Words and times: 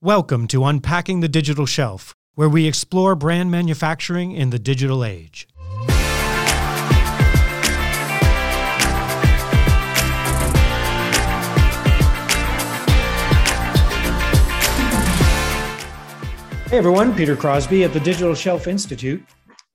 Welcome 0.00 0.46
to 0.48 0.64
Unpacking 0.64 1.22
the 1.22 1.28
Digital 1.28 1.66
Shelf, 1.66 2.14
where 2.36 2.48
we 2.48 2.68
explore 2.68 3.16
brand 3.16 3.50
manufacturing 3.50 4.30
in 4.30 4.50
the 4.50 4.58
digital 4.60 5.04
age. 5.04 5.48
Hey 16.68 16.78
everyone, 16.78 17.12
Peter 17.16 17.34
Crosby 17.34 17.82
at 17.82 17.92
the 17.92 17.98
Digital 17.98 18.36
Shelf 18.36 18.68
Institute. 18.68 19.24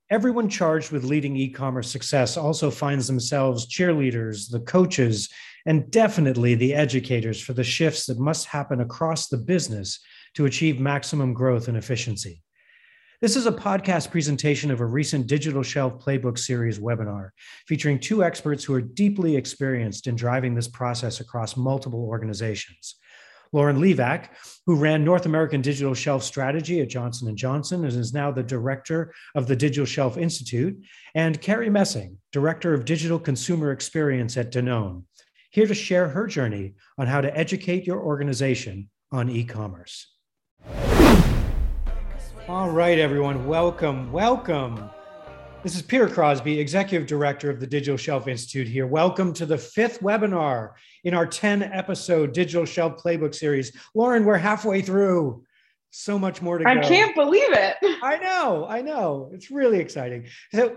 Everyone 0.10 0.48
charged 0.48 0.94
with 0.94 1.04
leading 1.04 1.36
e 1.36 1.50
commerce 1.50 1.92
success 1.92 2.38
also 2.38 2.72
finds 2.72 3.08
themselves 3.08 3.68
cheerleaders, 3.68 4.50
the 4.50 4.62
coaches, 4.62 5.28
and 5.66 5.92
definitely 5.92 6.56
the 6.56 6.74
educators 6.74 7.42
for 7.42 7.52
the 7.52 7.64
shifts 7.64 8.06
that 8.06 8.20
must 8.20 8.46
happen 8.46 8.80
across 8.80 9.28
the 9.28 9.38
business 9.38 10.00
to 10.36 10.46
achieve 10.46 10.80
maximum 10.80 11.34
growth 11.34 11.68
and 11.68 11.78
efficiency. 11.78 12.44
This 13.22 13.36
is 13.38 13.46
a 13.46 13.52
podcast 13.52 14.12
presentation 14.12 14.70
of 14.70 14.82
a 14.82 14.86
recent 14.86 15.28
Digital 15.28 15.64
Shelf 15.64 16.04
Playbook 16.04 16.38
Series 16.38 16.80
webinar 16.80 17.30
featuring 17.68 18.00
two 18.00 18.24
experts 18.24 18.66
who 18.66 18.74
are 18.74 18.82
deeply 18.82 19.38
experienced 19.38 20.08
in 20.08 20.16
driving 20.16 20.54
this 20.54 20.68
process 20.68 21.22
across 21.22 21.56
multiple 21.56 22.04
organizations. 22.04 22.96
Lauren 23.54 23.78
Livak, 23.78 24.30
who 24.66 24.76
ran 24.76 25.06
North 25.06 25.26
American 25.26 25.62
Digital 25.62 25.94
Shelf 25.94 26.24
Strategy 26.24 26.82
at 26.82 26.90
Johnson 26.90 27.34
& 27.36 27.38
Johnson 27.38 27.86
and 27.86 27.94
is 27.94 28.14
now 28.14 28.32
the 28.32 28.44
director 28.44 29.14
of 29.36 29.48
the 29.48 29.56
Digital 29.56 29.86
Shelf 29.86 30.18
Institute, 30.18 30.76
and 31.14 31.40
Carrie 31.40 31.70
Messing, 31.70 32.18
director 32.32 32.74
of 32.74 32.84
Digital 32.84 33.20
Consumer 33.20 33.72
Experience 33.72 34.36
at 34.38 34.52
Danone, 34.52 35.04
here 35.52 35.68
to 35.68 35.76
share 35.76 36.10
her 36.10 36.26
journey 36.26 36.74
on 36.98 37.06
how 37.06 37.22
to 37.22 37.38
educate 37.38 37.86
your 37.86 38.02
organization 38.02 38.90
on 39.12 39.30
e-commerce. 39.30 40.13
All 42.50 42.70
right, 42.70 43.00
everyone, 43.00 43.48
welcome, 43.48 44.12
welcome. 44.12 44.90
This 45.64 45.78
is 45.78 45.82
Peter 45.82 46.10
Crosby, 46.10 46.60
Executive 46.60 47.08
Director 47.08 47.50
of 47.50 47.62
the 47.62 47.66
Digital 47.66 47.96
Shelf 47.96 48.28
Institute 48.28 48.68
here. 48.68 48.86
Welcome 48.86 49.32
to 49.36 49.46
the 49.46 49.58
fifth 49.58 50.02
webinar 50.02 50.72
in 51.06 51.14
our 51.14 51.26
10 51.26 51.64
episode 51.64 52.34
Digital 52.34 52.66
Shelf 52.66 53.02
Playbook 53.02 53.34
series. 53.34 53.72
Lauren, 53.96 54.26
we're 54.26 54.36
halfway 54.36 54.82
through. 54.82 55.42
So 55.92 56.20
much 56.20 56.42
more 56.42 56.58
to 56.58 56.68
I 56.68 56.74
go. 56.74 56.82
I 56.82 56.84
can't 56.84 57.16
believe 57.16 57.54
it. 57.54 57.78
I 58.04 58.18
know, 58.18 58.68
I 58.68 58.82
know. 58.82 59.32
It's 59.34 59.50
really 59.50 59.80
exciting. 59.80 60.26
So, 60.54 60.76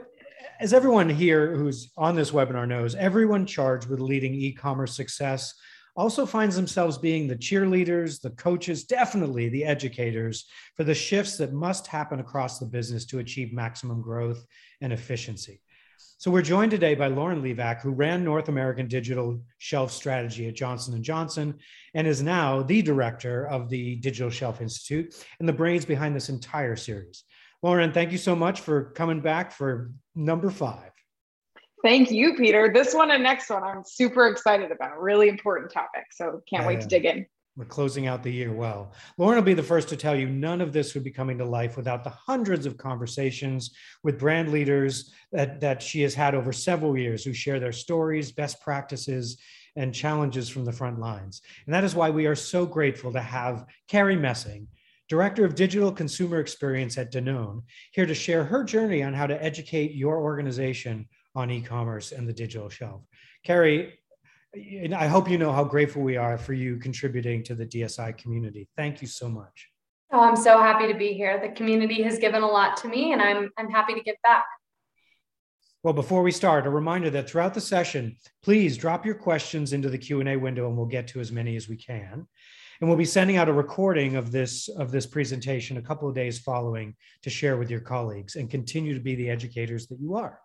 as 0.60 0.72
everyone 0.72 1.08
here 1.08 1.56
who's 1.56 1.90
on 1.96 2.14
this 2.14 2.30
webinar 2.30 2.68
knows, 2.68 2.94
everyone 2.94 3.44
charged 3.44 3.88
with 3.88 3.98
leading 3.98 4.34
e 4.34 4.52
commerce 4.52 4.94
success 4.94 5.52
also 5.96 6.26
finds 6.26 6.54
themselves 6.56 6.98
being 6.98 7.26
the 7.26 7.36
cheerleaders, 7.36 8.20
the 8.20 8.30
coaches, 8.30 8.84
definitely 8.84 9.48
the 9.48 9.64
educators 9.64 10.46
for 10.74 10.84
the 10.84 10.94
shifts 10.94 11.36
that 11.38 11.52
must 11.52 11.86
happen 11.86 12.20
across 12.20 12.58
the 12.58 12.66
business 12.66 13.06
to 13.06 13.18
achieve 13.18 13.52
maximum 13.52 14.02
growth 14.02 14.44
and 14.80 14.92
efficiency. 14.92 15.62
So 16.18 16.30
we're 16.30 16.42
joined 16.42 16.70
today 16.70 16.94
by 16.94 17.08
Lauren 17.08 17.42
Livak, 17.42 17.82
who 17.82 17.90
ran 17.90 18.24
North 18.24 18.48
American 18.48 18.88
Digital 18.88 19.38
Shelf 19.58 19.92
Strategy 19.92 20.48
at 20.48 20.54
Johnson 20.54 21.02
& 21.02 21.04
Johnson 21.04 21.58
and 21.94 22.06
is 22.06 22.22
now 22.22 22.62
the 22.62 22.80
director 22.80 23.46
of 23.48 23.68
the 23.68 23.96
Digital 23.96 24.30
Shelf 24.30 24.62
Institute 24.62 25.14
and 25.40 25.48
the 25.48 25.52
brains 25.52 25.84
behind 25.84 26.16
this 26.16 26.30
entire 26.30 26.76
series. 26.76 27.24
Lauren, 27.62 27.92
thank 27.92 28.12
you 28.12 28.18
so 28.18 28.34
much 28.34 28.60
for 28.60 28.92
coming 28.92 29.20
back 29.20 29.52
for 29.52 29.90
number 30.14 30.50
five. 30.50 30.90
Thank 31.86 32.10
you, 32.10 32.34
Peter. 32.34 32.68
This 32.74 32.94
one 32.94 33.12
and 33.12 33.22
next 33.22 33.48
one 33.48 33.62
I'm 33.62 33.84
super 33.86 34.26
excited 34.26 34.72
about. 34.72 35.00
Really 35.00 35.28
important 35.28 35.70
topic. 35.70 36.06
So 36.10 36.42
can't 36.50 36.62
yeah, 36.62 36.66
wait 36.66 36.80
to 36.80 36.88
dig 36.88 37.04
in. 37.04 37.24
We're 37.56 37.64
closing 37.64 38.08
out 38.08 38.24
the 38.24 38.32
year 38.32 38.52
well. 38.52 38.92
Lauren 39.18 39.36
will 39.36 39.44
be 39.44 39.54
the 39.54 39.62
first 39.62 39.88
to 39.90 39.96
tell 39.96 40.16
you 40.16 40.28
none 40.28 40.60
of 40.60 40.72
this 40.72 40.94
would 40.94 41.04
be 41.04 41.12
coming 41.12 41.38
to 41.38 41.44
life 41.44 41.76
without 41.76 42.02
the 42.02 42.10
hundreds 42.10 42.66
of 42.66 42.76
conversations 42.76 43.70
with 44.02 44.18
brand 44.18 44.50
leaders 44.50 45.12
that, 45.30 45.60
that 45.60 45.80
she 45.80 46.02
has 46.02 46.12
had 46.12 46.34
over 46.34 46.52
several 46.52 46.98
years 46.98 47.22
who 47.22 47.32
share 47.32 47.60
their 47.60 47.70
stories, 47.70 48.32
best 48.32 48.60
practices, 48.60 49.38
and 49.76 49.94
challenges 49.94 50.48
from 50.48 50.64
the 50.64 50.72
front 50.72 50.98
lines. 50.98 51.40
And 51.66 51.74
that 51.74 51.84
is 51.84 51.94
why 51.94 52.10
we 52.10 52.26
are 52.26 52.34
so 52.34 52.66
grateful 52.66 53.12
to 53.12 53.20
have 53.20 53.64
Carrie 53.86 54.16
Messing, 54.16 54.66
Director 55.08 55.44
of 55.44 55.54
Digital 55.54 55.92
Consumer 55.92 56.40
Experience 56.40 56.98
at 56.98 57.12
Danone, 57.12 57.62
here 57.92 58.06
to 58.06 58.14
share 58.14 58.42
her 58.42 58.64
journey 58.64 59.04
on 59.04 59.14
how 59.14 59.28
to 59.28 59.40
educate 59.40 59.94
your 59.94 60.18
organization 60.18 61.06
on 61.36 61.50
e-commerce 61.50 62.12
and 62.12 62.28
the 62.28 62.32
digital 62.32 62.68
shelf. 62.68 63.02
Carrie, 63.44 63.98
I 64.54 65.06
hope 65.06 65.28
you 65.28 65.38
know 65.38 65.52
how 65.52 65.64
grateful 65.64 66.02
we 66.02 66.16
are 66.16 66.38
for 66.38 66.54
you 66.54 66.78
contributing 66.78 67.42
to 67.44 67.54
the 67.54 67.66
DSI 67.66 68.16
community. 68.16 68.68
Thank 68.76 69.02
you 69.02 69.08
so 69.08 69.28
much. 69.28 69.68
Oh, 70.12 70.20
I'm 70.20 70.36
so 70.36 70.58
happy 70.58 70.90
to 70.90 70.98
be 70.98 71.12
here. 71.12 71.38
The 71.40 71.50
community 71.54 72.02
has 72.02 72.18
given 72.18 72.42
a 72.42 72.46
lot 72.46 72.76
to 72.78 72.88
me, 72.88 73.12
and 73.12 73.20
I'm, 73.20 73.50
I'm 73.58 73.68
happy 73.68 73.94
to 73.94 74.00
give 74.00 74.16
back. 74.22 74.44
Well, 75.82 75.92
before 75.92 76.22
we 76.22 76.32
start, 76.32 76.66
a 76.66 76.70
reminder 76.70 77.10
that 77.10 77.28
throughout 77.28 77.54
the 77.54 77.60
session, 77.60 78.16
please 78.42 78.76
drop 78.76 79.04
your 79.04 79.14
questions 79.14 79.72
into 79.72 79.88
the 79.88 79.98
Q&A 79.98 80.36
window 80.36 80.66
and 80.66 80.76
we'll 80.76 80.86
get 80.86 81.06
to 81.08 81.20
as 81.20 81.30
many 81.30 81.54
as 81.54 81.68
we 81.68 81.76
can. 81.76 82.26
And 82.80 82.88
we'll 82.88 82.98
be 82.98 83.04
sending 83.04 83.36
out 83.36 83.48
a 83.48 83.52
recording 83.52 84.16
of 84.16 84.32
this, 84.32 84.68
of 84.68 84.90
this 84.90 85.06
presentation 85.06 85.76
a 85.76 85.82
couple 85.82 86.08
of 86.08 86.14
days 86.14 86.38
following 86.40 86.96
to 87.22 87.30
share 87.30 87.56
with 87.56 87.70
your 87.70 87.80
colleagues 87.80 88.34
and 88.36 88.50
continue 88.50 88.94
to 88.94 89.00
be 89.00 89.14
the 89.14 89.30
educators 89.30 89.86
that 89.86 90.00
you 90.00 90.16
are. 90.16 90.40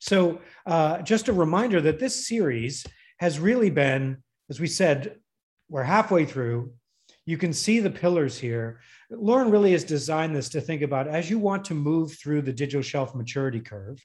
So 0.00 0.40
uh, 0.66 1.02
just 1.02 1.28
a 1.28 1.32
reminder 1.32 1.80
that 1.82 2.00
this 2.00 2.26
series 2.26 2.84
has 3.18 3.38
really 3.38 3.70
been, 3.70 4.22
as 4.48 4.58
we 4.58 4.66
said, 4.66 5.16
we're 5.68 5.84
halfway 5.84 6.24
through. 6.24 6.72
You 7.26 7.36
can 7.36 7.52
see 7.52 7.80
the 7.80 7.90
pillars 7.90 8.38
here. 8.38 8.80
Lauren 9.10 9.50
really 9.50 9.72
has 9.72 9.84
designed 9.84 10.34
this 10.34 10.48
to 10.48 10.60
think 10.60 10.82
about 10.82 11.06
as 11.06 11.30
you 11.30 11.38
want 11.38 11.64
to 11.66 11.74
move 11.74 12.12
through 12.14 12.42
the 12.42 12.52
digital 12.52 12.82
shelf 12.82 13.14
maturity 13.14 13.60
curve, 13.60 14.04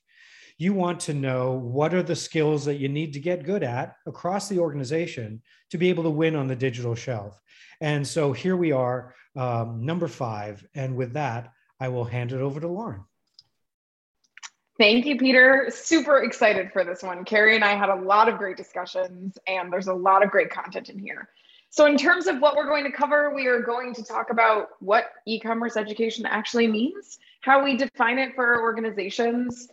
you 0.58 0.74
want 0.74 1.00
to 1.02 1.14
know 1.14 1.54
what 1.54 1.94
are 1.94 2.04
the 2.04 2.16
skills 2.16 2.66
that 2.66 2.76
you 2.76 2.88
need 2.88 3.14
to 3.14 3.20
get 3.20 3.46
good 3.46 3.64
at 3.64 3.96
across 4.06 4.48
the 4.48 4.60
organization 4.60 5.42
to 5.70 5.78
be 5.78 5.90
able 5.90 6.04
to 6.04 6.10
win 6.10 6.36
on 6.36 6.48
the 6.48 6.56
digital 6.56 6.96
shelf. 6.96 7.40
And 7.82 8.08
so 8.08 8.32
here 8.32 8.56
we 8.56 8.72
are, 8.72 9.16
um, 9.36 9.86
number 9.86 10.08
five. 10.08 10.66
And 10.76 10.96
with 10.96 11.14
that, 11.14 11.52
I 11.80 11.90
will 11.90 12.06
hand 12.06 12.32
it 12.32 12.42
over 12.42 12.60
to 12.60 12.68
Lauren. 12.68 13.04
Thank 14.78 15.06
you, 15.06 15.18
Peter. 15.18 15.70
Super 15.74 16.24
excited 16.24 16.72
for 16.74 16.84
this 16.84 17.02
one. 17.02 17.24
Carrie 17.24 17.56
and 17.56 17.64
I 17.64 17.76
had 17.76 17.90
a 17.90 17.96
lot 17.96 18.28
of 18.28 18.38
great 18.38 18.58
discussions, 18.58 19.38
and 19.48 19.72
there's 19.72 19.88
a 19.88 19.94
lot 19.94 20.22
of 20.22 20.30
great 20.30 20.50
content 20.50 20.90
in 20.90 21.00
here. 21.00 21.30
So, 21.70 21.86
in 21.86 21.98
terms 21.98 22.28
of 22.28 22.40
what 22.40 22.58
we're 22.58 22.68
going 22.68 22.84
to 22.84 22.92
cover, 22.92 23.34
we 23.34 23.48
are 23.48 23.62
going 23.62 23.94
to 23.94 24.04
talk 24.04 24.32
about 24.32 24.70
what 24.80 25.06
e 25.26 25.40
commerce 25.40 25.78
education 25.78 26.26
actually 26.26 26.68
means, 26.68 27.20
how 27.42 27.64
we 27.64 27.78
define 27.78 28.20
it 28.20 28.36
for 28.36 28.46
our 28.46 28.62
organizations, 28.62 29.70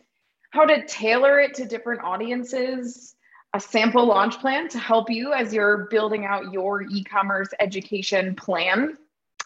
how 0.50 0.64
to 0.64 0.86
tailor 0.86 1.40
it 1.40 1.54
to 1.54 1.64
different 1.64 2.02
audiences, 2.02 3.16
a 3.54 3.60
sample 3.60 4.06
launch 4.06 4.38
plan 4.38 4.68
to 4.68 4.78
help 4.78 5.10
you 5.10 5.32
as 5.32 5.52
you're 5.52 5.88
building 5.90 6.26
out 6.26 6.52
your 6.52 6.82
e 6.82 7.02
commerce 7.02 7.48
education 7.58 8.36
plan 8.36 8.96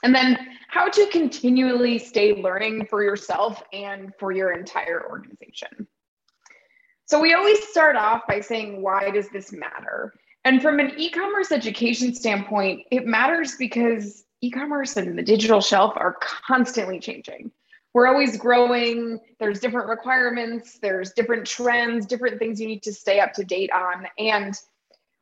and 0.02 0.14
then 0.14 0.38
how 0.68 0.88
to 0.88 1.06
continually 1.06 1.98
stay 1.98 2.34
learning 2.34 2.86
for 2.86 3.02
yourself 3.02 3.62
and 3.72 4.12
for 4.18 4.32
your 4.32 4.52
entire 4.52 5.08
organization. 5.08 5.86
So 7.06 7.20
we 7.20 7.34
always 7.34 7.66
start 7.68 7.96
off 7.96 8.22
by 8.26 8.40
saying, 8.40 8.82
why 8.82 9.10
does 9.10 9.28
this 9.30 9.52
matter? 9.52 10.12
And 10.44 10.60
from 10.60 10.80
an 10.80 10.92
e 10.96 11.10
commerce 11.10 11.52
education 11.52 12.14
standpoint, 12.14 12.82
it 12.90 13.06
matters 13.06 13.54
because 13.58 14.24
e 14.40 14.50
commerce 14.50 14.96
and 14.96 15.18
the 15.18 15.22
digital 15.22 15.60
shelf 15.60 15.94
are 15.96 16.16
constantly 16.20 16.98
changing. 16.98 17.50
We're 17.94 18.08
always 18.08 18.36
growing, 18.36 19.18
there's 19.40 19.58
different 19.58 19.88
requirements, 19.88 20.78
there's 20.82 21.12
different 21.12 21.46
trends, 21.46 22.04
different 22.04 22.38
things 22.38 22.60
you 22.60 22.66
need 22.66 22.82
to 22.82 22.92
stay 22.92 23.20
up 23.20 23.32
to 23.34 23.44
date 23.44 23.70
on. 23.72 24.06
And 24.18 24.54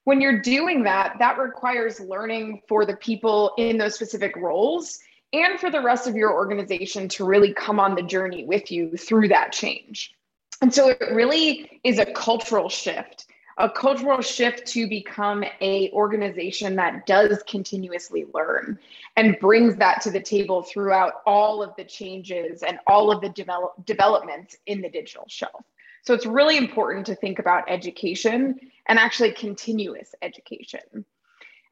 when 0.05 0.21
you're 0.21 0.41
doing 0.41 0.85
that, 0.85 1.17
that 1.19 1.39
requires 1.39 1.99
learning 2.01 2.63
for 2.69 2.85
the 2.85 2.97
people 2.97 3.53
in 3.59 3.79
those 3.79 3.95
specific 3.95 4.37
roles 4.37 4.99
and 5.33 5.59
for 5.59 5.71
the 5.71 5.83
rest 5.83 6.07
of 6.07 6.15
your 6.15 6.33
organization 6.33 7.09
to 7.09 7.25
really 7.25 7.53
come 7.53 7.81
on 7.81 7.95
the 7.95 8.03
journey 8.03 8.45
with 8.45 8.71
you 8.71 8.97
through 8.97 9.29
that 9.29 9.53
change. 9.53 10.15
And 10.61 10.73
so 10.73 10.89
it 10.89 11.01
really 11.13 11.81
is 11.83 11.99
a 11.99 12.07
cultural 12.07 12.69
shift, 12.69 13.27
a 13.59 13.69
cultural 13.69 14.21
shift 14.21 14.67
to 14.69 14.89
become 14.89 15.45
a 15.61 15.91
organization 15.91 16.77
that 16.77 17.07
does 17.07 17.43
continuously 17.49 18.27
learn 18.33 18.79
and 19.17 19.39
brings 19.41 19.77
that 19.77 20.01
to 20.03 20.11
the 20.11 20.21
table 20.21 20.63
throughout 20.63 21.15
all 21.27 21.63
of 21.63 21.75
the 21.77 21.85
changes 21.85 22.63
and 22.63 22.79
all 22.87 23.11
of 23.11 23.21
the 23.21 23.31
develop, 23.31 23.73
developments 23.85 24.57
in 24.67 24.81
the 24.81 24.89
digital 24.89 25.25
shelf. 25.29 25.65
So 26.03 26.15
it's 26.15 26.27
really 26.27 26.59
important 26.59 27.07
to 27.07 27.15
think 27.15 27.39
about 27.39 27.65
education 27.69 28.61
and 28.87 28.99
actually 28.99 29.33
continuous 29.33 30.15
education. 30.23 31.05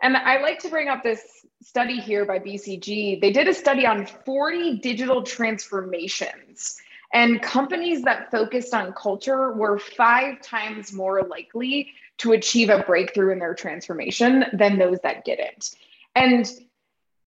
And 0.03 0.17
I 0.17 0.41
like 0.41 0.59
to 0.61 0.69
bring 0.69 0.89
up 0.89 1.03
this 1.03 1.47
study 1.63 2.01
here 2.01 2.25
by 2.25 2.41
BCG. 2.41 3.21
They 3.21 3.31
did 3.31 3.47
a 3.47 3.55
study 3.55 3.87
on 3.87 4.07
40 4.07 4.79
digital 4.79 5.23
transformations, 5.23 6.77
and 7.15 7.41
companies 7.43 8.03
that 8.03 8.31
focused 8.31 8.75
on 8.75 8.95
culture 8.95 9.53
were 9.53 9.79
five 9.79 10.41
times 10.41 10.93
more 10.93 11.23
likely 11.23 11.93
to 12.19 12.33
achieve 12.33 12.69
a 12.69 12.81
breakthrough 12.81 13.33
in 13.33 13.39
their 13.39 13.55
transformation 13.55 14.45
than 14.53 14.79
those 14.79 14.99
that 15.03 15.25
didn't. 15.25 15.77
And 16.15 16.51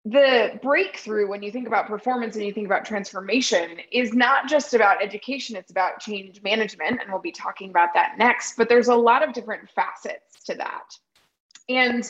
the 0.05 0.59
breakthrough 0.61 1.27
when 1.27 1.41
you 1.41 1.51
think 1.51 1.67
about 1.67 1.87
performance 1.87 2.35
and 2.35 2.45
you 2.45 2.53
think 2.53 2.67
about 2.67 2.85
transformation 2.85 3.77
is 3.91 4.13
not 4.13 4.47
just 4.47 4.75
about 4.75 5.01
education, 5.01 5.55
it's 5.55 5.71
about 5.71 5.99
change 5.99 6.43
management. 6.43 7.01
And 7.01 7.11
we'll 7.11 7.21
be 7.21 7.31
talking 7.31 7.71
about 7.71 7.93
that 7.95 8.15
next. 8.17 8.55
But 8.55 8.69
there's 8.69 8.87
a 8.87 8.95
lot 8.95 9.27
of 9.27 9.33
different 9.33 9.67
facets 9.71 10.43
to 10.45 10.53
that. 10.55 10.95
And 11.69 12.09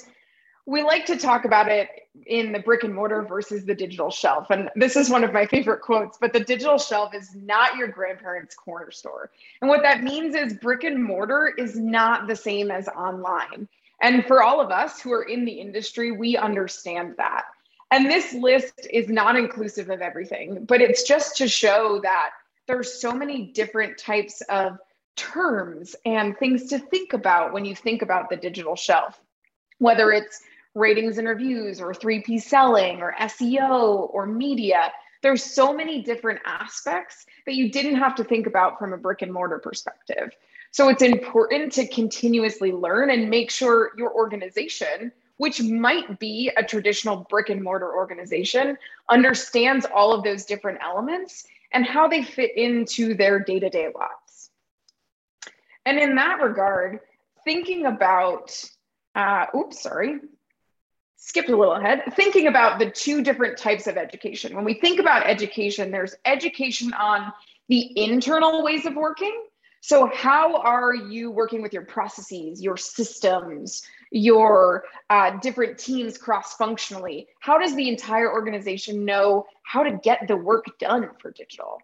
we 0.65 0.83
like 0.83 1.05
to 1.05 1.15
talk 1.15 1.45
about 1.45 1.69
it 1.69 1.87
in 2.25 2.51
the 2.51 2.59
brick 2.59 2.83
and 2.83 2.93
mortar 2.93 3.21
versus 3.21 3.63
the 3.63 3.75
digital 3.75 4.09
shelf. 4.09 4.47
And 4.49 4.69
this 4.75 4.97
is 4.97 5.09
one 5.09 5.23
of 5.23 5.31
my 5.31 5.45
favorite 5.45 5.81
quotes, 5.81 6.17
but 6.17 6.33
the 6.33 6.39
digital 6.41 6.77
shelf 6.77 7.13
is 7.13 7.33
not 7.35 7.77
your 7.77 7.87
grandparents' 7.87 8.55
corner 8.55 8.91
store. 8.91 9.29
And 9.61 9.69
what 9.69 9.83
that 9.83 10.03
means 10.03 10.35
is 10.35 10.55
brick 10.55 10.83
and 10.83 11.01
mortar 11.01 11.53
is 11.57 11.79
not 11.79 12.27
the 12.27 12.35
same 12.35 12.71
as 12.71 12.89
online. 12.89 13.69
And 14.01 14.25
for 14.25 14.43
all 14.43 14.59
of 14.59 14.71
us 14.71 14.99
who 14.99 15.13
are 15.13 15.23
in 15.23 15.45
the 15.45 15.53
industry, 15.53 16.11
we 16.11 16.35
understand 16.35 17.13
that. 17.17 17.45
And 17.95 18.07
this 18.07 18.33
list 18.33 18.87
is 18.91 19.07
not 19.07 19.37
inclusive 19.37 19.89
of 19.89 20.01
everything, 20.01 20.65
but 20.65 20.81
it's 20.81 21.03
just 21.03 21.37
to 21.37 21.47
show 21.47 22.01
that 22.03 22.31
there's 22.67 22.99
so 22.99 23.13
many 23.13 23.53
different 23.53 23.97
types 23.97 24.41
of 24.49 24.79
terms 25.15 25.95
and 26.05 26.37
things 26.37 26.67
to 26.71 26.79
think 26.79 27.13
about 27.13 27.53
when 27.53 27.63
you 27.63 27.73
think 27.73 28.01
about 28.01 28.29
the 28.29 28.35
digital 28.35 28.75
shelf, 28.75 29.21
whether 29.77 30.11
it's 30.11 30.41
ratings 30.73 31.19
and 31.19 31.25
reviews 31.25 31.79
or 31.79 31.93
3P 31.93 32.41
selling 32.41 33.01
or 33.01 33.15
SEO 33.17 34.13
or 34.13 34.25
media. 34.25 34.91
There's 35.21 35.41
so 35.41 35.73
many 35.73 36.03
different 36.03 36.41
aspects 36.43 37.25
that 37.45 37.55
you 37.55 37.71
didn't 37.71 37.95
have 37.95 38.13
to 38.15 38.25
think 38.25 38.45
about 38.45 38.77
from 38.77 38.91
a 38.91 38.97
brick 38.97 39.21
and 39.21 39.31
mortar 39.31 39.59
perspective. 39.59 40.35
So 40.71 40.89
it's 40.89 41.01
important 41.01 41.71
to 41.71 41.87
continuously 41.87 42.73
learn 42.73 43.09
and 43.09 43.29
make 43.29 43.49
sure 43.49 43.91
your 43.97 44.13
organization 44.13 45.13
which 45.37 45.61
might 45.61 46.19
be 46.19 46.51
a 46.57 46.63
traditional 46.63 47.25
brick 47.29 47.49
and 47.49 47.61
mortar 47.61 47.93
organization, 47.95 48.77
understands 49.09 49.85
all 49.93 50.13
of 50.13 50.23
those 50.23 50.45
different 50.45 50.79
elements 50.81 51.45
and 51.71 51.85
how 51.85 52.07
they 52.07 52.23
fit 52.23 52.55
into 52.55 53.13
their 53.13 53.39
day 53.39 53.59
to 53.59 53.69
day 53.69 53.89
lives. 53.93 54.49
And 55.85 55.99
in 55.99 56.15
that 56.15 56.41
regard, 56.41 56.99
thinking 57.43 57.85
about, 57.85 58.63
uh, 59.13 59.45
oops, 59.55 59.81
sorry, 59.81 60.19
skipped 61.17 61.49
a 61.49 61.55
little 61.55 61.73
ahead, 61.73 62.03
thinking 62.15 62.47
about 62.47 62.79
the 62.79 62.89
two 62.89 63.23
different 63.23 63.57
types 63.57 63.87
of 63.87 63.97
education. 63.97 64.55
When 64.55 64.65
we 64.65 64.75
think 64.75 64.99
about 64.99 65.25
education, 65.25 65.91
there's 65.91 66.15
education 66.25 66.93
on 66.93 67.33
the 67.67 67.91
internal 67.99 68.63
ways 68.63 68.85
of 68.85 68.95
working. 68.95 69.35
So, 69.87 70.09
how 70.11 70.55
are 70.61 70.95
you 70.95 71.29
working 71.29 71.61
with 71.61 71.71
your 71.71 71.85
processes, 71.85 72.59
your 72.59 72.75
systems, 72.75 73.83
your 74.09 74.85
uh, 75.11 75.37
different 75.41 75.77
teams 75.77 76.17
cross 76.17 76.55
functionally? 76.55 77.27
How 77.39 77.59
does 77.59 77.75
the 77.75 77.87
entire 77.87 78.33
organization 78.33 79.05
know 79.05 79.45
how 79.61 79.83
to 79.83 79.91
get 79.91 80.27
the 80.27 80.37
work 80.37 80.65
done 80.79 81.11
for 81.21 81.29
digital? 81.29 81.77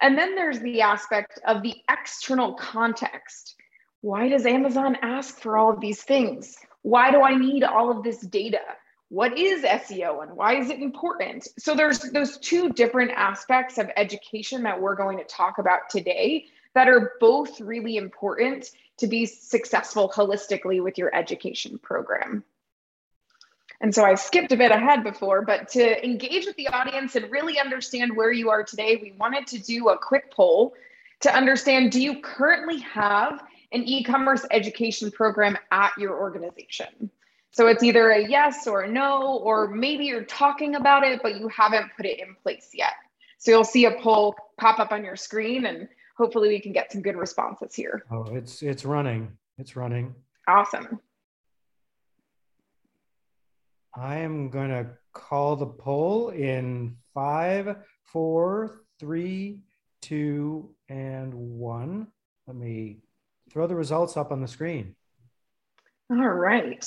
And 0.00 0.16
then 0.16 0.36
there's 0.36 0.60
the 0.60 0.80
aspect 0.80 1.40
of 1.44 1.64
the 1.64 1.74
external 1.90 2.54
context. 2.54 3.56
Why 4.00 4.28
does 4.28 4.46
Amazon 4.46 4.96
ask 5.02 5.40
for 5.40 5.58
all 5.58 5.72
of 5.72 5.80
these 5.80 6.04
things? 6.04 6.56
Why 6.82 7.10
do 7.10 7.20
I 7.22 7.34
need 7.34 7.64
all 7.64 7.90
of 7.90 8.04
this 8.04 8.20
data? 8.20 8.60
What 9.08 9.36
is 9.36 9.64
SEO 9.64 10.22
and 10.22 10.36
why 10.36 10.54
is 10.54 10.70
it 10.70 10.78
important? 10.78 11.48
So 11.58 11.74
there's 11.74 11.98
those 12.12 12.38
two 12.38 12.68
different 12.68 13.10
aspects 13.10 13.76
of 13.76 13.90
education 13.96 14.62
that 14.62 14.80
we're 14.80 14.94
going 14.94 15.18
to 15.18 15.24
talk 15.24 15.58
about 15.58 15.90
today 15.90 16.46
that 16.74 16.88
are 16.88 17.12
both 17.20 17.60
really 17.60 17.96
important 17.96 18.70
to 18.98 19.06
be 19.06 19.26
successful 19.26 20.12
holistically 20.14 20.82
with 20.82 20.98
your 20.98 21.14
education 21.14 21.78
program. 21.78 22.44
And 23.80 23.94
so 23.94 24.04
I 24.04 24.14
skipped 24.14 24.52
a 24.52 24.56
bit 24.56 24.70
ahead 24.70 25.02
before, 25.02 25.42
but 25.42 25.68
to 25.70 26.04
engage 26.04 26.44
with 26.44 26.56
the 26.56 26.68
audience 26.68 27.16
and 27.16 27.30
really 27.30 27.58
understand 27.58 28.14
where 28.14 28.30
you 28.30 28.50
are 28.50 28.62
today, 28.62 28.98
we 29.00 29.12
wanted 29.12 29.46
to 29.48 29.58
do 29.58 29.88
a 29.88 29.98
quick 29.98 30.30
poll 30.30 30.74
to 31.20 31.34
understand 31.34 31.92
do 31.92 32.00
you 32.00 32.20
currently 32.20 32.80
have 32.80 33.42
an 33.72 33.82
e 33.84 34.04
commerce 34.04 34.44
education 34.50 35.10
program 35.10 35.56
at 35.70 35.92
your 35.96 36.20
organization? 36.20 37.10
So 37.52 37.66
it's 37.68 37.82
either 37.82 38.10
a 38.10 38.28
yes 38.28 38.66
or 38.66 38.82
a 38.82 38.88
no, 38.88 39.38
or 39.38 39.68
maybe 39.68 40.04
you're 40.04 40.24
talking 40.24 40.74
about 40.74 41.02
it, 41.02 41.20
but 41.22 41.38
you 41.38 41.48
haven't 41.48 41.90
put 41.96 42.06
it 42.06 42.20
in 42.20 42.36
place 42.42 42.70
yet. 42.74 42.92
So 43.38 43.50
you'll 43.50 43.64
see 43.64 43.86
a 43.86 43.92
poll 43.92 44.36
pop 44.58 44.78
up 44.78 44.92
on 44.92 45.04
your 45.04 45.16
screen 45.16 45.64
and 45.64 45.88
hopefully 46.20 46.50
we 46.50 46.60
can 46.60 46.72
get 46.72 46.92
some 46.92 47.00
good 47.00 47.16
responses 47.16 47.74
here. 47.74 48.04
Oh, 48.10 48.24
it's 48.30 48.62
it's 48.62 48.84
running. 48.84 49.32
It's 49.58 49.74
running. 49.74 50.14
Awesome. 50.46 51.00
I 53.94 54.18
am 54.18 54.50
going 54.50 54.68
to 54.68 54.86
call 55.12 55.56
the 55.56 55.66
poll 55.66 56.28
in 56.28 56.96
five, 57.14 57.76
four, 58.04 58.82
three, 59.00 59.60
two, 60.02 60.70
and 60.88 61.34
one. 61.34 62.06
Let 62.46 62.56
me 62.56 62.98
throw 63.50 63.66
the 63.66 63.74
results 63.74 64.16
up 64.16 64.30
on 64.30 64.40
the 64.40 64.46
screen. 64.46 64.94
All 66.10 66.18
right. 66.18 66.84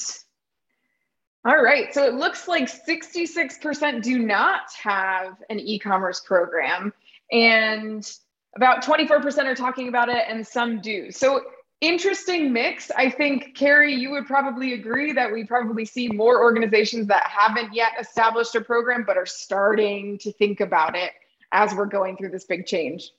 All 1.45 1.61
right. 1.61 1.93
So 1.93 2.05
it 2.05 2.13
looks 2.13 2.47
like 2.47 2.65
66% 2.65 4.01
do 4.01 4.19
not 4.19 4.71
have 4.81 5.41
an 5.49 5.59
e 5.59 5.79
commerce 5.79 6.21
program. 6.21 6.93
And 7.31 8.09
about 8.55 8.83
24% 8.83 9.45
are 9.45 9.55
talking 9.55 9.87
about 9.87 10.09
it 10.09 10.25
and 10.27 10.45
some 10.45 10.79
do. 10.81 11.11
So 11.11 11.41
interesting 11.81 12.53
mix. 12.53 12.91
I 12.91 13.09
think, 13.09 13.55
Carrie, 13.55 13.93
you 13.93 14.11
would 14.11 14.25
probably 14.25 14.73
agree 14.73 15.11
that 15.13 15.31
we 15.31 15.43
probably 15.43 15.85
see 15.85 16.07
more 16.07 16.41
organizations 16.41 17.07
that 17.07 17.23
haven't 17.27 17.73
yet 17.73 17.91
established 17.99 18.55
a 18.55 18.61
program, 18.61 19.03
but 19.05 19.17
are 19.17 19.25
starting 19.25 20.17
to 20.19 20.31
think 20.31 20.61
about 20.61 20.95
it 20.95 21.11
as 21.51 21.73
we're 21.73 21.85
going 21.85 22.15
through 22.15 22.29
this 22.29 22.45
big 22.45 22.65
change. 22.65 23.11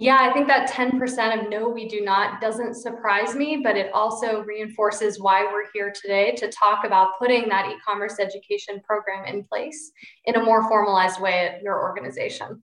Yeah, 0.00 0.18
I 0.20 0.32
think 0.32 0.46
that 0.46 0.70
10% 0.70 1.42
of 1.42 1.50
no, 1.50 1.68
we 1.68 1.88
do 1.88 2.02
not 2.02 2.40
doesn't 2.40 2.74
surprise 2.74 3.34
me, 3.34 3.62
but 3.64 3.76
it 3.76 3.92
also 3.92 4.44
reinforces 4.44 5.20
why 5.20 5.42
we're 5.42 5.68
here 5.74 5.92
today 5.92 6.36
to 6.36 6.52
talk 6.52 6.84
about 6.84 7.18
putting 7.18 7.48
that 7.48 7.68
e 7.68 7.76
commerce 7.84 8.20
education 8.20 8.80
program 8.86 9.24
in 9.24 9.42
place 9.42 9.90
in 10.26 10.36
a 10.36 10.42
more 10.42 10.68
formalized 10.68 11.20
way 11.20 11.48
at 11.48 11.62
your 11.62 11.82
organization. 11.82 12.62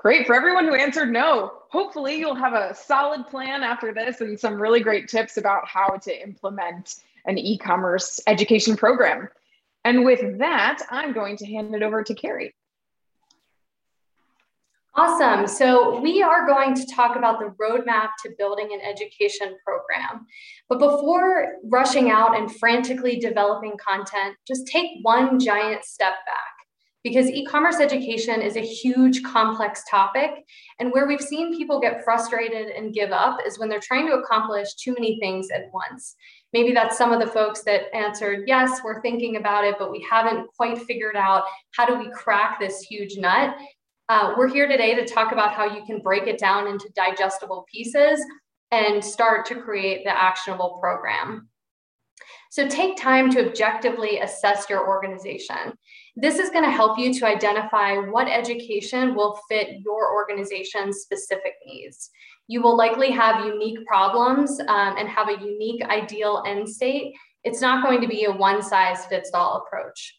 Great. 0.00 0.26
For 0.26 0.34
everyone 0.34 0.64
who 0.64 0.74
answered 0.74 1.12
no, 1.12 1.52
hopefully 1.68 2.14
you'll 2.18 2.34
have 2.34 2.54
a 2.54 2.74
solid 2.74 3.26
plan 3.26 3.62
after 3.62 3.92
this 3.92 4.22
and 4.22 4.40
some 4.40 4.54
really 4.54 4.80
great 4.80 5.08
tips 5.08 5.36
about 5.36 5.68
how 5.68 5.88
to 5.88 6.22
implement 6.22 6.96
an 7.26 7.36
e 7.36 7.58
commerce 7.58 8.18
education 8.26 8.78
program. 8.78 9.28
And 9.84 10.06
with 10.06 10.38
that, 10.38 10.80
I'm 10.90 11.12
going 11.12 11.36
to 11.36 11.46
hand 11.46 11.74
it 11.74 11.82
over 11.82 12.02
to 12.02 12.14
Carrie. 12.14 12.54
Awesome. 14.94 15.46
So, 15.46 16.00
we 16.00 16.22
are 16.22 16.46
going 16.46 16.74
to 16.74 16.86
talk 16.86 17.16
about 17.16 17.38
the 17.38 17.54
roadmap 17.62 18.08
to 18.24 18.32
building 18.38 18.70
an 18.72 18.80
education 18.80 19.54
program. 19.64 20.26
But 20.70 20.78
before 20.78 21.56
rushing 21.64 22.10
out 22.10 22.36
and 22.36 22.54
frantically 22.56 23.18
developing 23.18 23.74
content, 23.76 24.36
just 24.48 24.66
take 24.66 24.98
one 25.02 25.38
giant 25.38 25.84
step 25.84 26.14
back 26.26 26.59
because 27.02 27.30
e-commerce 27.30 27.80
education 27.80 28.42
is 28.42 28.56
a 28.56 28.60
huge 28.60 29.22
complex 29.22 29.82
topic. 29.90 30.30
And 30.78 30.92
where 30.92 31.06
we've 31.06 31.20
seen 31.20 31.56
people 31.56 31.80
get 31.80 32.04
frustrated 32.04 32.68
and 32.68 32.92
give 32.92 33.10
up 33.10 33.40
is 33.46 33.58
when 33.58 33.68
they're 33.68 33.80
trying 33.80 34.06
to 34.08 34.14
accomplish 34.14 34.74
too 34.74 34.92
many 34.92 35.18
things 35.18 35.48
at 35.50 35.70
once. 35.72 36.16
Maybe 36.52 36.72
that's 36.72 36.98
some 36.98 37.12
of 37.12 37.20
the 37.20 37.26
folks 37.26 37.62
that 37.62 37.94
answered 37.94 38.44
yes 38.46 38.80
we're 38.84 39.00
thinking 39.00 39.36
about 39.36 39.64
it 39.64 39.76
but 39.78 39.90
we 39.90 40.04
haven't 40.10 40.48
quite 40.56 40.82
figured 40.82 41.16
out 41.16 41.44
how 41.76 41.86
do 41.86 41.96
we 41.96 42.10
crack 42.10 42.58
this 42.58 42.80
huge 42.82 43.16
nut. 43.16 43.56
Uh, 44.08 44.34
we're 44.36 44.48
here 44.48 44.66
today 44.66 44.94
to 44.94 45.06
talk 45.06 45.30
about 45.32 45.52
how 45.52 45.64
you 45.64 45.84
can 45.84 46.00
break 46.00 46.26
it 46.26 46.38
down 46.38 46.66
into 46.66 46.90
digestible 46.96 47.64
pieces 47.72 48.20
and 48.72 49.04
start 49.04 49.46
to 49.46 49.54
create 49.54 50.04
the 50.04 50.10
actionable 50.10 50.78
program. 50.80 51.48
So 52.50 52.68
take 52.68 52.96
time 52.96 53.30
to 53.30 53.46
objectively 53.46 54.18
assess 54.18 54.68
your 54.68 54.86
organization. 54.88 55.78
This 56.16 56.38
is 56.38 56.50
going 56.50 56.64
to 56.64 56.70
help 56.70 56.98
you 56.98 57.14
to 57.14 57.26
identify 57.26 57.96
what 57.96 58.28
education 58.28 59.14
will 59.14 59.38
fit 59.48 59.80
your 59.84 60.12
organization's 60.12 61.00
specific 61.00 61.54
needs. 61.66 62.10
You 62.48 62.62
will 62.62 62.76
likely 62.76 63.10
have 63.12 63.44
unique 63.44 63.86
problems 63.86 64.60
um, 64.60 64.96
and 64.98 65.08
have 65.08 65.28
a 65.28 65.40
unique 65.40 65.82
ideal 65.84 66.42
end 66.46 66.68
state. 66.68 67.14
It's 67.44 67.60
not 67.60 67.84
going 67.84 68.00
to 68.00 68.08
be 68.08 68.24
a 68.24 68.32
one 68.32 68.62
size 68.62 69.06
fits 69.06 69.30
all 69.32 69.64
approach. 69.64 70.16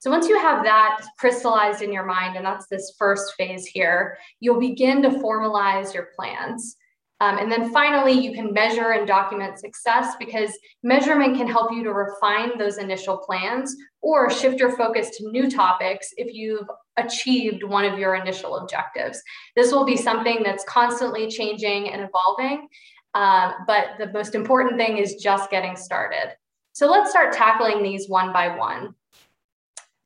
So 0.00 0.10
once 0.10 0.28
you 0.28 0.38
have 0.38 0.64
that 0.64 1.02
crystallized 1.18 1.82
in 1.82 1.92
your 1.92 2.06
mind, 2.06 2.36
and 2.36 2.44
that's 2.44 2.66
this 2.68 2.94
first 2.98 3.34
phase 3.34 3.66
here, 3.66 4.16
you'll 4.40 4.58
begin 4.58 5.02
to 5.02 5.10
formalize 5.10 5.92
your 5.92 6.08
plans. 6.16 6.76
Um, 7.20 7.36
and 7.36 7.52
then 7.52 7.70
finally, 7.70 8.12
you 8.12 8.32
can 8.32 8.52
measure 8.52 8.92
and 8.92 9.06
document 9.06 9.58
success 9.58 10.14
because 10.18 10.56
measurement 10.82 11.36
can 11.36 11.46
help 11.46 11.70
you 11.70 11.84
to 11.84 11.92
refine 11.92 12.56
those 12.56 12.78
initial 12.78 13.18
plans 13.18 13.76
or 14.00 14.30
shift 14.30 14.58
your 14.58 14.74
focus 14.74 15.10
to 15.18 15.30
new 15.30 15.50
topics 15.50 16.14
if 16.16 16.32
you've 16.32 16.66
achieved 16.96 17.62
one 17.62 17.84
of 17.84 17.98
your 17.98 18.14
initial 18.14 18.56
objectives. 18.56 19.20
This 19.54 19.70
will 19.70 19.84
be 19.84 19.98
something 19.98 20.42
that's 20.42 20.64
constantly 20.64 21.28
changing 21.28 21.90
and 21.90 22.02
evolving, 22.02 22.68
uh, 23.12 23.52
but 23.66 23.88
the 23.98 24.10
most 24.12 24.34
important 24.34 24.78
thing 24.78 24.96
is 24.96 25.16
just 25.16 25.50
getting 25.50 25.76
started. 25.76 26.34
So 26.72 26.90
let's 26.90 27.10
start 27.10 27.34
tackling 27.34 27.82
these 27.82 28.08
one 28.08 28.32
by 28.32 28.56
one. 28.56 28.94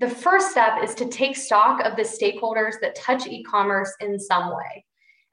The 0.00 0.10
first 0.10 0.50
step 0.50 0.82
is 0.82 0.94
to 0.96 1.08
take 1.08 1.36
stock 1.36 1.80
of 1.84 1.94
the 1.94 2.02
stakeholders 2.02 2.74
that 2.80 2.96
touch 2.96 3.28
e 3.28 3.44
commerce 3.44 3.92
in 4.00 4.18
some 4.18 4.48
way. 4.48 4.84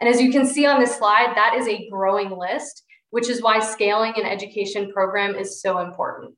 And 0.01 0.09
as 0.09 0.19
you 0.19 0.31
can 0.31 0.47
see 0.47 0.65
on 0.65 0.79
this 0.79 0.97
slide, 0.97 1.33
that 1.35 1.53
is 1.55 1.67
a 1.67 1.87
growing 1.89 2.31
list, 2.37 2.83
which 3.11 3.29
is 3.29 3.41
why 3.41 3.59
scaling 3.59 4.13
an 4.17 4.25
education 4.25 4.91
program 4.91 5.35
is 5.35 5.61
so 5.61 5.77
important. 5.77 6.33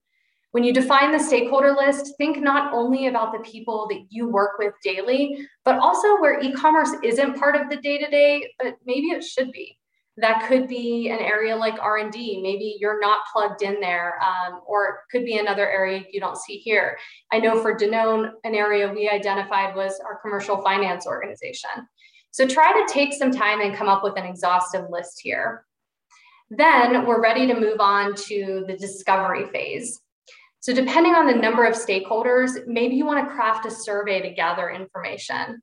When 0.52 0.66
you 0.66 0.74
define 0.74 1.12
the 1.12 1.20
stakeholder 1.20 1.72
list, 1.72 2.14
think 2.18 2.38
not 2.38 2.74
only 2.74 3.08
about 3.08 3.32
the 3.32 3.40
people 3.40 3.88
that 3.90 4.06
you 4.10 4.28
work 4.28 4.60
with 4.60 4.74
daily, 4.84 5.48
but 5.66 5.80
also 5.80 6.20
where 6.20 6.40
e-commerce 6.42 6.92
isn't 7.04 7.40
part 7.40 7.56
of 7.56 7.70
the 7.70 7.78
day-to-day, 7.78 8.54
but 8.62 8.76
maybe 8.86 9.08
it 9.08 9.24
should 9.24 9.52
be. 9.52 9.80
That 10.18 10.48
could 10.48 10.68
be 10.68 11.10
an 11.10 11.18
area 11.20 11.56
like 11.56 11.80
R&D. 11.82 12.42
Maybe 12.44 12.76
you're 12.80 13.00
not 13.00 13.22
plugged 13.34 13.64
in 13.64 13.80
there, 13.80 14.20
um, 14.22 14.60
or 14.68 14.86
it 14.90 14.96
could 15.10 15.26
be 15.26 15.40
another 15.40 15.68
area 15.68 16.04
you 16.12 16.20
don't 16.20 16.38
see 16.38 16.58
here. 16.58 17.00
I 17.32 17.40
know 17.40 17.60
for 17.60 17.76
Danone, 17.76 18.30
an 18.44 18.54
area 18.54 18.94
we 18.94 19.10
identified 19.10 19.76
was 19.76 20.00
our 20.06 20.20
commercial 20.22 20.62
finance 20.62 21.08
organization. 21.08 21.72
So 22.34 22.48
try 22.48 22.74
to 22.74 22.92
take 22.92 23.14
some 23.14 23.30
time 23.30 23.62
and 23.62 23.76
come 23.76 23.88
up 23.88 24.04
with 24.04 24.18
an 24.18 24.26
exhaustive 24.26 24.90
list 24.90 25.22
here. 25.22 25.66
Then 26.50 27.06
we're 27.06 27.22
ready 27.22 27.46
to 27.46 27.54
move 27.54 27.80
on 27.80 28.16
to 28.16 28.64
the 28.68 28.76
discovery 28.76 29.46
phase. 29.52 30.02
So 30.60 30.74
depending 30.74 31.14
on 31.14 31.28
the 31.28 31.36
number 31.36 31.64
of 31.64 31.76
stakeholders, 31.76 32.66
maybe 32.66 32.96
you 32.96 33.06
want 33.06 33.24
to 33.24 33.36
craft 33.36 33.68
a 33.68 33.72
survey 33.72 34.20
to 34.24 34.32
gather 34.32 34.72
information. 34.72 35.62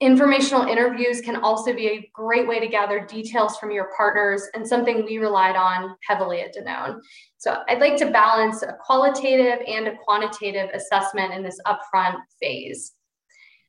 Informational 0.00 0.62
interviews 0.62 1.20
can 1.20 1.36
also 1.36 1.72
be 1.72 1.86
a 1.86 2.10
great 2.12 2.48
way 2.48 2.58
to 2.58 2.66
gather 2.66 3.06
details 3.06 3.56
from 3.58 3.70
your 3.70 3.90
partners 3.96 4.42
and 4.54 4.66
something 4.66 5.04
we 5.04 5.18
relied 5.18 5.54
on 5.54 5.94
heavily 6.08 6.40
at 6.40 6.56
Danone. 6.56 6.98
So 7.38 7.62
I'd 7.68 7.80
like 7.80 7.96
to 7.98 8.10
balance 8.10 8.62
a 8.62 8.76
qualitative 8.84 9.60
and 9.64 9.86
a 9.86 9.96
quantitative 10.02 10.70
assessment 10.74 11.34
in 11.34 11.44
this 11.44 11.60
upfront 11.68 12.16
phase. 12.40 12.94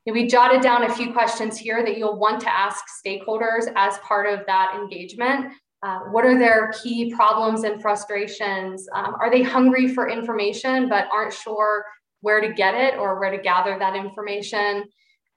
We 0.06 0.28
jotted 0.28 0.62
down 0.62 0.84
a 0.84 0.94
few 0.94 1.14
questions 1.14 1.58
here 1.58 1.84
that 1.84 1.98
you'll 1.98 2.18
want 2.18 2.42
to 2.42 2.52
ask 2.52 2.84
stakeholders 3.06 3.72
as 3.76 3.98
part 4.00 4.28
of 4.28 4.46
that 4.48 4.76
engagement 4.76 5.54
uh, 5.84 6.00
what 6.12 6.26
are 6.26 6.38
their 6.38 6.72
key 6.84 7.12
problems 7.14 7.64
and 7.64 7.82
frustrations? 7.82 8.88
Um, 8.94 9.16
are 9.20 9.32
they 9.32 9.42
hungry 9.42 9.88
for 9.88 10.10
information 10.10 10.88
but 10.88 11.08
aren't 11.12 11.34
sure 11.34 11.86
where 12.22 12.40
to 12.40 12.54
get 12.54 12.76
it 12.76 13.00
or 13.00 13.20
where 13.20 13.32
to 13.32 13.42
gather 13.42 13.78
that 13.80 13.96
information? 13.96 14.86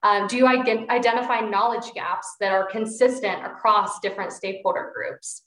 Um, 0.03 0.27
do 0.27 0.37
you 0.37 0.47
identify 0.47 1.41
knowledge 1.41 1.95
gaps 1.95 2.37
that 2.41 2.53
are 2.53 2.67
consistent 2.67 3.43
across 3.43 4.01
different 4.01 4.33
stakeholder 4.33 4.93
groups? 4.95 5.45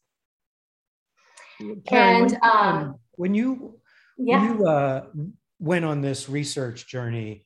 Karen, 1.85 2.23
and 2.23 2.31
when, 2.31 2.39
um, 2.41 2.95
when 3.13 3.35
you 3.35 3.79
yeah. 4.17 4.41
when 4.41 4.57
you 4.57 4.67
uh, 4.67 5.05
went 5.59 5.85
on 5.85 6.01
this 6.01 6.27
research 6.27 6.87
journey, 6.87 7.45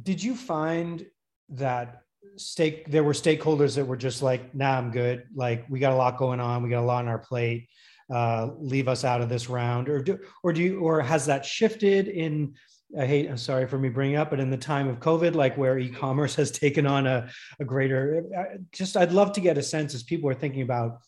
did 0.00 0.22
you 0.22 0.34
find 0.34 1.04
that 1.50 2.02
stake 2.36 2.90
there 2.90 3.04
were 3.04 3.12
stakeholders 3.12 3.76
that 3.76 3.84
were 3.84 3.96
just 3.96 4.22
like 4.22 4.54
nah 4.54 4.78
i'm 4.78 4.90
good. 4.90 5.24
Like 5.34 5.66
we 5.68 5.80
got 5.80 5.92
a 5.92 5.96
lot 5.96 6.16
going 6.16 6.40
on. 6.40 6.62
We 6.62 6.70
got 6.70 6.80
a 6.80 6.86
lot 6.86 7.04
on 7.04 7.08
our 7.08 7.18
plate. 7.18 7.68
Uh, 8.12 8.50
leave 8.58 8.88
us 8.88 9.04
out 9.04 9.20
of 9.20 9.28
this 9.28 9.48
round. 9.48 9.88
Or 9.88 10.00
do 10.02 10.18
or 10.42 10.52
do 10.52 10.62
you 10.62 10.80
or 10.80 11.00
has 11.00 11.26
that 11.26 11.44
shifted 11.44 12.08
in 12.08 12.54
I 12.98 13.06
hate, 13.06 13.30
I'm 13.30 13.38
sorry 13.38 13.66
for 13.66 13.78
me 13.78 13.88
bringing 13.88 14.16
up, 14.16 14.28
but 14.28 14.38
in 14.38 14.50
the 14.50 14.56
time 14.58 14.86
of 14.86 15.00
COVID, 15.00 15.34
like 15.34 15.56
where 15.56 15.78
e-commerce 15.78 16.34
has 16.36 16.50
taken 16.50 16.86
on 16.86 17.06
a, 17.06 17.26
a 17.58 17.64
greater, 17.64 18.22
just 18.70 18.98
I'd 18.98 19.12
love 19.12 19.32
to 19.32 19.40
get 19.40 19.56
a 19.56 19.62
sense 19.62 19.94
as 19.94 20.02
people 20.02 20.28
are 20.28 20.34
thinking 20.34 20.60
about 20.60 20.98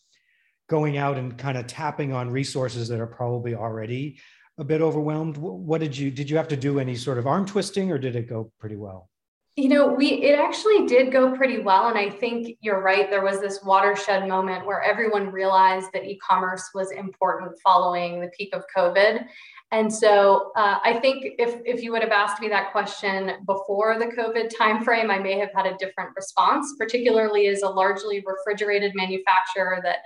going 0.67 0.97
out 0.97 1.19
and 1.19 1.37
kind 1.37 1.59
of 1.59 1.67
tapping 1.67 2.15
on 2.15 2.31
resources 2.31 2.89
that 2.89 3.01
are 3.01 3.07
probably 3.07 3.55
already 3.55 4.19
a 4.59 4.65
bit 4.65 4.81
overwhelmed. 4.81 5.37
What 5.37 5.81
did 5.81 5.97
you, 5.97 6.11
did 6.11 6.31
you 6.31 6.37
have 6.37 6.49
to 6.49 6.57
do 6.57 6.79
any 6.79 6.97
sort 6.97 7.19
of 7.19 7.27
arm 7.27 7.47
twisting 7.47 7.91
or 7.91 7.99
did 7.99 8.17
it 8.17 8.29
go 8.29 8.53
pretty 8.59 8.77
well? 8.77 9.11
You 9.57 9.69
know, 9.69 9.87
we 9.87 10.09
it 10.09 10.37
actually 10.37 10.85
did 10.87 11.13
go 11.13 11.37
pretty 11.37 11.61
well. 11.61 11.87
And 11.87 11.97
I 11.97 12.11
think 12.11 12.57
you're 12.61 12.83
right. 12.83 13.09
There 13.09 13.23
was 13.23 13.41
this 13.41 13.61
watershed 13.63 14.29
moment 14.29 14.67
where 14.67 14.83
everyone 14.83 15.31
realized 15.31 15.91
that 15.93 16.05
e-commerce 16.05 16.71
was 16.75 16.91
important 16.91 17.53
following 17.63 18.21
the 18.21 18.29
peak 18.37 18.53
of 18.53 18.65
COVID. 18.77 19.25
And 19.71 19.93
so 19.93 20.51
uh, 20.57 20.79
I 20.85 20.95
think 20.95 21.35
if, 21.39 21.61
if 21.65 21.83
you 21.83 21.93
would 21.93 22.03
have 22.03 22.11
asked 22.11 22.41
me 22.41 22.49
that 22.49 22.73
question 22.73 23.33
before 23.47 23.97
the 23.99 24.07
COVID 24.07 24.53
timeframe, 24.53 25.11
I 25.11 25.19
may 25.21 25.39
have 25.39 25.51
had 25.55 25.67
a 25.67 25.77
different 25.77 26.11
response, 26.17 26.75
particularly 26.77 27.47
as 27.47 27.63
a 27.63 27.69
largely 27.69 28.25
refrigerated 28.27 28.93
manufacturer 28.95 29.81
that 29.85 29.99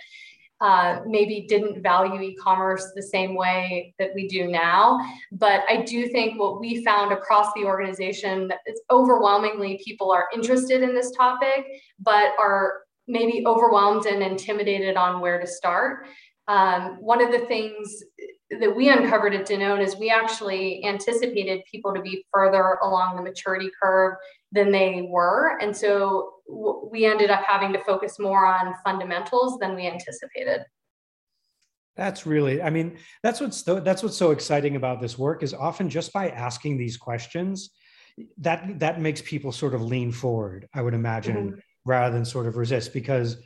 uh, 0.61 1.01
maybe 1.07 1.47
didn't 1.49 1.83
value 1.83 2.21
e-commerce 2.21 2.91
the 2.95 3.03
same 3.03 3.35
way 3.37 3.95
that 3.99 4.11
we 4.15 4.27
do 4.27 4.49
now. 4.49 4.99
But 5.33 5.63
I 5.69 5.83
do 5.83 6.09
think 6.09 6.39
what 6.39 6.61
we 6.61 6.85
found 6.85 7.13
across 7.13 7.53
the 7.55 7.65
organization 7.65 8.53
is 8.67 8.81
overwhelmingly 8.91 9.81
people 9.85 10.11
are 10.11 10.27
interested 10.35 10.83
in 10.83 10.95
this 10.95 11.13
topic, 11.13 11.65
but 12.01 12.33
are 12.41 12.81
maybe 13.07 13.45
overwhelmed 13.47 14.07
and 14.07 14.23
intimidated 14.23 14.97
on 14.97 15.21
where 15.21 15.41
to 15.41 15.47
start. 15.47 16.07
Um, 16.49 16.97
one 17.01 17.23
of 17.23 17.31
the 17.31 17.47
things 17.47 18.03
that 18.59 18.75
we 18.75 18.89
uncovered 18.89 19.35
at 19.35 19.47
Danone 19.47 19.85
is 19.85 19.97
we 19.97 20.11
actually 20.11 20.83
anticipated 20.85 21.61
people 21.71 21.95
to 21.95 22.01
be 22.01 22.25
further 22.33 22.79
along 22.83 23.17
the 23.17 23.23
maturity 23.23 23.71
curve 23.81 24.15
than 24.53 24.73
they 24.73 25.07
were. 25.09 25.59
And 25.61 25.77
so 25.77 26.33
we 26.49 27.05
ended 27.05 27.31
up 27.31 27.45
having 27.45 27.73
to 27.73 27.85
focus 27.85 28.19
more 28.19 28.47
on 28.47 28.75
fundamentals 28.85 29.59
than 29.59 29.75
we 29.75 29.87
anticipated. 29.87 30.65
That's 31.97 32.27
really, 32.27 32.63
I 32.63 32.71
mean, 32.71 32.97
that's 33.23 33.41
what's 33.41 33.59
so, 33.59 33.81
that's 33.81 34.03
what's 34.03 34.17
so 34.17 34.31
exciting 34.31 34.77
about 34.77 35.01
this 35.01 35.19
work 35.19 35.43
is 35.43 35.53
often 35.53 35.91
just 35.91 36.13
by 36.13 36.31
asking 36.31 36.79
these 36.79 36.97
questions, 36.97 37.71
that 38.39 38.79
that 38.79 39.01
makes 39.01 39.21
people 39.23 39.53
sort 39.53 39.75
of 39.75 39.83
lean 39.83 40.13
forward. 40.13 40.69
I 40.73 40.83
would 40.83 40.95
imagine 40.95 41.37
mm-hmm. 41.37 41.59
rather 41.85 42.15
than 42.15 42.25
sort 42.25 42.47
of 42.47 42.57
resist 42.57 42.93
because 42.93 43.37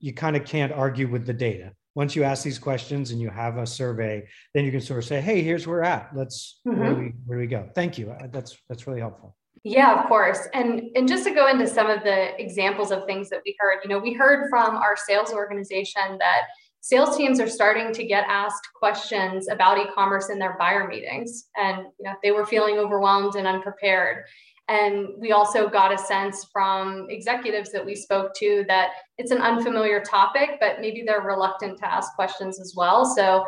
you 0.00 0.12
kind 0.12 0.36
of 0.36 0.44
can't 0.44 0.72
argue 0.72 1.08
with 1.08 1.24
the 1.26 1.32
data. 1.32 1.72
Once 1.94 2.16
you 2.16 2.24
ask 2.24 2.42
these 2.42 2.58
questions 2.58 3.12
and 3.12 3.20
you 3.20 3.30
have 3.30 3.56
a 3.56 3.66
survey, 3.66 4.26
then 4.52 4.64
you 4.64 4.72
can 4.72 4.80
sort 4.80 4.98
of 4.98 5.04
say, 5.04 5.20
"Hey, 5.20 5.42
here's 5.42 5.66
where 5.66 5.78
we're 5.78 5.84
at. 5.84 6.10
Let's 6.14 6.60
mm-hmm. 6.66 6.80
where, 6.80 6.94
do 6.94 7.00
we, 7.00 7.12
where 7.26 7.38
do 7.38 7.40
we 7.40 7.46
go?" 7.46 7.68
Thank 7.74 7.98
you. 7.98 8.14
That's 8.32 8.56
that's 8.68 8.86
really 8.88 9.00
helpful. 9.00 9.36
Yeah, 9.64 9.98
of 9.98 10.06
course. 10.08 10.46
And 10.52 10.90
and 10.94 11.08
just 11.08 11.24
to 11.24 11.30
go 11.32 11.48
into 11.48 11.66
some 11.66 11.88
of 11.88 12.02
the 12.04 12.38
examples 12.40 12.90
of 12.90 13.06
things 13.06 13.30
that 13.30 13.40
we 13.46 13.56
heard, 13.58 13.78
you 13.82 13.88
know, 13.88 13.98
we 13.98 14.12
heard 14.12 14.50
from 14.50 14.76
our 14.76 14.94
sales 14.94 15.32
organization 15.32 16.18
that 16.18 16.42
sales 16.80 17.16
teams 17.16 17.40
are 17.40 17.48
starting 17.48 17.90
to 17.94 18.04
get 18.04 18.26
asked 18.28 18.68
questions 18.74 19.48
about 19.48 19.78
e-commerce 19.78 20.28
in 20.28 20.38
their 20.38 20.54
buyer 20.58 20.86
meetings. 20.86 21.46
And 21.56 21.86
you 21.98 22.04
know 22.04 22.12
they 22.22 22.30
were 22.30 22.44
feeling 22.44 22.76
overwhelmed 22.76 23.36
and 23.36 23.46
unprepared. 23.46 24.24
And 24.68 25.08
we 25.18 25.32
also 25.32 25.68
got 25.68 25.92
a 25.94 25.98
sense 25.98 26.46
from 26.52 27.06
executives 27.08 27.72
that 27.72 27.84
we 27.84 27.94
spoke 27.94 28.34
to 28.36 28.64
that 28.68 28.90
it's 29.18 29.30
an 29.30 29.38
unfamiliar 29.38 30.00
topic 30.00 30.58
but 30.60 30.80
maybe 30.80 31.02
they're 31.06 31.20
reluctant 31.22 31.78
to 31.78 31.90
ask 31.90 32.14
questions 32.14 32.60
as 32.60 32.74
well. 32.76 33.04
So 33.06 33.44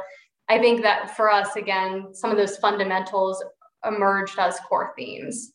i 0.49 0.59
think 0.59 0.83
that 0.83 1.17
for 1.17 1.31
us 1.31 1.57
again 1.57 2.15
some 2.15 2.31
of 2.31 2.37
those 2.37 2.57
fundamentals 2.59 3.43
emerged 3.85 4.39
as 4.39 4.59
core 4.69 4.93
themes 4.97 5.53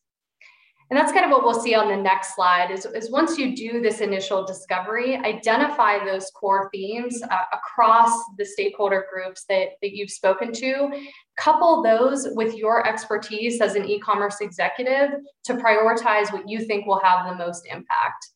and 0.92 1.00
that's 1.00 1.14
kind 1.14 1.24
of 1.24 1.32
what 1.32 1.46
we'll 1.46 1.60
see 1.60 1.74
on 1.74 1.88
the 1.88 1.96
next 1.96 2.36
slide 2.36 2.70
is, 2.70 2.86
is 2.86 3.10
once 3.10 3.38
you 3.38 3.56
do 3.56 3.80
this 3.80 4.02
initial 4.02 4.46
discovery, 4.46 5.16
identify 5.16 6.04
those 6.04 6.30
core 6.32 6.70
themes 6.74 7.24
uh, 7.24 7.44
across 7.54 8.12
the 8.38 8.44
stakeholder 8.44 9.06
groups 9.10 9.46
that, 9.48 9.70
that 9.82 9.96
you've 9.96 10.12
spoken 10.12 10.52
to, 10.52 10.92
couple 11.38 11.82
those 11.82 12.28
with 12.32 12.56
your 12.56 12.86
expertise 12.86 13.62
as 13.62 13.76
an 13.76 13.86
e-commerce 13.86 14.42
executive 14.42 15.12
to 15.46 15.54
prioritize 15.54 16.34
what 16.34 16.48
you 16.50 16.60
think 16.66 16.86
will 16.86 17.00
have 17.00 17.26
the 17.26 17.36
most 17.36 17.66
impact. 17.72 18.28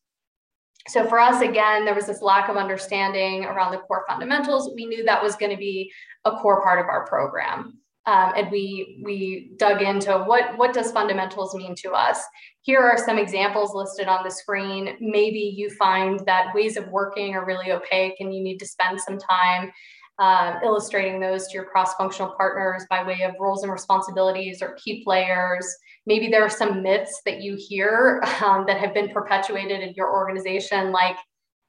So 0.88 1.06
for 1.10 1.20
us, 1.20 1.42
again, 1.42 1.84
there 1.84 1.94
was 1.94 2.08
this 2.08 2.22
lack 2.22 2.48
of 2.48 2.56
understanding 2.56 3.44
around 3.44 3.74
the 3.74 3.80
core 3.80 4.06
fundamentals. 4.08 4.72
We 4.74 4.86
knew 4.86 5.04
that 5.04 5.22
was 5.22 5.36
going 5.36 5.52
to 5.52 5.58
be 5.58 5.92
a 6.24 6.32
core 6.32 6.64
part 6.64 6.80
of 6.80 6.86
our 6.86 7.06
program. 7.06 7.80
Um, 8.08 8.34
and 8.36 8.52
we 8.52 9.02
we 9.04 9.52
dug 9.58 9.82
into 9.82 10.20
what 10.20 10.58
what 10.58 10.74
does 10.74 10.92
fundamentals 10.92 11.56
mean 11.56 11.76
to 11.78 11.92
us? 11.92 12.20
Here 12.62 12.80
are 12.80 12.98
some 12.98 13.18
examples 13.18 13.74
listed 13.74 14.08
on 14.08 14.24
the 14.24 14.30
screen. 14.30 14.96
Maybe 15.00 15.40
you 15.40 15.70
find 15.72 16.20
that 16.26 16.54
ways 16.54 16.78
of 16.78 16.88
working 16.90 17.34
are 17.34 17.46
really 17.46 17.72
opaque 17.72 18.16
and 18.20 18.34
you 18.34 18.44
need 18.44 18.58
to 18.60 18.68
spend 18.68 19.02
some 19.02 19.18
time 19.18 19.72
uh, 20.18 20.60
illustrating 20.64 21.20
those 21.20 21.48
to 21.48 21.54
your 21.54 21.66
cross-functional 21.66 22.34
partners 22.38 22.86
by 22.90 23.04
way 23.04 23.22
of 23.24 23.34
roles 23.40 23.64
and 23.64 23.72
responsibilities 23.72 24.62
or 24.62 24.78
key 24.84 25.04
players. 25.04 25.68
Maybe 26.06 26.30
there 26.30 26.44
are 26.44 26.50
some 26.50 26.82
myths 26.82 27.22
that 27.26 27.42
you 27.42 27.58
hear 27.58 28.24
um, 28.44 28.66
that 28.68 28.78
have 28.78 28.94
been 28.94 29.10
perpetuated 29.10 29.82
in 29.82 29.94
your 29.96 30.12
organization 30.12 30.92
like 30.92 31.18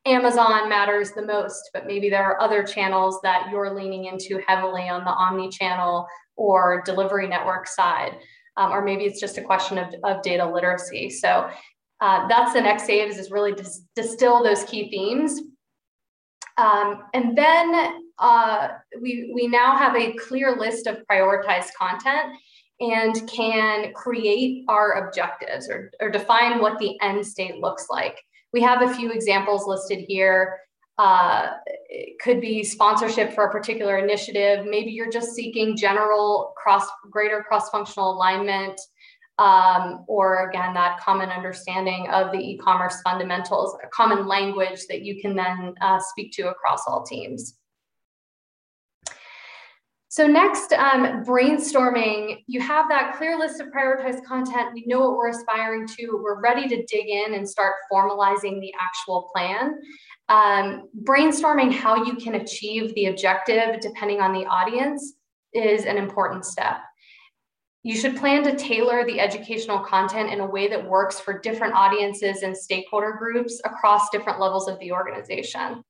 Amazon 0.07 0.69
matters 0.69 1.11
the 1.11 1.27
most, 1.27 1.71
but 1.75 1.87
maybe 1.87 2.09
there 2.09 2.25
are 2.25 2.41
other 2.41 2.63
channels 2.63 3.21
that 3.23 3.49
you're 3.51 3.75
leaning 3.75 4.05
into 4.05 4.41
heavily 4.47 4.89
on 4.89 5.05
the 5.05 5.11
omni 5.11 5.51
channel 5.51 6.07
or 6.37 6.83
delivery 6.87 7.27
network 7.27 7.67
side. 7.67 8.17
Um, 8.57 8.73
or 8.73 8.83
maybe 8.83 9.05
it's 9.05 9.21
just 9.21 9.37
a 9.37 9.43
question 9.43 9.77
of, 9.77 9.93
of 10.05 10.23
data 10.23 10.49
literacy. 10.49 11.11
So 11.11 11.51
uh, 12.01 12.29
that's 12.29 12.53
the 12.53 12.61
next 12.61 12.85
phase 12.87 13.19
is 13.19 13.31
really 13.31 13.53
dis- 13.53 13.83
distill 13.95 14.43
those 14.43 14.65
key 14.65 14.89
themes. 14.91 15.41
Um, 16.57 17.03
and 17.13 17.37
then 17.37 18.01
uh, 18.19 18.69
we, 19.03 19.31
we 19.35 19.47
now 19.49 19.77
have 19.77 19.95
a 19.97 20.15
clear 20.15 20.57
list 20.57 20.87
of 20.87 21.03
prioritized 21.11 21.71
content. 21.79 22.33
and 22.81 23.29
can 23.29 23.93
create 23.95 24.65
our 24.69 25.07
objectives 25.07 25.69
or, 25.69 25.91
or 26.01 26.11
define 26.11 26.61
what 26.61 26.79
the 26.79 26.99
end 27.01 27.27
state 27.27 27.57
looks 27.57 27.87
like. 27.91 28.21
We 28.57 28.63
have 28.63 28.81
a 28.81 28.95
few 28.95 29.11
examples 29.11 29.67
listed 29.67 30.07
here. 30.09 30.61
Uh, 30.97 31.49
it 31.91 32.19
could 32.21 32.41
be 32.41 32.65
sponsorship 32.65 33.35
for 33.35 33.45
a 33.45 33.53
particular 33.53 33.99
initiative. 33.99 34.65
Maybe 34.65 34.93
you're 34.93 35.11
just 35.11 35.35
seeking 35.35 35.77
general 35.77 36.55
cross, 36.57 36.87
greater 37.11 37.45
cross-functional 37.47 38.15
alignment, 38.15 38.81
um, 39.39 40.07
or 40.09 40.49
again, 40.49 40.73
that 40.73 40.99
common 41.01 41.29
understanding 41.29 42.09
of 42.09 42.33
the 42.33 42.39
e-commerce 42.39 43.03
fundamentals, 43.03 43.77
a 43.85 43.89
common 43.89 44.27
language 44.27 44.87
that 44.89 45.03
you 45.03 45.21
can 45.21 45.37
then 45.37 45.75
uh, 45.83 46.01
speak 46.01 46.33
to 46.37 46.49
across 46.49 46.81
all 46.87 47.05
teams. 47.05 47.59
So 50.17 50.27
next, 50.27 50.73
um, 50.73 51.23
brainstorming, 51.25 52.43
you 52.47 52.59
have 52.63 52.89
that 52.89 53.17
clear 53.19 53.39
list 53.39 53.61
of 53.61 53.67
prioritized 53.67 54.25
content. 54.25 54.73
We 54.73 54.87
know 54.87 55.01
what 55.01 55.19
we're 55.19 55.29
aspiring 55.29 55.87
to. 55.89 56.19
We're 56.25 56.41
ready 56.41 56.67
to 56.69 56.87
dig 56.87 57.07
in 57.11 57.35
and 57.35 57.47
start 57.47 57.75
formalizing 57.93 58.59
the 58.63 58.73
actual 58.81 59.29
plan. 59.31 59.79
Um, 60.31 60.89
brainstorming 61.05 61.71
how 61.71 62.03
you 62.03 62.17
can 62.17 62.37
achieve 62.37 62.95
the 62.95 63.09
objective 63.09 63.79
depending 63.81 64.23
on 64.23 64.33
the 64.33 64.47
audience 64.47 65.17
is 65.53 65.85
an 65.85 65.99
important 65.99 66.47
step. 66.47 66.79
You 67.83 67.95
should 67.95 68.17
plan 68.17 68.43
to 68.45 68.57
tailor 68.57 69.05
the 69.05 69.21
educational 69.21 69.81
content 69.81 70.33
in 70.33 70.41
a 70.41 70.47
way 70.47 70.67
that 70.69 70.89
works 70.89 71.21
for 71.21 71.39
different 71.41 71.75
audiences 71.75 72.41
and 72.41 72.57
stakeholder 72.57 73.17
groups 73.19 73.61
across 73.67 74.09
different 74.09 74.41
levels 74.41 74.67
of 74.67 74.79
the 74.79 74.93
organization. 74.93 75.85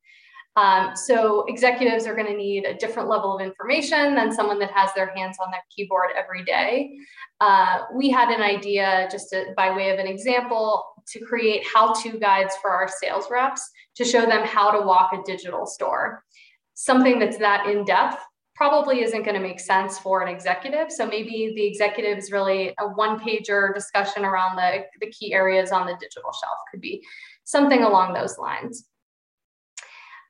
Um, 0.56 0.96
so 0.96 1.44
executives 1.48 2.06
are 2.06 2.14
going 2.14 2.28
to 2.28 2.36
need 2.36 2.64
a 2.64 2.75
different 2.75 3.10
level 3.10 3.34
of 3.36 3.42
information 3.42 4.14
than 4.14 4.32
someone 4.32 4.58
that 4.60 4.70
has 4.70 4.90
their 4.94 5.14
hands 5.14 5.36
on 5.38 5.50
their 5.50 5.62
keyboard 5.75 6.10
every 6.16 6.44
day. 6.44 6.96
Uh, 7.40 7.82
we 7.94 8.08
had 8.08 8.30
an 8.30 8.40
idea, 8.40 9.06
just 9.10 9.28
to, 9.30 9.52
by 9.54 9.76
way 9.76 9.90
of 9.90 9.98
an 9.98 10.06
example, 10.06 10.82
to 11.08 11.20
create 11.20 11.62
how-to 11.72 12.18
guides 12.18 12.54
for 12.62 12.70
our 12.70 12.88
sales 12.88 13.26
reps 13.30 13.68
to 13.96 14.04
show 14.04 14.25
them 14.25 14.46
how 14.46 14.70
to 14.70 14.84
walk 14.86 15.12
a 15.12 15.22
digital 15.25 15.66
store. 15.66 16.25
Something 16.72 17.18
that's 17.18 17.38
that 17.38 17.66
in-depth 17.66 18.22
probably 18.54 19.02
isn't 19.02 19.22
going 19.22 19.34
to 19.34 19.40
make 19.40 19.60
sense 19.60 19.98
for 19.98 20.22
an 20.22 20.34
executive. 20.34 20.90
So 20.90 21.06
maybe 21.06 21.52
the 21.54 21.66
executive 21.66 22.16
is 22.16 22.32
really 22.32 22.75
a 22.80 22.88
one-pager 22.88 23.75
discussion 23.75 24.25
around 24.25 24.56
the, 24.56 24.86
the 25.00 25.10
key 25.10 25.34
areas 25.34 25.70
on 25.70 25.86
the 25.86 25.96
digital 26.00 26.32
shelf 26.32 26.56
could 26.70 26.80
be 26.80 27.04
something 27.44 27.82
along 27.82 28.14
those 28.14 28.38
lines. 28.38 28.86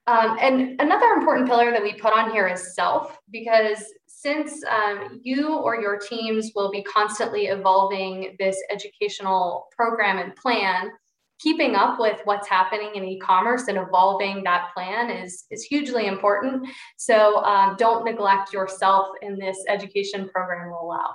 Um, 0.08 0.36
and 0.40 0.80
another 0.80 1.06
important 1.06 1.48
pillar 1.48 1.72
that 1.72 1.82
we 1.82 1.94
put 1.94 2.12
on 2.12 2.30
here 2.30 2.46
is 2.46 2.74
self, 2.74 3.18
because 3.30 3.84
since 4.06 4.62
um, 4.64 5.20
you 5.22 5.54
or 5.56 5.80
your 5.80 5.98
teams 5.98 6.52
will 6.54 6.70
be 6.70 6.82
constantly 6.82 7.46
evolving 7.46 8.36
this 8.38 8.56
educational 8.70 9.66
program 9.76 10.18
and 10.18 10.34
plan, 10.36 10.90
keeping 11.38 11.74
up 11.74 11.98
with 11.98 12.20
what's 12.24 12.48
happening 12.48 12.92
in 12.94 13.04
e-commerce 13.04 13.68
and 13.68 13.76
evolving 13.76 14.42
that 14.44 14.70
plan 14.74 15.10
is, 15.10 15.44
is 15.50 15.64
hugely 15.64 16.06
important. 16.06 16.66
So 16.96 17.44
um, 17.44 17.76
don't 17.76 18.04
neglect 18.04 18.52
yourself 18.52 19.08
in 19.22 19.38
this 19.38 19.58
education 19.68 20.28
program 20.28 20.68
rollout. 20.68 21.14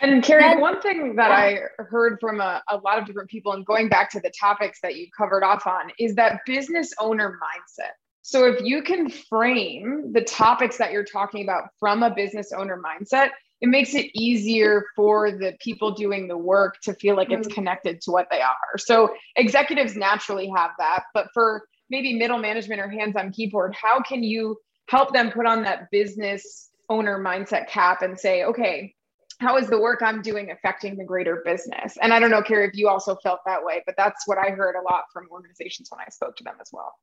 And 0.00 0.22
Carrie, 0.22 0.60
one 0.60 0.80
thing 0.80 1.16
that. 1.16 1.30
I 1.30 1.60
heard 1.78 2.18
from 2.20 2.40
a, 2.40 2.62
a, 2.68 2.76
lot 2.76 2.98
of 2.98 3.06
different 3.06 3.30
people, 3.30 3.52
and 3.52 3.64
going 3.66 3.88
back 3.88 4.10
to 4.12 4.20
the 4.20 4.30
topics 4.38 4.78
that 4.82 4.96
you 4.96 5.08
covered 5.16 5.42
off 5.42 5.66
on, 5.66 5.90
is 5.98 6.14
that 6.14 6.40
business 6.46 6.92
owner 7.00 7.38
mindset. 7.42 7.92
So 8.22 8.46
if 8.46 8.60
you 8.62 8.82
can 8.82 9.08
frame 9.08 10.12
the 10.12 10.20
topics 10.20 10.76
that 10.78 10.92
you're 10.92 11.04
talking 11.04 11.42
about 11.42 11.70
from 11.80 12.02
a 12.02 12.14
business 12.14 12.52
owner 12.52 12.80
mindset, 12.80 13.30
it 13.60 13.68
makes 13.68 13.94
it 13.94 14.06
easier 14.14 14.84
for 14.94 15.32
the 15.32 15.54
people 15.60 15.92
doing 15.92 16.28
the 16.28 16.36
work 16.36 16.76
to 16.82 16.94
feel 16.94 17.16
like 17.16 17.30
it's 17.30 17.48
mm-hmm. 17.48 17.54
connected 17.54 18.00
to 18.02 18.10
what 18.10 18.28
they 18.30 18.40
are. 18.40 18.78
So 18.78 19.14
executives 19.36 19.96
naturally 19.96 20.50
have 20.54 20.72
that, 20.78 21.04
but 21.14 21.28
for 21.34 21.64
maybe 21.90 22.18
middle 22.18 22.38
management 22.38 22.80
or 22.80 22.88
hands 22.88 23.16
on 23.16 23.32
keyboard, 23.32 23.74
how 23.74 24.00
can 24.00 24.22
you 24.22 24.58
help 24.88 25.12
them 25.12 25.30
put 25.30 25.46
on 25.46 25.62
that 25.62 25.90
business 25.90 26.70
owner 26.88 27.18
mindset 27.18 27.68
cap 27.68 28.02
and 28.02 28.18
say, 28.18 28.44
okay, 28.44 28.94
how 29.40 29.56
is 29.56 29.68
the 29.68 29.78
work 29.78 30.02
I'm 30.02 30.20
doing 30.20 30.50
affecting 30.50 30.96
the 30.96 31.04
greater 31.04 31.42
business? 31.44 31.96
And 32.02 32.12
I 32.12 32.18
don't 32.18 32.30
know, 32.30 32.42
Carrie, 32.42 32.66
if 32.68 32.74
you 32.74 32.88
also 32.88 33.16
felt 33.16 33.40
that 33.46 33.64
way, 33.64 33.82
but 33.86 33.94
that's 33.96 34.26
what 34.26 34.38
I 34.38 34.50
heard 34.50 34.74
a 34.74 34.82
lot 34.82 35.04
from 35.12 35.28
organizations 35.30 35.90
when 35.90 36.00
I 36.00 36.10
spoke 36.10 36.36
to 36.36 36.44
them 36.44 36.56
as 36.60 36.70
well. 36.72 36.94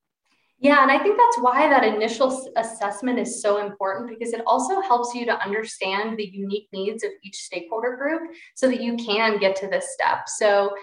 Yeah, 0.59 0.81
and 0.81 0.91
I 0.91 0.97
think 0.99 1.17
that's 1.17 1.39
why 1.39 1.69
that 1.69 1.83
initial 1.83 2.51
assessment 2.55 3.19
is 3.19 3.41
so 3.41 3.65
important 3.65 4.09
because 4.09 4.33
it 4.33 4.41
also 4.47 4.79
helps 4.81 5.13
you 5.13 5.25
to 5.25 5.43
understand 5.43 6.17
the 6.17 6.25
unique 6.25 6.69
needs 6.71 7.03
of 7.03 7.11
each 7.23 7.35
stakeholder 7.35 7.97
group 7.97 8.31
so 8.55 8.67
that 8.69 8.81
you 8.81 8.95
can 8.95 9.37
get 9.37 9.55
to 9.57 9.67
this 9.67 9.93
step. 9.93 10.27
So, 10.27 10.73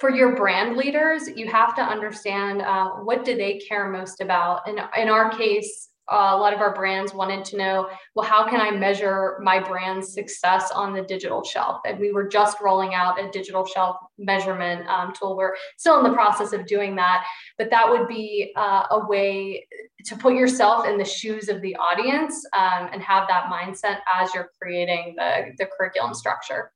for 0.00 0.10
your 0.10 0.34
brand 0.34 0.76
leaders, 0.76 1.28
you 1.36 1.46
have 1.46 1.76
to 1.76 1.82
understand 1.82 2.60
uh, 2.62 2.90
what 3.04 3.24
do 3.24 3.36
they 3.36 3.58
care 3.58 3.88
most 3.88 4.20
about. 4.20 4.66
And 4.66 4.80
in 4.98 5.08
our 5.08 5.30
case, 5.30 5.90
uh, 6.10 6.30
a 6.32 6.36
lot 6.36 6.52
of 6.52 6.60
our 6.60 6.74
brands 6.74 7.14
wanted 7.14 7.44
to 7.44 7.56
know, 7.56 7.88
well, 8.14 8.26
how 8.26 8.48
can 8.48 8.60
I 8.60 8.70
measure 8.70 9.38
my 9.42 9.60
brand's 9.60 10.12
success 10.12 10.70
on 10.72 10.92
the 10.92 11.02
digital 11.02 11.44
shelf? 11.44 11.80
And 11.86 11.98
we 11.98 12.12
were 12.12 12.26
just 12.26 12.60
rolling 12.60 12.94
out 12.94 13.20
a 13.22 13.30
digital 13.30 13.64
shelf 13.64 13.96
measurement 14.18 14.86
um, 14.88 15.12
tool. 15.12 15.36
We're 15.36 15.54
still 15.78 15.98
in 15.98 16.04
the 16.04 16.12
process 16.12 16.52
of 16.52 16.66
doing 16.66 16.96
that, 16.96 17.24
but 17.56 17.70
that 17.70 17.88
would 17.88 18.08
be 18.08 18.52
uh, 18.56 18.86
a 18.90 19.06
way 19.06 19.66
to 20.06 20.16
put 20.16 20.34
yourself 20.34 20.86
in 20.86 20.98
the 20.98 21.04
shoes 21.04 21.48
of 21.48 21.62
the 21.62 21.76
audience 21.76 22.44
um, 22.52 22.88
and 22.92 23.00
have 23.00 23.28
that 23.28 23.44
mindset 23.44 23.98
as 24.12 24.34
you're 24.34 24.50
creating 24.60 25.14
the, 25.16 25.52
the 25.58 25.66
curriculum 25.66 26.14
structure. 26.14 26.72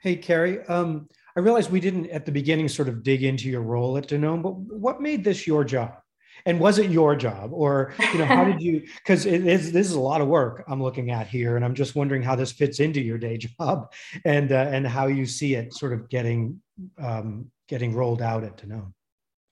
Hey, 0.00 0.16
Carrie, 0.16 0.64
um, 0.66 1.08
I 1.36 1.40
realized 1.40 1.70
we 1.70 1.80
didn't 1.80 2.10
at 2.10 2.24
the 2.24 2.32
beginning 2.32 2.68
sort 2.68 2.88
of 2.88 3.02
dig 3.02 3.24
into 3.24 3.48
your 3.48 3.62
role 3.62 3.98
at 3.98 4.08
Danone, 4.08 4.42
but 4.42 4.54
what 4.54 5.00
made 5.00 5.24
this 5.24 5.46
your 5.46 5.64
job? 5.64 5.96
And 6.46 6.58
was 6.58 6.78
it 6.78 6.90
your 6.90 7.14
job 7.14 7.50
or 7.52 7.92
you 8.12 8.18
know 8.18 8.24
how 8.24 8.44
did 8.44 8.60
you 8.66 8.80
because 8.96 9.26
it 9.26 9.46
is 9.46 9.72
this 9.72 9.86
is 9.86 9.92
a 9.94 10.00
lot 10.00 10.20
of 10.20 10.28
work 10.28 10.64
i'm 10.68 10.82
looking 10.82 11.10
at 11.10 11.26
here 11.26 11.56
and 11.56 11.64
i'm 11.64 11.74
just 11.74 11.94
wondering 11.94 12.22
how 12.22 12.34
this 12.34 12.52
fits 12.52 12.80
into 12.80 13.00
your 13.00 13.18
day 13.18 13.36
job 13.58 13.92
and 14.24 14.52
uh, 14.52 14.68
and 14.70 14.86
how 14.86 15.06
you 15.06 15.26
see 15.26 15.54
it 15.54 15.74
sort 15.74 15.92
of 15.92 16.08
getting 16.08 16.60
um, 16.98 17.50
getting 17.68 17.94
rolled 17.94 18.22
out 18.22 18.44
at 18.44 18.56
Danone. 18.58 18.92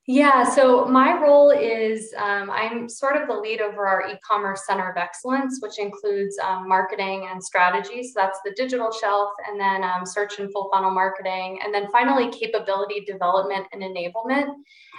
Yeah, 0.07 0.45
so 0.45 0.85
my 0.85 1.19
role 1.19 1.51
is 1.51 2.13
um, 2.19 2.51
I'm 2.51 2.91
sort 2.91 3.17
of 3.17 3.27
the 3.27 3.33
lead 3.33 3.63
over 3.63 3.87
our 3.87 4.07
e 4.07 4.19
commerce 4.23 4.67
center 4.67 4.91
of 4.91 4.99
excellence, 4.99 5.61
which 5.63 5.79
includes 5.79 6.39
um, 6.41 6.69
marketing 6.69 7.27
and 7.31 7.43
strategy. 7.43 8.03
So 8.03 8.13
that's 8.15 8.39
the 8.45 8.53
digital 8.55 8.93
shelf, 8.93 9.31
and 9.49 9.59
then 9.59 9.83
um, 9.83 10.05
search 10.05 10.39
and 10.39 10.53
full 10.53 10.69
funnel 10.71 10.91
marketing, 10.91 11.59
and 11.65 11.73
then 11.73 11.91
finally 11.91 12.31
capability 12.31 13.01
development 13.07 13.67
and 13.73 13.81
enablement. 13.81 14.53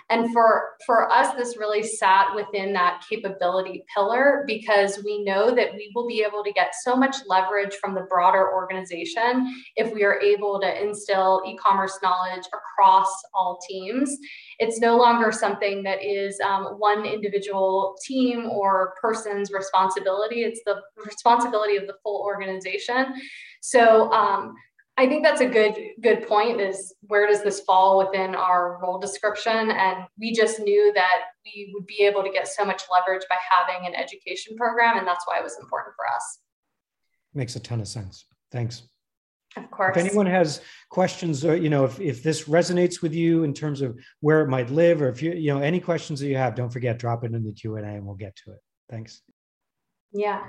And 0.09 0.31
for, 0.31 0.69
for 0.85 1.11
us, 1.11 1.33
this 1.35 1.57
really 1.57 1.81
sat 1.81 2.35
within 2.35 2.73
that 2.73 3.03
capability 3.09 3.83
pillar 3.93 4.43
because 4.45 5.03
we 5.03 5.23
know 5.23 5.53
that 5.55 5.73
we 5.73 5.91
will 5.95 6.07
be 6.07 6.23
able 6.27 6.43
to 6.43 6.51
get 6.51 6.73
so 6.83 6.95
much 6.95 7.15
leverage 7.27 7.75
from 7.75 7.95
the 7.95 8.01
broader 8.01 8.53
organization 8.53 9.51
if 9.75 9.91
we 9.93 10.03
are 10.03 10.19
able 10.19 10.59
to 10.61 10.83
instill 10.83 11.41
e 11.47 11.57
commerce 11.57 11.97
knowledge 12.03 12.43
across 12.53 13.09
all 13.33 13.59
teams. 13.67 14.15
It's 14.59 14.79
no 14.79 14.95
longer 14.95 15.31
something 15.31 15.83
that 15.83 16.03
is 16.03 16.39
um, 16.39 16.75
one 16.77 17.05
individual 17.05 17.95
team 18.03 18.49
or 18.49 18.93
person's 19.01 19.51
responsibility, 19.51 20.43
it's 20.43 20.61
the 20.65 20.81
responsibility 21.03 21.77
of 21.77 21.87
the 21.87 21.95
full 22.03 22.21
organization. 22.21 23.13
So, 23.61 24.11
um, 24.11 24.55
I 24.97 25.07
think 25.07 25.23
that's 25.23 25.41
a 25.41 25.45
good 25.45 25.75
good 26.01 26.25
point 26.27 26.61
is 26.61 26.93
where 27.01 27.27
does 27.27 27.43
this 27.43 27.59
fall 27.61 27.97
within 27.97 28.33
our 28.33 28.79
role 28.81 28.97
description 28.97 29.71
and 29.71 30.05
we 30.17 30.31
just 30.31 30.59
knew 30.59 30.93
that 30.95 31.23
we 31.45 31.71
would 31.73 31.85
be 31.85 32.03
able 32.03 32.23
to 32.23 32.31
get 32.31 32.47
so 32.47 32.63
much 32.63 32.83
leverage 32.91 33.25
by 33.29 33.35
having 33.49 33.85
an 33.85 33.93
education 33.93 34.55
program 34.55 34.97
and 34.97 35.05
that's 35.05 35.27
why 35.27 35.37
it 35.37 35.43
was 35.43 35.57
important 35.61 35.95
for 35.95 36.07
us. 36.07 36.39
Makes 37.33 37.57
a 37.57 37.59
ton 37.59 37.81
of 37.81 37.87
sense. 37.89 38.25
Thanks. 38.51 38.83
Of 39.57 39.69
course. 39.69 39.95
If 39.95 40.05
anyone 40.05 40.25
has 40.25 40.61
questions 40.89 41.43
or 41.43 41.57
you 41.57 41.69
know 41.69 41.83
if, 41.83 41.99
if 41.99 42.23
this 42.23 42.45
resonates 42.45 43.01
with 43.01 43.13
you 43.13 43.43
in 43.43 43.53
terms 43.53 43.81
of 43.81 43.97
where 44.21 44.41
it 44.41 44.49
might 44.49 44.69
live 44.69 45.01
or 45.01 45.09
if 45.09 45.21
you 45.21 45.33
you 45.33 45.53
know 45.53 45.59
any 45.59 45.81
questions 45.81 46.21
that 46.21 46.27
you 46.27 46.37
have 46.37 46.55
don't 46.55 46.71
forget 46.71 46.99
drop 46.99 47.25
it 47.25 47.33
in 47.33 47.43
the 47.43 47.51
Q&A 47.51 47.81
and 47.81 48.05
we'll 48.05 48.15
get 48.15 48.35
to 48.45 48.51
it. 48.51 48.59
Thanks. 48.89 49.21
Yeah. 50.13 50.41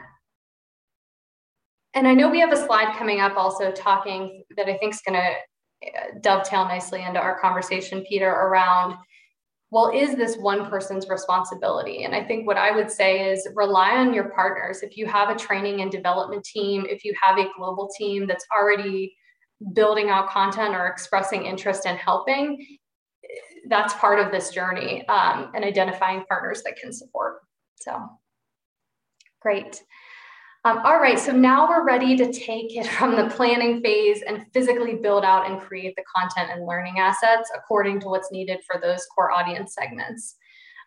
And 1.96 2.06
I 2.06 2.12
know 2.12 2.28
we 2.28 2.40
have 2.40 2.52
a 2.52 2.56
slide 2.56 2.94
coming 2.96 3.20
up 3.20 3.36
also 3.36 3.72
talking 3.72 4.44
that 4.56 4.68
I 4.68 4.76
think 4.76 4.94
is 4.94 5.00
going 5.00 5.18
to 5.18 5.88
uh, 5.88 6.18
dovetail 6.20 6.66
nicely 6.66 7.02
into 7.02 7.18
our 7.18 7.40
conversation, 7.40 8.04
Peter, 8.08 8.28
around 8.28 8.96
well, 9.72 9.90
is 9.92 10.14
this 10.14 10.36
one 10.36 10.70
person's 10.70 11.08
responsibility? 11.08 12.04
And 12.04 12.14
I 12.14 12.22
think 12.22 12.46
what 12.46 12.56
I 12.56 12.70
would 12.70 12.88
say 12.88 13.32
is 13.32 13.48
rely 13.54 13.96
on 13.96 14.14
your 14.14 14.30
partners. 14.30 14.82
If 14.82 14.96
you 14.96 15.06
have 15.06 15.28
a 15.28 15.38
training 15.38 15.80
and 15.80 15.90
development 15.90 16.44
team, 16.44 16.86
if 16.88 17.04
you 17.04 17.12
have 17.20 17.36
a 17.36 17.48
global 17.58 17.90
team 17.98 18.28
that's 18.28 18.46
already 18.56 19.16
building 19.72 20.08
out 20.08 20.28
content 20.28 20.74
or 20.74 20.86
expressing 20.86 21.46
interest 21.46 21.84
in 21.84 21.96
helping, 21.96 22.78
that's 23.68 23.92
part 23.94 24.20
of 24.20 24.30
this 24.30 24.50
journey 24.50 25.06
um, 25.08 25.50
and 25.54 25.64
identifying 25.64 26.24
partners 26.28 26.62
that 26.62 26.76
can 26.76 26.92
support. 26.92 27.38
So 27.74 28.00
great. 29.40 29.82
Um, 30.66 30.78
all 30.78 30.98
right, 30.98 31.16
so 31.16 31.30
now 31.30 31.68
we're 31.68 31.84
ready 31.84 32.16
to 32.16 32.32
take 32.32 32.76
it 32.76 32.88
from 32.88 33.14
the 33.14 33.32
planning 33.36 33.80
phase 33.82 34.22
and 34.26 34.44
physically 34.52 34.96
build 34.96 35.24
out 35.24 35.48
and 35.48 35.60
create 35.60 35.94
the 35.94 36.02
content 36.12 36.50
and 36.50 36.66
learning 36.66 36.98
assets 36.98 37.52
according 37.54 38.00
to 38.00 38.08
what's 38.08 38.32
needed 38.32 38.58
for 38.66 38.80
those 38.80 39.06
core 39.14 39.30
audience 39.30 39.74
segments. 39.74 40.34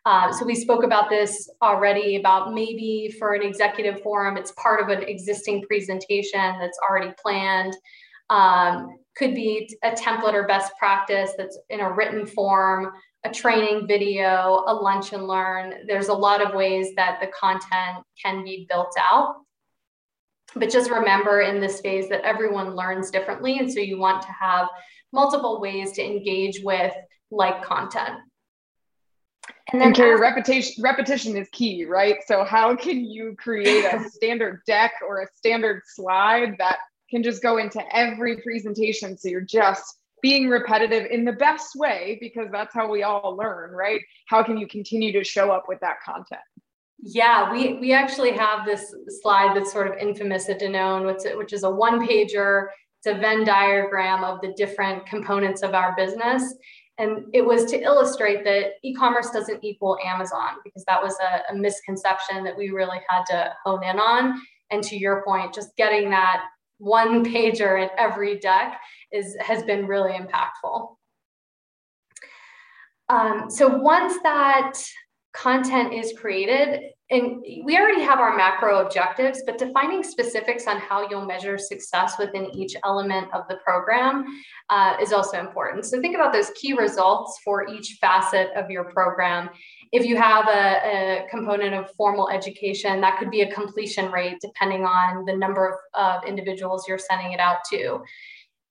Uh, 0.05 0.33
so 0.33 0.43
we 0.43 0.53
spoke 0.53 0.83
about 0.83 1.09
this 1.09 1.49
already 1.61 2.17
about 2.17 2.53
maybe 2.53 3.15
for 3.17 3.35
an 3.35 3.41
executive 3.41 4.01
forum, 4.01 4.35
it's 4.35 4.51
part 4.61 4.81
of 4.81 4.89
an 4.89 5.07
existing 5.07 5.63
presentation 5.63 6.59
that's 6.59 6.77
already 6.89 7.13
planned. 7.17 7.73
Um, 8.29 8.97
could 9.15 9.33
be 9.33 9.73
a 9.85 9.91
template 9.91 10.33
or 10.33 10.45
best 10.45 10.73
practice 10.77 11.31
that's 11.37 11.57
in 11.69 11.79
a 11.79 11.89
written 11.89 12.25
form, 12.25 12.91
a 13.23 13.29
training 13.29 13.87
video, 13.87 14.65
a 14.67 14.73
lunch 14.73 15.13
and 15.13 15.25
learn. 15.25 15.87
There's 15.87 16.09
a 16.09 16.13
lot 16.13 16.45
of 16.45 16.53
ways 16.53 16.89
that 16.97 17.21
the 17.21 17.27
content 17.27 18.03
can 18.21 18.43
be 18.43 18.67
built 18.69 18.93
out. 18.99 19.35
But 20.55 20.71
just 20.71 20.89
remember 20.89 21.41
in 21.41 21.59
this 21.59 21.81
phase 21.81 22.09
that 22.09 22.21
everyone 22.21 22.75
learns 22.75 23.11
differently. 23.11 23.59
And 23.59 23.71
so 23.71 23.79
you 23.79 23.97
want 23.97 24.21
to 24.23 24.31
have 24.31 24.67
multiple 25.11 25.61
ways 25.61 25.91
to 25.93 26.05
engage 26.05 26.61
with 26.63 26.93
like 27.31 27.63
content. 27.63 28.19
And 29.71 29.81
then 29.81 29.93
and 29.93 30.19
repetition 30.19 30.83
repetition 30.83 31.37
is 31.37 31.47
key, 31.51 31.85
right? 31.85 32.17
So 32.25 32.43
how 32.43 32.75
can 32.75 33.05
you 33.05 33.35
create 33.37 33.85
a 33.85 34.09
standard 34.09 34.61
deck 34.65 34.93
or 35.07 35.21
a 35.21 35.27
standard 35.35 35.83
slide 35.85 36.55
that 36.57 36.77
can 37.09 37.21
just 37.21 37.41
go 37.41 37.57
into 37.57 37.81
every 37.95 38.37
presentation 38.37 39.17
so 39.17 39.29
you're 39.29 39.41
just 39.41 39.99
being 40.21 40.49
repetitive 40.49 41.05
in 41.11 41.23
the 41.23 41.33
best 41.33 41.75
way 41.75 42.17
because 42.19 42.47
that's 42.51 42.73
how 42.73 42.89
we 42.89 43.03
all 43.03 43.35
learn, 43.37 43.71
right? 43.71 44.01
How 44.27 44.43
can 44.43 44.57
you 44.57 44.67
continue 44.67 45.13
to 45.13 45.23
show 45.23 45.51
up 45.51 45.65
with 45.67 45.79
that 45.79 45.97
content? 46.03 46.41
Yeah, 47.01 47.51
we 47.51 47.75
we 47.75 47.93
actually 47.93 48.31
have 48.31 48.65
this 48.65 48.93
slide 49.21 49.55
that's 49.55 49.71
sort 49.71 49.87
of 49.87 49.97
infamous 49.97 50.49
at 50.49 50.59
Danone, 50.59 51.05
which, 51.37 51.53
is 51.53 51.63
a 51.63 51.69
one 51.69 52.05
pager. 52.05 52.67
It's 52.97 53.07
a 53.07 53.19
Venn 53.19 53.45
diagram 53.45 54.25
of 54.25 54.41
the 54.41 54.53
different 54.57 55.05
components 55.05 55.61
of 55.61 55.73
our 55.73 55.95
business. 55.95 56.53
And 56.97 57.23
it 57.33 57.45
was 57.45 57.63
to 57.71 57.79
illustrate 57.79 58.43
that 58.43 58.73
e-commerce 58.83 59.29
doesn't 59.29 59.63
equal 59.63 59.97
Amazon 60.05 60.55
because 60.65 60.83
that 60.83 61.01
was 61.01 61.17
a, 61.21 61.53
a 61.53 61.55
misconception 61.55 62.43
that 62.43 62.57
we 62.57 62.71
really 62.71 62.99
had 63.07 63.23
to 63.27 63.53
hone 63.63 63.85
in 63.85 63.97
on. 63.97 64.41
And 64.69 64.83
to 64.83 64.97
your 64.97 65.23
point, 65.23 65.53
just 65.53 65.73
getting 65.77 66.09
that 66.09 66.43
one 66.79 67.23
pager 67.23 67.81
in 67.81 67.89
every 67.97 68.39
deck 68.39 68.81
is 69.13 69.37
has 69.39 69.63
been 69.63 69.87
really 69.87 70.11
impactful. 70.11 70.95
Um, 73.07 73.49
so 73.49 73.67
once 73.69 74.17
that 74.23 74.73
content 75.33 75.93
is 75.93 76.13
created, 76.17 76.91
and 77.11 77.43
we 77.63 77.77
already 77.77 78.01
have 78.01 78.19
our 78.19 78.35
macro 78.37 78.85
objectives, 78.85 79.41
but 79.45 79.57
defining 79.57 80.03
specifics 80.03 80.67
on 80.67 80.77
how 80.77 81.09
you'll 81.09 81.25
measure 81.25 81.57
success 81.57 82.13
within 82.19 82.45
each 82.55 82.75
element 82.83 83.27
of 83.33 83.47
the 83.49 83.57
program 83.57 84.25
uh, 84.69 84.95
is 85.01 85.11
also 85.11 85.39
important. 85.39 85.85
So 85.85 85.99
think 86.01 86.15
about 86.15 86.33
those 86.33 86.51
key 86.51 86.73
results 86.73 87.39
for 87.43 87.67
each 87.67 87.97
facet 87.99 88.49
of 88.55 88.69
your 88.69 88.85
program. 88.85 89.49
If 89.91 90.05
you 90.05 90.17
have 90.17 90.47
a, 90.47 91.23
a 91.23 91.27
component 91.31 91.73
of 91.73 91.91
formal 91.95 92.29
education, 92.29 93.01
that 93.01 93.17
could 93.17 93.31
be 93.31 93.41
a 93.41 93.51
completion 93.51 94.11
rate 94.11 94.37
depending 94.39 94.85
on 94.85 95.25
the 95.25 95.35
number 95.35 95.67
of, 95.67 95.75
of 95.95 96.27
individuals 96.27 96.85
you're 96.87 96.99
sending 96.99 97.31
it 97.31 97.39
out 97.39 97.59
to. 97.71 98.03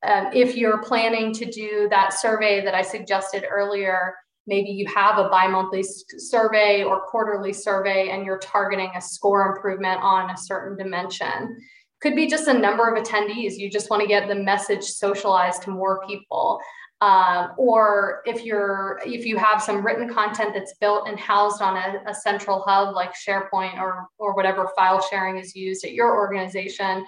Um, 0.07 0.31
if 0.33 0.57
you're 0.57 0.81
planning 0.83 1.35
to 1.35 1.44
do 1.44 1.88
that 1.90 2.12
survey 2.12 2.64
that 2.64 2.75
I 2.75 2.83
suggested 2.83 3.44
earlier, 3.51 4.14
maybe 4.48 4.70
you 4.70 4.87
have 4.87 5.18
a 5.18 5.28
bi-monthly 5.28 5.82
survey 5.82 6.82
or 6.82 7.02
quarterly 7.02 7.52
survey 7.52 8.11
and 8.11 8.24
you're 8.24 8.38
targeting 8.38 8.90
a 8.96 9.00
score 9.00 9.54
improvement 9.54 10.00
on 10.02 10.30
a 10.30 10.37
certain 10.37 10.76
dimension. 10.76 11.56
Could 12.00 12.16
be 12.16 12.26
just 12.26 12.48
a 12.48 12.52
number 12.52 12.88
of 12.88 13.02
attendees. 13.02 13.58
You 13.58 13.70
just 13.70 13.90
want 13.90 14.02
to 14.02 14.08
get 14.08 14.28
the 14.28 14.34
message 14.34 14.84
socialized 14.84 15.62
to 15.62 15.70
more 15.70 16.04
people. 16.06 16.61
Um, 17.00 17.52
or 17.56 18.22
if 18.26 18.44
you're 18.44 19.00
if 19.06 19.24
you 19.24 19.37
have 19.37 19.62
some 19.62 19.87
written 19.87 20.12
content 20.12 20.50
that's 20.52 20.74
built 20.80 21.06
and 21.06 21.16
housed 21.16 21.62
on 21.62 21.76
a, 21.76 22.02
a 22.11 22.14
central 22.14 22.64
hub 22.66 22.92
like 22.96 23.14
sharepoint 23.14 23.78
or 23.78 24.08
or 24.18 24.34
whatever 24.34 24.68
file 24.76 25.00
sharing 25.08 25.38
is 25.38 25.54
used 25.54 25.84
at 25.84 25.92
your 25.92 26.16
organization 26.16 27.06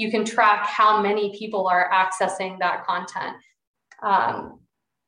you 0.00 0.10
can 0.10 0.24
track 0.24 0.66
how 0.66 1.02
many 1.02 1.36
people 1.38 1.68
are 1.68 1.90
accessing 1.92 2.58
that 2.58 2.86
content. 2.86 3.36
Um, 4.02 4.59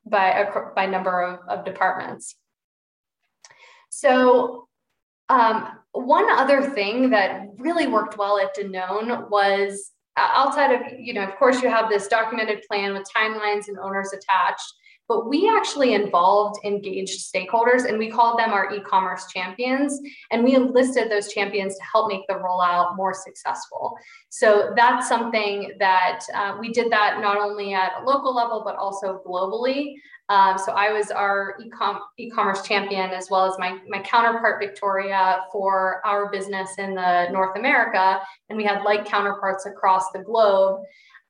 by, 0.05 0.31
a, 0.31 0.75
by 0.75 0.87
number 0.87 1.23
of, 1.23 1.41
of 1.49 1.65
departments. 1.65 2.37
So 3.91 4.69
um, 5.29 5.69
one 5.93 6.31
other 6.31 6.63
thing 6.71 7.11
that 7.11 7.49
really 7.59 7.87
worked 7.87 8.19
well 8.19 8.39
at 8.39 8.57
Danone 8.57 9.31
was 9.31 9.93
outside 10.17 10.73
of, 10.73 10.99
you 10.99 11.15
know, 11.15 11.23
of 11.23 11.37
course 11.37 11.63
you 11.63 11.71
have 11.71 11.89
this 11.89 12.09
documented 12.09 12.63
plan 12.69 12.93
with 12.93 13.07
timelines 13.15 13.69
and 13.69 13.79
owners 13.79 14.13
attached, 14.13 14.75
but 15.13 15.29
we 15.29 15.47
actually 15.55 15.93
involved 15.93 16.59
engaged 16.65 17.21
stakeholders 17.21 17.85
and 17.85 17.99
we 17.99 18.11
called 18.11 18.39
them 18.39 18.51
our 18.51 18.73
e-commerce 18.75 19.27
champions 19.27 20.01
and 20.31 20.43
we 20.43 20.55
enlisted 20.55 21.11
those 21.11 21.31
champions 21.31 21.77
to 21.77 21.83
help 21.85 22.09
make 22.09 22.27
the 22.29 22.35
rollout 22.35 22.97
more 22.97 23.13
successful 23.13 23.95
so 24.31 24.73
that's 24.75 25.07
something 25.07 25.73
that 25.79 26.21
uh, 26.35 26.57
we 26.59 26.73
did 26.73 26.91
that 26.91 27.21
not 27.21 27.37
only 27.37 27.75
at 27.75 27.93
a 28.01 28.05
local 28.05 28.35
level 28.35 28.63
but 28.65 28.75
also 28.77 29.21
globally 29.27 29.95
um, 30.29 30.57
so 30.57 30.73
I 30.73 30.91
was 30.93 31.11
our 31.11 31.57
e-com- 31.61 32.01
e-commerce 32.17 32.63
champion 32.63 33.11
as 33.11 33.29
well 33.31 33.45
as 33.45 33.59
my, 33.59 33.79
my 33.87 34.01
counterpart 34.01 34.61
Victoria 34.61 35.41
for 35.53 36.01
our 36.07 36.31
business 36.31 36.71
in 36.79 36.95
the 36.95 37.29
North 37.31 37.59
America. 37.59 38.21
And 38.49 38.57
we 38.57 38.65
had 38.65 38.83
like 38.83 39.05
counterparts 39.05 39.67
across 39.67 40.11
the 40.13 40.21
globe 40.21 40.81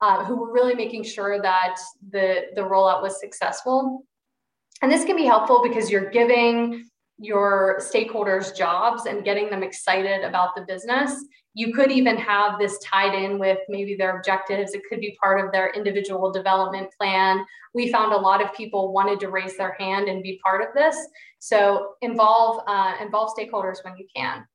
uh, 0.02 0.24
who 0.24 0.36
were 0.36 0.52
really 0.52 0.74
making 0.74 1.04
sure 1.04 1.40
that 1.40 1.76
the, 2.10 2.46
the 2.56 2.60
rollout 2.60 3.00
was 3.00 3.20
successful. 3.20 4.04
And 4.82 4.90
this 4.90 5.04
can 5.04 5.16
be 5.16 5.24
helpful 5.24 5.62
because 5.62 5.90
you're 5.90 6.10
giving 6.10 6.84
your 7.18 7.78
stakeholders 7.78 8.54
jobs 8.54 9.06
and 9.06 9.24
getting 9.24 9.48
them 9.48 9.62
excited 9.62 10.24
about 10.24 10.56
the 10.56 10.62
business. 10.62 11.24
You 11.54 11.72
could 11.72 11.92
even 11.92 12.16
have 12.16 12.58
this 12.58 12.78
tied 12.80 13.14
in 13.14 13.38
with 13.38 13.58
maybe 13.68 13.94
their 13.94 14.16
objectives. 14.16 14.72
It 14.74 14.82
could 14.88 15.00
be 15.00 15.16
part 15.22 15.44
of 15.44 15.52
their 15.52 15.70
individual 15.70 16.32
development 16.32 16.88
plan. 16.98 17.44
We 17.72 17.92
found 17.92 18.12
a 18.12 18.16
lot 18.16 18.42
of 18.42 18.52
people 18.54 18.92
wanted 18.92 19.20
to 19.20 19.28
raise 19.28 19.56
their 19.56 19.76
hand 19.78 20.08
and 20.08 20.22
be 20.22 20.40
part 20.44 20.62
of 20.62 20.68
this. 20.74 20.96
So 21.38 21.94
involve 22.00 22.64
uh, 22.66 22.94
involve 23.00 23.36
stakeholders 23.38 23.84
when 23.84 23.96
you 23.96 24.06
can. 24.14 24.46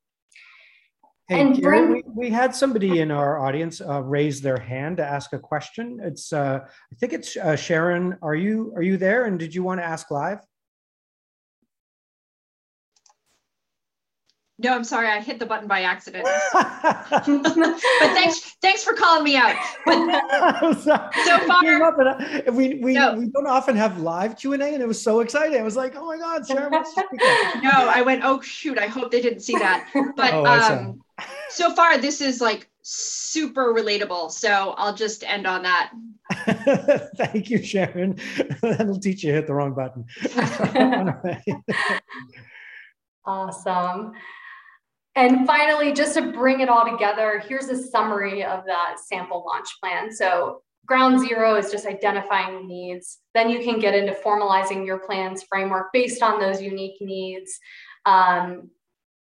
Hey, 1.27 1.41
and 1.41 1.61
bring... 1.61 1.91
we, 1.91 2.03
we 2.15 2.29
had 2.29 2.55
somebody 2.55 2.99
in 2.99 3.11
our 3.11 3.39
audience 3.39 3.81
uh, 3.81 4.01
raise 4.01 4.39
their 4.39 4.57
hand 4.57 4.97
to 4.97 5.05
ask 5.05 5.33
a 5.33 5.39
question. 5.39 5.99
It's 6.01 6.31
uh, 6.31 6.59
I 6.63 6.95
think 6.99 7.11
it's 7.11 7.35
uh, 7.35 7.57
Sharon. 7.57 8.17
Are 8.21 8.35
you 8.35 8.71
are 8.75 8.81
you 8.81 8.95
there? 8.95 9.25
And 9.25 9.37
did 9.37 9.53
you 9.53 9.61
want 9.61 9.81
to 9.81 9.85
ask 9.85 10.09
live? 10.09 10.39
No, 14.59 14.73
I'm 14.73 14.85
sorry. 14.85 15.07
I 15.07 15.19
hit 15.19 15.37
the 15.37 15.45
button 15.45 15.67
by 15.67 15.81
accident. 15.81 16.27
but 16.53 17.25
thanks, 17.25 18.55
thanks 18.61 18.83
for 18.83 18.93
calling 18.93 19.23
me 19.23 19.35
out. 19.35 19.55
But 19.85 20.73
so 20.79 20.97
far, 21.45 21.63
and, 21.63 22.55
we 22.55 22.75
we, 22.75 22.93
no. 22.93 23.15
we 23.15 23.27
don't 23.27 23.47
often 23.47 23.75
have 23.75 23.99
live 23.99 24.37
Q 24.37 24.53
and 24.53 24.63
A, 24.63 24.73
and 24.73 24.81
it 24.81 24.87
was 24.87 25.01
so 25.01 25.19
exciting. 25.19 25.59
I 25.59 25.63
was 25.63 25.75
like, 25.75 25.95
oh 25.97 26.05
my 26.05 26.17
god, 26.17 26.47
Sharon. 26.47 26.71
no, 26.71 27.69
I 27.71 28.01
went, 28.01 28.23
oh 28.23 28.39
shoot, 28.39 28.79
I 28.79 28.87
hope 28.87 29.11
they 29.11 29.21
didn't 29.21 29.41
see 29.41 29.57
that. 29.59 29.89
But 30.15 30.33
oh, 30.33 30.45
um, 30.45 31.01
so 31.57 31.73
far, 31.73 31.97
this 31.97 32.21
is 32.21 32.39
like 32.39 32.69
super 32.83 33.73
relatable. 33.73 34.31
So 34.31 34.75
I'll 34.77 34.93
just 34.93 35.23
end 35.23 35.47
on 35.47 35.63
that. 35.63 35.91
Thank 37.17 37.49
you, 37.49 37.61
Sharon. 37.63 38.19
That'll 38.61 38.99
teach 38.99 39.23
you 39.23 39.33
hit 39.33 39.47
the 39.47 39.53
wrong 39.53 39.73
button. 39.73 40.05
awesome. 43.25 44.11
And 45.15 45.47
finally, 45.47 45.93
just 45.93 46.13
to 46.13 46.31
bring 46.31 46.59
it 46.59 46.69
all 46.69 46.89
together, 46.89 47.43
here's 47.47 47.69
a 47.69 47.87
summary 47.87 48.43
of 48.43 48.63
that 48.67 48.97
sample 49.03 49.43
launch 49.45 49.67
plan. 49.81 50.11
So 50.11 50.61
ground 50.85 51.19
zero 51.19 51.55
is 51.55 51.71
just 51.71 51.87
identifying 51.87 52.67
needs. 52.67 53.17
Then 53.33 53.49
you 53.49 53.63
can 53.63 53.79
get 53.79 53.95
into 53.95 54.13
formalizing 54.13 54.85
your 54.85 54.99
plans 54.99 55.43
framework 55.49 55.91
based 55.91 56.21
on 56.21 56.39
those 56.39 56.61
unique 56.61 57.01
needs, 57.01 57.59
um, 58.05 58.69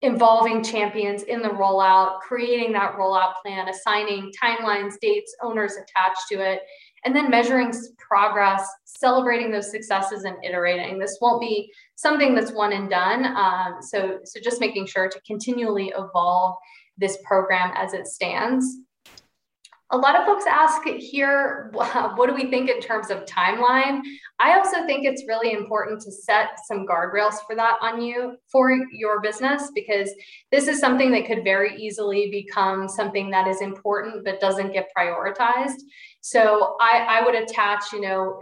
involving 0.02 0.62
champions 0.62 1.22
in 1.22 1.40
the 1.40 1.48
rollout, 1.48 2.20
creating 2.20 2.72
that 2.72 2.96
rollout 2.96 3.34
plan, 3.42 3.68
assigning 3.68 4.30
timelines, 4.42 4.94
dates, 5.00 5.34
owners 5.42 5.72
attached 5.72 6.28
to 6.30 6.34
it, 6.36 6.60
and 7.04 7.14
then 7.14 7.30
measuring 7.30 7.72
progress, 7.98 8.68
celebrating 8.84 9.50
those 9.50 9.70
successes 9.70 10.24
and 10.24 10.36
iterating. 10.44 10.98
This 10.98 11.18
won't 11.20 11.40
be 11.40 11.72
something 11.94 12.34
that's 12.34 12.52
one 12.52 12.72
and 12.72 12.90
done. 12.90 13.24
Um, 13.24 13.76
so, 13.80 14.18
so 14.24 14.40
just 14.40 14.60
making 14.60 14.86
sure 14.86 15.08
to 15.08 15.20
continually 15.22 15.92
evolve 15.96 16.56
this 16.98 17.18
program 17.24 17.72
as 17.74 17.94
it 17.94 18.06
stands. 18.06 18.66
A 19.90 19.96
lot 19.96 20.18
of 20.18 20.26
folks 20.26 20.44
ask 20.48 20.82
here, 20.84 21.70
what 21.72 22.28
do 22.28 22.34
we 22.34 22.50
think 22.50 22.68
in 22.68 22.80
terms 22.80 23.10
of 23.10 23.24
timeline? 23.24 24.00
I 24.40 24.56
also 24.58 24.84
think 24.84 25.04
it's 25.04 25.24
really 25.28 25.52
important 25.52 26.00
to 26.02 26.12
set 26.12 26.58
some 26.66 26.86
guardrails 26.86 27.34
for 27.46 27.54
that 27.54 27.76
on 27.80 28.02
you 28.02 28.36
for 28.50 28.76
your 28.90 29.20
business 29.20 29.70
because 29.74 30.10
this 30.50 30.66
is 30.66 30.80
something 30.80 31.12
that 31.12 31.26
could 31.26 31.44
very 31.44 31.76
easily 31.76 32.30
become 32.30 32.88
something 32.88 33.30
that 33.30 33.46
is 33.46 33.62
important 33.62 34.24
but 34.24 34.40
doesn't 34.40 34.72
get 34.72 34.88
prioritized. 34.96 35.80
So 36.20 36.76
I, 36.80 37.20
I 37.20 37.24
would 37.24 37.36
attach, 37.36 37.92
you 37.92 38.00
know, 38.00 38.40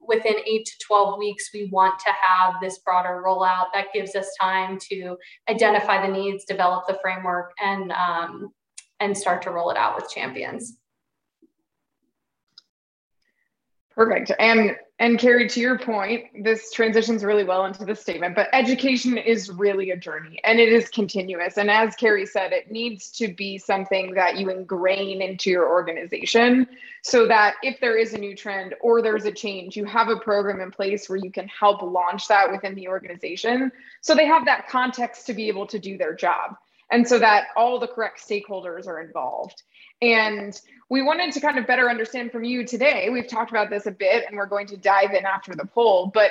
within 0.00 0.36
eight 0.46 0.64
to 0.64 0.72
12 0.86 1.18
weeks, 1.18 1.50
we 1.52 1.68
want 1.70 1.98
to 1.98 2.12
have 2.12 2.54
this 2.62 2.78
broader 2.78 3.22
rollout. 3.24 3.66
That 3.74 3.92
gives 3.92 4.14
us 4.14 4.30
time 4.40 4.78
to 4.90 5.16
identify 5.50 6.06
the 6.06 6.12
needs, 6.12 6.46
develop 6.46 6.86
the 6.88 6.98
framework, 7.02 7.52
and 7.62 7.92
um, 7.92 8.52
and 9.00 9.14
start 9.14 9.42
to 9.42 9.50
roll 9.50 9.70
it 9.70 9.76
out 9.76 9.94
with 9.94 10.10
champions. 10.10 10.78
Perfect. 13.96 14.30
And 14.38 14.76
and 14.98 15.18
Carrie, 15.18 15.48
to 15.48 15.60
your 15.60 15.78
point, 15.78 16.24
this 16.42 16.70
transitions 16.70 17.22
really 17.24 17.44
well 17.44 17.66
into 17.66 17.84
the 17.84 17.94
statement, 17.94 18.34
but 18.34 18.48
education 18.52 19.18
is 19.18 19.50
really 19.50 19.90
a 19.90 19.96
journey 19.96 20.38
and 20.44 20.58
it 20.58 20.70
is 20.70 20.88
continuous. 20.88 21.58
And 21.58 21.70
as 21.70 21.94
Carrie 21.96 22.24
said, 22.24 22.52
it 22.52 22.70
needs 22.70 23.10
to 23.12 23.28
be 23.28 23.58
something 23.58 24.14
that 24.14 24.36
you 24.38 24.48
ingrain 24.50 25.20
into 25.20 25.50
your 25.50 25.68
organization 25.68 26.66
so 27.02 27.26
that 27.26 27.56
if 27.62 27.78
there 27.80 27.98
is 27.98 28.14
a 28.14 28.18
new 28.18 28.34
trend 28.34 28.74
or 28.80 29.02
there's 29.02 29.26
a 29.26 29.32
change, 29.32 29.76
you 29.76 29.84
have 29.84 30.08
a 30.08 30.16
program 30.16 30.60
in 30.60 30.70
place 30.70 31.08
where 31.08 31.18
you 31.18 31.30
can 31.30 31.48
help 31.48 31.82
launch 31.82 32.28
that 32.28 32.50
within 32.50 32.74
the 32.74 32.88
organization. 32.88 33.70
So 34.00 34.14
they 34.14 34.26
have 34.26 34.46
that 34.46 34.68
context 34.68 35.26
to 35.26 35.34
be 35.34 35.48
able 35.48 35.66
to 35.68 35.78
do 35.78 35.98
their 35.98 36.14
job. 36.14 36.56
And 36.90 37.06
so 37.06 37.18
that 37.18 37.48
all 37.56 37.78
the 37.78 37.88
correct 37.88 38.26
stakeholders 38.26 38.86
are 38.86 39.00
involved. 39.00 39.62
And 40.02 40.58
we 40.88 41.02
wanted 41.02 41.32
to 41.32 41.40
kind 41.40 41.58
of 41.58 41.66
better 41.66 41.88
understand 41.88 42.32
from 42.32 42.44
you 42.44 42.66
today. 42.66 43.08
We've 43.10 43.26
talked 43.26 43.50
about 43.50 43.70
this 43.70 43.86
a 43.86 43.90
bit 43.90 44.24
and 44.26 44.36
we're 44.36 44.46
going 44.46 44.66
to 44.68 44.76
dive 44.76 45.12
in 45.12 45.24
after 45.24 45.54
the 45.54 45.66
poll, 45.66 46.10
but 46.12 46.30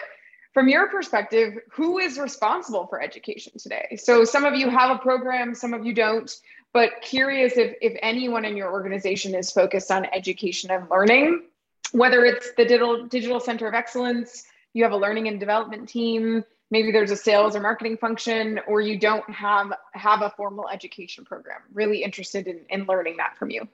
from 0.54 0.70
your 0.70 0.88
perspective, 0.88 1.60
who 1.72 2.00
is 2.00 2.18
responsible 2.18 2.88
for 2.88 3.02
education 3.02 3.52
today? 3.60 3.98
So 4.02 4.24
some 4.24 4.46
of 4.46 4.56
you 4.56 4.70
have 4.70 4.90
a 4.90 5.00
program, 5.00 5.54
some 5.54 5.74
of 5.74 5.86
you 5.86 5.94
don't, 5.94 6.34
but 6.72 7.02
curious 7.02 7.58
if, 7.58 7.76
if 7.82 7.98
anyone 8.02 8.46
in 8.46 8.56
your 8.56 8.72
organization 8.72 9.36
is 9.36 9.52
focused 9.52 9.92
on 9.92 10.06
education 10.14 10.72
and 10.72 10.90
learning, 10.90 11.44
whether 11.92 12.24
it's 12.24 12.54
the 12.54 12.64
digital, 12.64 13.06
digital 13.06 13.42
center 13.42 13.68
of 13.68 13.74
excellence, 13.74 14.46
you 14.74 14.84
have 14.84 14.94
a 14.94 14.98
learning 14.98 15.28
and 15.28 15.42
development 15.42 15.90
team, 15.90 16.46
maybe 16.72 16.92
there's 16.92 17.12
a 17.12 17.16
sales 17.16 17.56
or 17.56 17.60
marketing 17.60 17.98
function 17.98 18.60
or 18.68 18.82
you 18.82 19.00
don't 19.00 19.28
have 19.30 19.74
have 19.94 20.22
a 20.22 20.30
formal 20.32 20.68
education 20.70 21.26
program. 21.26 21.60
Really 21.74 22.04
interested 22.04 22.48
in, 22.48 22.62
in 22.70 22.86
learning 22.86 23.18
that 23.18 23.38
from 23.38 23.50
you. 23.50 23.68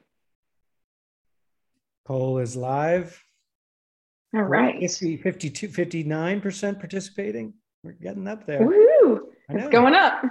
Poll 2.06 2.40
is 2.40 2.56
live. 2.56 3.24
All 4.34 4.44
right. 4.44 4.80
50, 4.80 5.18
52 5.18 5.68
59% 5.68 6.80
participating. 6.80 7.54
We're 7.84 7.94
getting 7.94 8.28
up 8.28 8.46
there. 8.46 8.66
Woo! 8.66 9.30
it's 9.50 9.70
going 9.70 9.96
up. 9.96 10.24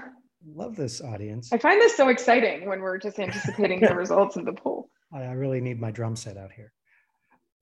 Love 0.55 0.75
this 0.75 1.03
audience. 1.03 1.53
I 1.53 1.59
find 1.59 1.81
this 1.81 1.97
so 1.97 2.09
exciting 2.09 2.67
when 2.67 2.81
we're 2.81 2.99
just 2.99 3.19
anticipating 3.19 3.81
the 3.81 3.95
results 3.95 4.37
of 4.37 4.47
the 4.47 4.53
poll. 4.53 4.89
I 5.13 5.25
really 5.33 5.61
need 5.61 5.81
my 5.81 5.91
drum 5.91 6.17
set 6.17 6.39
out 6.39 6.53
here 6.53 6.73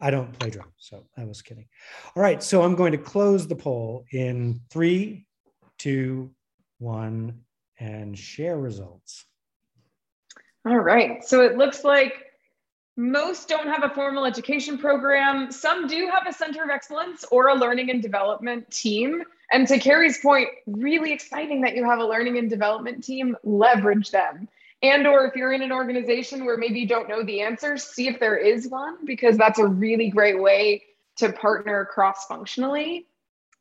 I 0.00 0.10
don't 0.10 0.36
play 0.38 0.50
drums, 0.50 0.72
so 0.78 1.04
I 1.16 1.24
was 1.24 1.42
kidding. 1.42 1.66
All 2.14 2.22
right, 2.22 2.42
so 2.42 2.62
I'm 2.62 2.76
going 2.76 2.92
to 2.92 2.98
close 2.98 3.46
the 3.46 3.56
poll 3.56 4.04
in 4.12 4.60
three, 4.70 5.26
two, 5.78 6.30
one, 6.78 7.40
and 7.80 8.16
share 8.16 8.58
results. 8.58 9.24
All 10.66 10.78
right, 10.78 11.24
so 11.24 11.42
it 11.42 11.56
looks 11.56 11.82
like 11.82 12.12
most 12.96 13.48
don't 13.48 13.68
have 13.68 13.84
a 13.84 13.94
formal 13.94 14.24
education 14.24 14.76
program. 14.76 15.50
Some 15.50 15.86
do 15.86 16.10
have 16.12 16.26
a 16.26 16.32
center 16.32 16.64
of 16.64 16.70
excellence 16.70 17.24
or 17.30 17.48
a 17.48 17.54
learning 17.54 17.90
and 17.90 18.02
development 18.02 18.70
team. 18.70 19.22
And 19.52 19.66
to 19.68 19.78
Carrie's 19.78 20.18
point, 20.18 20.48
really 20.66 21.12
exciting 21.12 21.60
that 21.62 21.74
you 21.76 21.84
have 21.84 22.00
a 22.00 22.04
learning 22.04 22.38
and 22.38 22.50
development 22.50 23.04
team. 23.04 23.36
Leverage 23.44 24.10
them 24.10 24.48
and 24.82 25.06
or 25.06 25.26
if 25.26 25.34
you're 25.34 25.52
in 25.52 25.62
an 25.62 25.72
organization 25.72 26.44
where 26.44 26.56
maybe 26.56 26.80
you 26.80 26.86
don't 26.86 27.08
know 27.08 27.22
the 27.24 27.40
answers 27.40 27.82
see 27.82 28.08
if 28.08 28.20
there 28.20 28.36
is 28.36 28.68
one 28.68 29.04
because 29.04 29.36
that's 29.36 29.58
a 29.58 29.66
really 29.66 30.08
great 30.08 30.40
way 30.40 30.82
to 31.16 31.32
partner 31.32 31.84
cross 31.84 32.26
functionally 32.26 33.06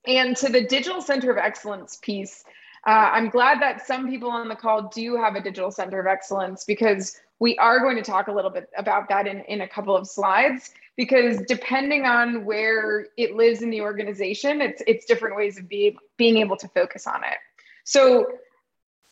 and 0.05 0.37
to 0.37 0.49
the 0.49 0.63
digital 0.63 1.01
center 1.01 1.31
of 1.31 1.37
excellence 1.37 1.97
piece 2.01 2.43
uh, 2.85 3.09
i'm 3.13 3.29
glad 3.29 3.61
that 3.61 3.85
some 3.85 4.09
people 4.09 4.29
on 4.29 4.47
the 4.47 4.55
call 4.55 4.89
do 4.89 5.15
have 5.15 5.35
a 5.35 5.41
digital 5.41 5.71
center 5.71 5.99
of 5.99 6.07
excellence 6.07 6.63
because 6.63 7.19
we 7.39 7.57
are 7.57 7.79
going 7.79 7.95
to 7.95 8.01
talk 8.01 8.27
a 8.27 8.31
little 8.31 8.49
bit 8.49 8.69
about 8.77 9.07
that 9.09 9.27
in, 9.27 9.41
in 9.41 9.61
a 9.61 9.67
couple 9.67 9.95
of 9.95 10.07
slides 10.07 10.71
because 10.95 11.37
depending 11.47 12.05
on 12.05 12.43
where 12.43 13.07
it 13.17 13.35
lives 13.35 13.61
in 13.61 13.69
the 13.69 13.81
organization 13.81 14.61
it's 14.61 14.81
it's 14.87 15.05
different 15.05 15.35
ways 15.35 15.57
of 15.57 15.69
be, 15.69 15.97
being 16.17 16.37
able 16.37 16.57
to 16.57 16.67
focus 16.69 17.07
on 17.07 17.23
it. 17.23 17.37
So 17.83 18.27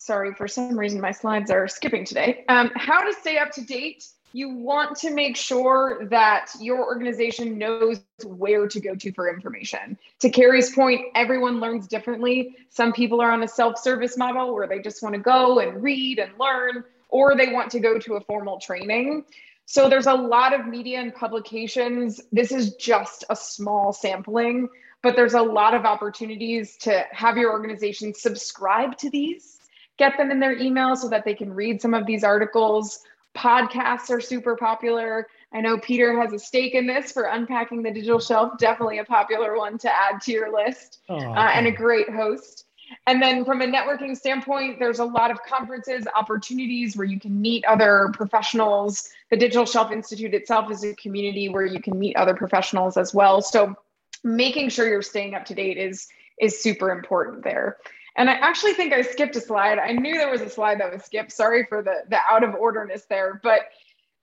sorry, 0.06 0.32
for 0.32 0.46
some 0.46 0.78
reason 0.78 1.00
my 1.00 1.10
slides 1.10 1.50
are 1.50 1.66
skipping 1.66 2.04
today. 2.04 2.44
Um, 2.48 2.70
how 2.76 3.02
to 3.02 3.12
stay 3.12 3.38
up 3.38 3.50
to 3.52 3.60
date. 3.62 4.06
You 4.32 4.50
want 4.50 4.96
to 4.98 5.12
make 5.12 5.36
sure 5.36 6.06
that 6.10 6.50
your 6.60 6.84
organization 6.84 7.58
knows 7.58 8.00
where 8.24 8.68
to 8.68 8.80
go 8.80 8.94
to 8.94 9.12
for 9.12 9.32
information. 9.32 9.98
To 10.20 10.30
Carrie's 10.30 10.70
point, 10.70 11.06
everyone 11.14 11.58
learns 11.58 11.88
differently. 11.88 12.54
Some 12.68 12.92
people 12.92 13.20
are 13.20 13.32
on 13.32 13.42
a 13.42 13.48
self 13.48 13.78
service 13.78 14.16
model 14.16 14.54
where 14.54 14.68
they 14.68 14.78
just 14.78 15.02
want 15.02 15.14
to 15.14 15.20
go 15.20 15.58
and 15.58 15.82
read 15.82 16.18
and 16.18 16.32
learn, 16.38 16.84
or 17.08 17.34
they 17.34 17.52
want 17.52 17.70
to 17.72 17.80
go 17.80 17.98
to 17.98 18.14
a 18.14 18.20
formal 18.20 18.60
training. 18.60 19.24
So 19.64 19.88
there's 19.88 20.06
a 20.06 20.14
lot 20.14 20.52
of 20.52 20.66
media 20.66 21.00
and 21.00 21.14
publications. 21.14 22.20
This 22.30 22.52
is 22.52 22.76
just 22.76 23.24
a 23.30 23.34
small 23.34 23.92
sampling, 23.92 24.68
but 25.02 25.16
there's 25.16 25.34
a 25.34 25.42
lot 25.42 25.74
of 25.74 25.84
opportunities 25.84 26.76
to 26.78 27.04
have 27.10 27.36
your 27.36 27.50
organization 27.50 28.14
subscribe 28.14 28.96
to 28.98 29.10
these 29.10 29.55
get 29.98 30.16
them 30.16 30.30
in 30.30 30.40
their 30.40 30.56
email 30.56 30.96
so 30.96 31.08
that 31.08 31.24
they 31.24 31.34
can 31.34 31.52
read 31.52 31.80
some 31.80 31.94
of 31.94 32.06
these 32.06 32.24
articles. 32.24 33.00
Podcasts 33.36 34.10
are 34.10 34.20
super 34.20 34.56
popular. 34.56 35.26
I 35.52 35.60
know 35.60 35.78
Peter 35.78 36.20
has 36.20 36.32
a 36.32 36.38
stake 36.38 36.74
in 36.74 36.86
this 36.86 37.12
for 37.12 37.24
unpacking 37.24 37.82
the 37.82 37.90
digital 37.90 38.18
shelf, 38.18 38.58
definitely 38.58 38.98
a 38.98 39.04
popular 39.04 39.56
one 39.56 39.78
to 39.78 39.90
add 39.94 40.20
to 40.22 40.32
your 40.32 40.52
list, 40.52 41.00
oh, 41.08 41.16
uh, 41.16 41.50
and 41.54 41.66
a 41.66 41.70
great 41.70 42.10
host. 42.10 42.64
And 43.06 43.20
then 43.20 43.44
from 43.44 43.62
a 43.62 43.66
networking 43.66 44.16
standpoint, 44.16 44.78
there's 44.78 45.00
a 45.00 45.04
lot 45.04 45.30
of 45.30 45.42
conferences, 45.42 46.06
opportunities 46.14 46.96
where 46.96 47.06
you 47.06 47.18
can 47.18 47.40
meet 47.40 47.64
other 47.64 48.10
professionals. 48.12 49.08
The 49.30 49.36
Digital 49.36 49.66
Shelf 49.66 49.90
Institute 49.90 50.34
itself 50.34 50.70
is 50.70 50.84
a 50.84 50.94
community 50.94 51.48
where 51.48 51.64
you 51.64 51.80
can 51.80 51.98
meet 51.98 52.16
other 52.16 52.34
professionals 52.34 52.96
as 52.96 53.12
well. 53.12 53.42
So 53.42 53.74
making 54.22 54.68
sure 54.70 54.88
you're 54.88 55.02
staying 55.02 55.34
up 55.34 55.44
to 55.46 55.54
date 55.54 55.78
is 55.78 56.08
is 56.40 56.60
super 56.60 56.90
important 56.90 57.42
there. 57.42 57.78
And 58.16 58.30
I 58.30 58.34
actually 58.34 58.72
think 58.72 58.92
I 58.92 59.02
skipped 59.02 59.36
a 59.36 59.40
slide. 59.40 59.78
I 59.78 59.92
knew 59.92 60.14
there 60.14 60.30
was 60.30 60.40
a 60.40 60.48
slide 60.48 60.80
that 60.80 60.92
was 60.92 61.04
skipped. 61.04 61.32
Sorry 61.32 61.64
for 61.68 61.82
the, 61.82 62.04
the 62.08 62.18
out 62.30 62.42
of 62.42 62.54
orderness 62.54 63.04
there. 63.08 63.40
But 63.42 63.60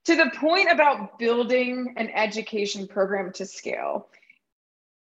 to 0.06 0.16
the 0.16 0.30
point 0.36 0.70
about 0.70 1.18
building 1.18 1.94
an 1.96 2.10
education 2.10 2.86
program 2.86 3.32
to 3.34 3.46
scale, 3.46 4.08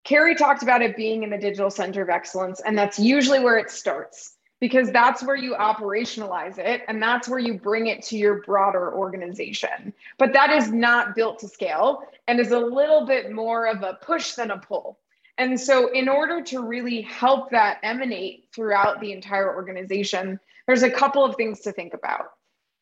Carrie 0.03 0.35
talked 0.35 0.63
about 0.63 0.81
it 0.81 0.95
being 0.95 1.23
in 1.23 1.29
the 1.29 1.37
Digital 1.37 1.69
Center 1.69 2.01
of 2.01 2.09
Excellence, 2.09 2.61
and 2.61 2.77
that's 2.77 2.99
usually 2.99 3.39
where 3.39 3.57
it 3.57 3.71
starts 3.71 4.35
because 4.59 4.91
that's 4.91 5.23
where 5.23 5.35
you 5.35 5.55
operationalize 5.55 6.57
it 6.57 6.83
and 6.87 7.01
that's 7.03 7.27
where 7.27 7.39
you 7.39 7.59
bring 7.59 7.87
it 7.87 8.01
to 8.01 8.17
your 8.17 8.41
broader 8.43 8.93
organization. 8.93 9.93
But 10.17 10.31
that 10.31 10.51
is 10.51 10.71
not 10.71 11.15
built 11.15 11.39
to 11.39 11.49
scale 11.49 12.03
and 12.29 12.39
is 12.39 12.51
a 12.51 12.59
little 12.59 13.05
bit 13.05 13.33
more 13.33 13.67
of 13.67 13.81
a 13.81 13.97
push 14.01 14.33
than 14.35 14.51
a 14.51 14.57
pull. 14.57 14.99
And 15.37 15.59
so, 15.59 15.91
in 15.91 16.07
order 16.07 16.43
to 16.43 16.61
really 16.61 17.01
help 17.01 17.49
that 17.51 17.79
emanate 17.81 18.49
throughout 18.53 19.01
the 19.01 19.11
entire 19.11 19.55
organization, 19.55 20.39
there's 20.67 20.83
a 20.83 20.91
couple 20.91 21.25
of 21.25 21.35
things 21.35 21.61
to 21.61 21.71
think 21.71 21.93
about. 21.93 22.25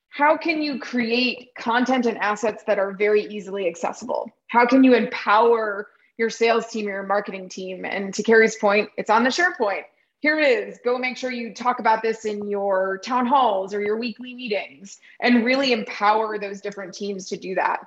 How 0.10 0.36
can 0.36 0.62
you 0.62 0.78
create 0.78 1.56
content 1.58 2.06
and 2.06 2.18
assets 2.18 2.64
that 2.66 2.78
are 2.78 2.92
very 2.92 3.24
easily 3.28 3.68
accessible? 3.68 4.30
How 4.48 4.66
can 4.66 4.84
you 4.84 4.94
empower 4.94 5.88
your 6.18 6.30
sales 6.30 6.68
team, 6.68 6.88
your 6.88 7.04
marketing 7.04 7.48
team? 7.48 7.86
And 7.86 8.14
to 8.16 8.24
Carrie's 8.24 8.58
point, 8.58 8.90
it's 8.98 9.10
on 9.10 9.24
the 9.24 9.30
SharePoint. 9.30 9.84
Here 10.20 10.38
it 10.38 10.46
is. 10.46 10.80
Go 10.84 10.98
make 10.98 11.16
sure 11.16 11.32
you 11.32 11.54
talk 11.54 11.80
about 11.80 12.02
this 12.02 12.26
in 12.26 12.50
your 12.50 13.00
town 13.00 13.26
halls 13.26 13.74
or 13.74 13.82
your 13.82 13.98
weekly 13.98 14.36
meetings 14.36 15.00
and 15.22 15.46
really 15.46 15.72
empower 15.72 16.38
those 16.38 16.60
different 16.60 16.94
teams 16.94 17.30
to 17.30 17.38
do 17.38 17.56
that. 17.56 17.80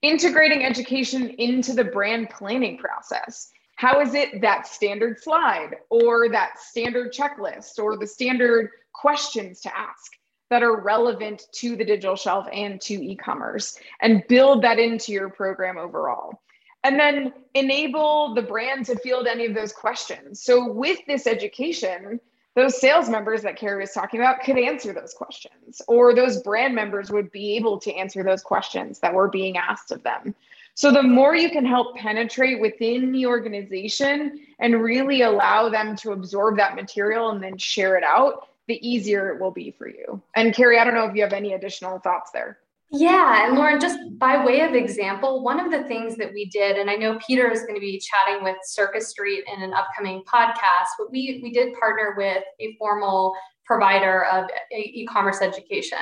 Integrating 0.00 0.64
education 0.64 1.30
into 1.30 1.72
the 1.74 1.84
brand 1.84 2.30
planning 2.30 2.78
process 2.78 3.50
how 3.84 4.00
is 4.00 4.14
it 4.14 4.40
that 4.40 4.66
standard 4.66 5.22
slide 5.22 5.76
or 5.90 6.30
that 6.30 6.58
standard 6.58 7.12
checklist 7.12 7.78
or 7.78 7.98
the 7.98 8.06
standard 8.06 8.70
questions 8.94 9.60
to 9.60 9.76
ask 9.76 10.12
that 10.48 10.62
are 10.62 10.80
relevant 10.80 11.42
to 11.52 11.76
the 11.76 11.84
digital 11.84 12.16
shelf 12.16 12.46
and 12.50 12.80
to 12.80 12.94
e-commerce 12.94 13.78
and 14.00 14.26
build 14.26 14.62
that 14.62 14.78
into 14.78 15.12
your 15.12 15.28
program 15.28 15.76
overall 15.76 16.40
and 16.82 16.98
then 16.98 17.30
enable 17.52 18.34
the 18.34 18.40
brand 18.40 18.86
to 18.86 18.96
field 19.00 19.26
any 19.26 19.44
of 19.44 19.54
those 19.54 19.72
questions 19.72 20.40
so 20.40 20.72
with 20.72 20.98
this 21.06 21.26
education 21.26 22.18
those 22.56 22.80
sales 22.80 23.08
members 23.08 23.42
that 23.42 23.56
Carrie 23.56 23.80
was 23.80 23.92
talking 23.92 24.20
about 24.20 24.40
could 24.42 24.56
answer 24.56 24.92
those 24.92 25.12
questions, 25.12 25.82
or 25.88 26.14
those 26.14 26.40
brand 26.42 26.72
members 26.72 27.10
would 27.10 27.32
be 27.32 27.56
able 27.56 27.80
to 27.80 27.92
answer 27.92 28.22
those 28.22 28.42
questions 28.42 29.00
that 29.00 29.12
were 29.12 29.28
being 29.28 29.56
asked 29.56 29.90
of 29.90 30.04
them. 30.04 30.36
So, 30.76 30.90
the 30.90 31.02
more 31.02 31.36
you 31.36 31.50
can 31.50 31.64
help 31.64 31.96
penetrate 31.96 32.60
within 32.60 33.12
the 33.12 33.26
organization 33.26 34.40
and 34.58 34.82
really 34.82 35.22
allow 35.22 35.68
them 35.68 35.94
to 35.96 36.12
absorb 36.12 36.56
that 36.56 36.74
material 36.74 37.30
and 37.30 37.42
then 37.42 37.56
share 37.56 37.96
it 37.96 38.02
out, 38.02 38.48
the 38.66 38.86
easier 38.86 39.30
it 39.30 39.40
will 39.40 39.50
be 39.50 39.70
for 39.70 39.88
you. 39.88 40.20
And 40.34 40.54
Carrie, 40.54 40.78
I 40.78 40.84
don't 40.84 40.94
know 40.94 41.04
if 41.04 41.14
you 41.14 41.22
have 41.22 41.32
any 41.32 41.52
additional 41.52 41.98
thoughts 42.00 42.30
there. 42.32 42.58
Yeah, 42.90 43.46
and 43.46 43.56
Lauren, 43.56 43.80
just 43.80 43.98
by 44.18 44.44
way 44.44 44.60
of 44.60 44.74
example, 44.74 45.42
one 45.42 45.58
of 45.58 45.72
the 45.72 45.82
things 45.88 46.16
that 46.16 46.32
we 46.32 46.44
did, 46.46 46.76
and 46.76 46.88
I 46.88 46.94
know 46.94 47.18
Peter 47.26 47.50
is 47.50 47.62
going 47.62 47.74
to 47.74 47.80
be 47.80 47.98
chatting 47.98 48.44
with 48.44 48.56
Circus 48.62 49.08
Street 49.08 49.44
in 49.52 49.62
an 49.62 49.72
upcoming 49.72 50.22
podcast, 50.32 50.90
but 50.98 51.10
we 51.10 51.40
we 51.42 51.50
did 51.50 51.74
partner 51.74 52.14
with 52.16 52.44
a 52.60 52.76
formal 52.78 53.34
provider 53.64 54.26
of 54.26 54.48
e-commerce 54.72 55.40
education, 55.40 55.98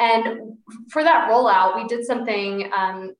and 0.00 0.56
for 0.90 1.04
that 1.04 1.30
rollout, 1.30 1.76
we 1.76 1.86
did 1.86 2.04
something 2.04 2.68
um, 2.76 3.14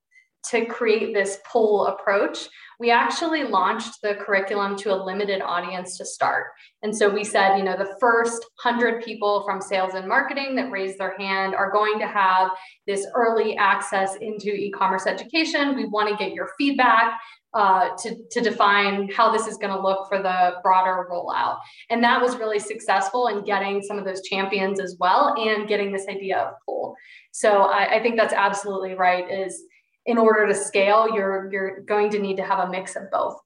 to 0.50 0.66
create 0.66 1.14
this 1.14 1.38
pull 1.50 1.86
approach, 1.86 2.48
we 2.80 2.90
actually 2.90 3.44
launched 3.44 4.00
the 4.02 4.14
curriculum 4.14 4.76
to 4.76 4.92
a 4.92 5.02
limited 5.02 5.40
audience 5.40 5.96
to 5.98 6.04
start. 6.04 6.46
And 6.82 6.96
so 6.96 7.08
we 7.08 7.24
said, 7.24 7.56
you 7.56 7.64
know, 7.64 7.76
the 7.76 7.96
first 8.00 8.44
100 8.62 9.02
people 9.02 9.44
from 9.44 9.60
sales 9.60 9.94
and 9.94 10.08
marketing 10.08 10.56
that 10.56 10.70
raise 10.70 10.98
their 10.98 11.16
hand 11.16 11.54
are 11.54 11.70
going 11.70 11.98
to 12.00 12.06
have 12.06 12.50
this 12.86 13.06
early 13.14 13.56
access 13.56 14.16
into 14.16 14.48
e 14.48 14.70
commerce 14.70 15.06
education. 15.06 15.76
We 15.76 15.86
want 15.86 16.08
to 16.08 16.16
get 16.16 16.34
your 16.34 16.50
feedback. 16.58 17.18
Uh, 17.54 17.96
to, 17.96 18.16
to 18.32 18.40
define 18.40 19.08
how 19.12 19.30
this 19.30 19.46
is 19.46 19.56
going 19.58 19.72
to 19.72 19.80
look 19.80 20.08
for 20.08 20.20
the 20.20 20.54
broader 20.64 21.06
rollout. 21.08 21.58
And 21.88 22.02
that 22.02 22.20
was 22.20 22.36
really 22.36 22.58
successful 22.58 23.28
in 23.28 23.44
getting 23.44 23.80
some 23.80 23.96
of 23.96 24.04
those 24.04 24.22
champions 24.22 24.80
as 24.80 24.96
well 24.98 25.36
and 25.38 25.68
getting 25.68 25.92
this 25.92 26.08
idea 26.08 26.38
of 26.38 26.54
pull. 26.66 26.96
So 27.30 27.62
I, 27.62 27.98
I 27.98 28.02
think 28.02 28.16
that's 28.16 28.32
absolutely 28.32 28.94
right 28.94 29.30
is 29.30 29.62
in 30.06 30.18
order 30.18 30.46
to 30.46 30.54
scale, 30.54 31.08
you're 31.14 31.50
you're 31.52 31.80
going 31.80 32.10
to 32.10 32.18
need 32.18 32.36
to 32.36 32.44
have 32.44 32.68
a 32.68 32.70
mix 32.70 32.96
of 32.96 33.10
both. 33.10 33.40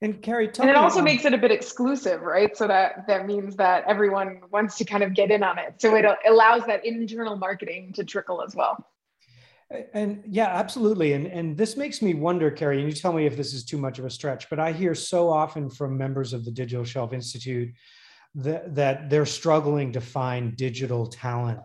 And 0.00 0.22
Carrie, 0.22 0.48
and 0.60 0.70
it 0.70 0.76
also 0.76 1.02
makes 1.02 1.24
it 1.24 1.34
a 1.34 1.38
bit 1.38 1.50
exclusive, 1.50 2.20
right? 2.22 2.56
So 2.56 2.68
that 2.68 3.08
that 3.08 3.26
means 3.26 3.56
that 3.56 3.84
everyone 3.88 4.42
wants 4.52 4.76
to 4.78 4.84
kind 4.84 5.02
of 5.02 5.12
get 5.12 5.32
in 5.32 5.42
on 5.42 5.58
it. 5.58 5.74
So 5.78 5.96
it 5.96 6.04
allows 6.28 6.64
that 6.66 6.86
internal 6.86 7.36
marketing 7.36 7.92
to 7.94 8.04
trickle 8.04 8.42
as 8.42 8.54
well. 8.54 8.86
And 9.92 10.22
yeah, 10.24 10.46
absolutely. 10.46 11.14
And 11.14 11.26
and 11.26 11.58
this 11.58 11.76
makes 11.76 12.00
me 12.00 12.14
wonder, 12.14 12.48
Carrie, 12.48 12.78
and 12.78 12.88
you 12.88 12.94
tell 12.94 13.12
me 13.12 13.26
if 13.26 13.36
this 13.36 13.52
is 13.52 13.64
too 13.64 13.76
much 13.76 13.98
of 13.98 14.04
a 14.04 14.10
stretch, 14.10 14.48
but 14.48 14.60
I 14.60 14.72
hear 14.72 14.94
so 14.94 15.28
often 15.28 15.68
from 15.68 15.98
members 15.98 16.32
of 16.32 16.44
the 16.44 16.52
Digital 16.52 16.84
Shelf 16.84 17.12
Institute 17.12 17.74
that, 18.36 18.74
that 18.76 19.10
they're 19.10 19.26
struggling 19.26 19.92
to 19.92 20.00
find 20.00 20.56
digital 20.56 21.06
talent 21.06 21.58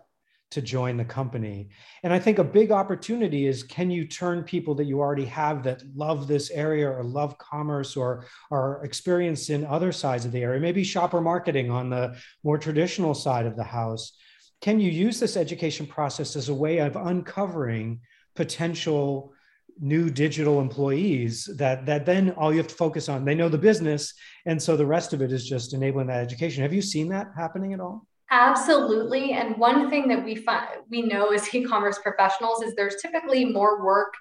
to 0.54 0.62
join 0.62 0.96
the 0.96 1.04
company. 1.04 1.68
And 2.04 2.12
I 2.12 2.18
think 2.20 2.38
a 2.38 2.44
big 2.44 2.70
opportunity 2.70 3.46
is 3.46 3.64
can 3.64 3.90
you 3.90 4.06
turn 4.06 4.44
people 4.44 4.74
that 4.76 4.84
you 4.84 5.00
already 5.00 5.24
have 5.26 5.64
that 5.64 5.82
love 5.96 6.28
this 6.28 6.50
area 6.50 6.88
or 6.88 7.02
love 7.02 7.36
commerce 7.38 7.96
or 7.96 8.24
are 8.52 8.84
experienced 8.84 9.50
in 9.50 9.66
other 9.66 9.90
sides 9.90 10.24
of 10.24 10.30
the 10.32 10.42
area, 10.42 10.60
maybe 10.60 10.84
shopper 10.84 11.20
marketing 11.20 11.70
on 11.70 11.90
the 11.90 12.16
more 12.44 12.56
traditional 12.56 13.14
side 13.14 13.46
of 13.46 13.56
the 13.56 13.64
house. 13.64 14.16
Can 14.60 14.78
you 14.78 14.90
use 14.90 15.18
this 15.18 15.36
education 15.36 15.86
process 15.86 16.36
as 16.36 16.48
a 16.48 16.54
way 16.54 16.78
of 16.78 16.94
uncovering 16.94 18.00
potential 18.36 19.32
new 19.80 20.08
digital 20.08 20.60
employees 20.60 21.50
that 21.56 21.84
that 21.84 22.06
then 22.06 22.30
all 22.30 22.52
you 22.52 22.58
have 22.58 22.68
to 22.68 22.76
focus 22.76 23.08
on 23.08 23.24
they 23.24 23.34
know 23.34 23.48
the 23.48 23.58
business 23.58 24.14
and 24.46 24.62
so 24.62 24.76
the 24.76 24.86
rest 24.86 25.12
of 25.12 25.20
it 25.20 25.32
is 25.32 25.44
just 25.44 25.74
enabling 25.74 26.06
that 26.06 26.22
education 26.22 26.62
have 26.62 26.72
you 26.72 26.80
seen 26.80 27.08
that 27.08 27.26
happening 27.36 27.72
at 27.72 27.80
all 27.80 28.06
Absolutely. 28.34 29.32
And 29.32 29.56
one 29.58 29.88
thing 29.88 30.08
that 30.08 30.24
we 30.24 30.34
find 30.34 30.66
we 30.90 31.02
know 31.02 31.28
as 31.28 31.54
e-commerce 31.54 32.00
professionals 32.00 32.62
is 32.62 32.74
there's 32.74 32.96
typically 33.00 33.44
more 33.44 33.84
work 33.84 34.12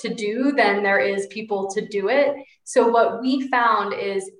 to 0.00 0.12
do 0.14 0.52
than 0.52 0.82
there 0.82 1.00
is 1.00 1.26
people 1.28 1.70
to 1.70 1.86
do 1.88 2.08
it. 2.08 2.34
So 2.64 2.88
what 2.88 3.22
we 3.22 3.48
found 3.48 3.94
is 3.94 4.30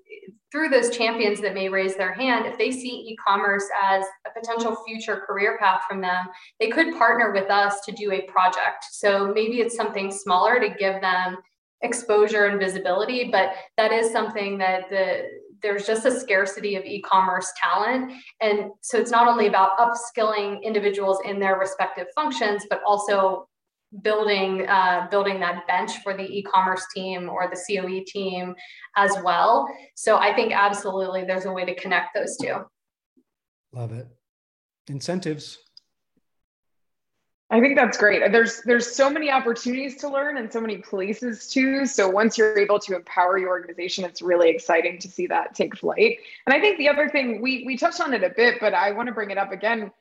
through 0.51 0.69
those 0.69 0.95
champions 0.95 1.41
that 1.41 1.55
may 1.55 1.71
raise 1.71 1.97
their 1.97 2.13
hand, 2.13 2.45
if 2.45 2.59
they 2.59 2.71
see 2.71 3.07
e-commerce 3.09 3.65
as 3.83 4.05
a 4.27 4.39
potential 4.39 4.77
future 4.87 5.25
career 5.27 5.57
path 5.59 5.81
from 5.89 6.03
them, 6.03 6.27
they 6.61 6.69
could 6.69 6.95
partner 6.99 7.33
with 7.33 7.51
us 7.51 7.81
to 7.87 7.93
do 7.93 8.13
a 8.13 8.21
project. 8.23 8.85
So 8.91 9.33
maybe 9.35 9.61
it's 9.61 9.75
something 9.75 10.13
smaller 10.13 10.61
to 10.61 10.69
give 10.69 11.01
them 11.01 11.39
exposure 11.81 12.47
and 12.47 12.61
visibility, 12.61 13.31
but 13.33 13.55
that 13.79 13.93
is 13.93 14.13
something 14.13 14.59
that 14.59 14.91
the 14.91 15.23
there's 15.63 15.87
just 15.87 16.05
a 16.07 16.11
scarcity 16.11 16.77
of 16.77 16.85
e-commerce 16.85 17.51
talent. 17.63 18.13
And 18.41 18.71
so 18.81 18.99
it's 18.99 19.11
not 19.11 19.29
only 19.29 19.47
about 19.47 19.79
upskilling 19.79 20.63
individuals 20.63 21.19
in 21.25 21.39
their 21.39 21.59
respective 21.59 22.07
functions 22.15 22.67
but 22.69 22.81
also 22.87 23.49
building 24.01 24.67
uh, 24.69 25.07
building 25.11 25.39
that 25.41 25.67
bench 25.67 25.91
for 26.03 26.17
the 26.17 26.23
e-commerce 26.23 26.85
team 26.95 27.29
or 27.29 27.51
the 27.51 27.57
coe 27.57 28.03
team 28.07 28.55
as 28.97 29.13
well. 29.23 29.69
So 29.95 30.17
i 30.17 30.35
think 30.35 30.53
absolutely 30.53 31.25
there's 31.25 31.45
a 31.45 31.53
way 31.53 31.65
to 31.65 31.75
connect 31.75 32.15
those 32.15 32.37
two. 32.39 32.65
Love 33.73 33.93
it. 33.93 34.07
Incentives 34.89 35.59
I 37.53 37.61
think 37.61 37.77
that's 37.77 37.99
great. 37.99 38.33
There's 38.33 38.63
there's 38.63 38.91
so 38.91 39.11
many 39.11 39.31
opportunities 39.31 39.97
to 39.99 40.09
learn 40.09 40.39
and 40.39 40.51
so 40.51 40.59
many 40.59 40.79
places 40.79 41.49
to. 41.49 41.85
So 41.85 42.09
once 42.09 42.39
you're 42.39 42.59
able 42.59 42.79
to 42.79 42.97
empower 42.97 43.37
your 43.37 43.51
organization, 43.51 44.07
it's 44.07 44.23
really 44.23 44.49
exciting 44.49 44.99
to 45.01 45.09
see 45.09 45.27
that 45.27 45.55
take 45.55 45.77
flight. 45.77 46.17
And 46.47 46.55
I 46.55 46.61
think 46.61 46.79
the 46.79 46.89
other 46.89 47.11
thing 47.11 47.43
we 47.43 47.65
we 47.67 47.77
touched 47.77 48.01
on 48.01 48.15
it 48.15 48.25
a 48.25 48.31
bit, 48.31 48.57
but 48.59 48.73
I 48.73 48.93
want 48.93 49.09
to 49.09 49.13
bring 49.13 49.31
it 49.31 49.37
up 49.37 49.53
again. 49.53 49.93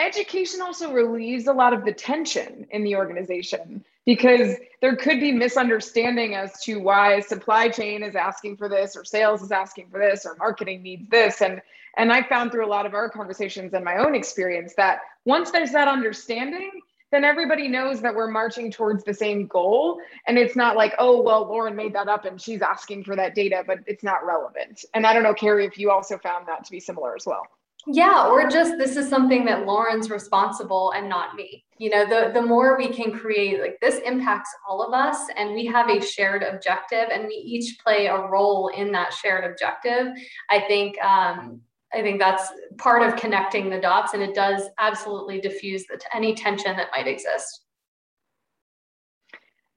Education 0.00 0.60
also 0.60 0.92
relieves 0.92 1.46
a 1.46 1.52
lot 1.52 1.72
of 1.72 1.84
the 1.84 1.92
tension 1.92 2.66
in 2.70 2.82
the 2.82 2.96
organization 2.96 3.84
because 4.04 4.56
there 4.82 4.96
could 4.96 5.20
be 5.20 5.30
misunderstanding 5.30 6.34
as 6.34 6.60
to 6.64 6.80
why 6.80 7.20
supply 7.20 7.68
chain 7.68 8.02
is 8.02 8.16
asking 8.16 8.56
for 8.56 8.68
this 8.68 8.96
or 8.96 9.04
sales 9.04 9.42
is 9.42 9.52
asking 9.52 9.90
for 9.90 10.00
this 10.00 10.26
or 10.26 10.34
marketing 10.38 10.82
needs 10.82 11.08
this 11.08 11.40
and 11.40 11.62
and 11.96 12.12
I 12.12 12.22
found 12.22 12.52
through 12.52 12.66
a 12.66 12.68
lot 12.68 12.84
of 12.84 12.92
our 12.92 13.08
conversations 13.08 13.72
and 13.72 13.82
my 13.84 13.96
own 13.96 14.14
experience 14.14 14.74
that 14.74 15.00
once 15.24 15.50
there's 15.50 15.72
that 15.72 15.88
understanding, 15.88 16.70
then 17.16 17.24
everybody 17.24 17.66
knows 17.66 18.02
that 18.02 18.14
we're 18.14 18.30
marching 18.30 18.70
towards 18.70 19.02
the 19.02 19.14
same 19.14 19.46
goal. 19.46 19.98
And 20.26 20.36
it's 20.36 20.54
not 20.54 20.76
like, 20.76 20.94
oh, 20.98 21.22
well, 21.22 21.48
Lauren 21.48 21.74
made 21.74 21.94
that 21.94 22.08
up 22.08 22.26
and 22.26 22.38
she's 22.38 22.60
asking 22.60 23.04
for 23.04 23.16
that 23.16 23.34
data, 23.34 23.64
but 23.66 23.78
it's 23.86 24.04
not 24.04 24.26
relevant. 24.26 24.84
And 24.92 25.06
I 25.06 25.14
don't 25.14 25.22
know, 25.22 25.32
Carrie, 25.32 25.64
if 25.64 25.78
you 25.78 25.90
also 25.90 26.18
found 26.18 26.46
that 26.46 26.62
to 26.64 26.70
be 26.70 26.78
similar 26.78 27.16
as 27.16 27.24
well. 27.24 27.46
Yeah, 27.88 28.26
or 28.26 28.50
just 28.50 28.76
this 28.76 28.96
is 28.96 29.08
something 29.08 29.46
that 29.46 29.64
Lauren's 29.64 30.10
responsible 30.10 30.92
and 30.94 31.08
not 31.08 31.36
me. 31.36 31.64
You 31.78 31.88
know, 31.90 32.04
the 32.04 32.32
the 32.34 32.44
more 32.44 32.76
we 32.76 32.88
can 32.88 33.16
create, 33.16 33.60
like 33.60 33.78
this 33.80 34.00
impacts 34.04 34.50
all 34.68 34.82
of 34.82 34.92
us, 34.92 35.16
and 35.36 35.54
we 35.54 35.66
have 35.66 35.88
a 35.88 36.00
shared 36.00 36.42
objective, 36.42 37.08
and 37.12 37.26
we 37.28 37.34
each 37.34 37.78
play 37.78 38.06
a 38.06 38.26
role 38.26 38.68
in 38.76 38.90
that 38.92 39.12
shared 39.12 39.48
objective. 39.48 40.08
I 40.50 40.60
think 40.62 41.00
um, 41.00 41.60
I 41.96 42.02
think 42.02 42.20
that's 42.20 42.52
part 42.76 43.02
of 43.02 43.16
connecting 43.18 43.70
the 43.70 43.80
dots, 43.80 44.12
and 44.12 44.22
it 44.22 44.34
does 44.34 44.62
absolutely 44.78 45.40
diffuse 45.40 45.86
the, 45.86 45.98
any 46.14 46.34
tension 46.34 46.76
that 46.76 46.88
might 46.94 47.08
exist. 47.08 47.62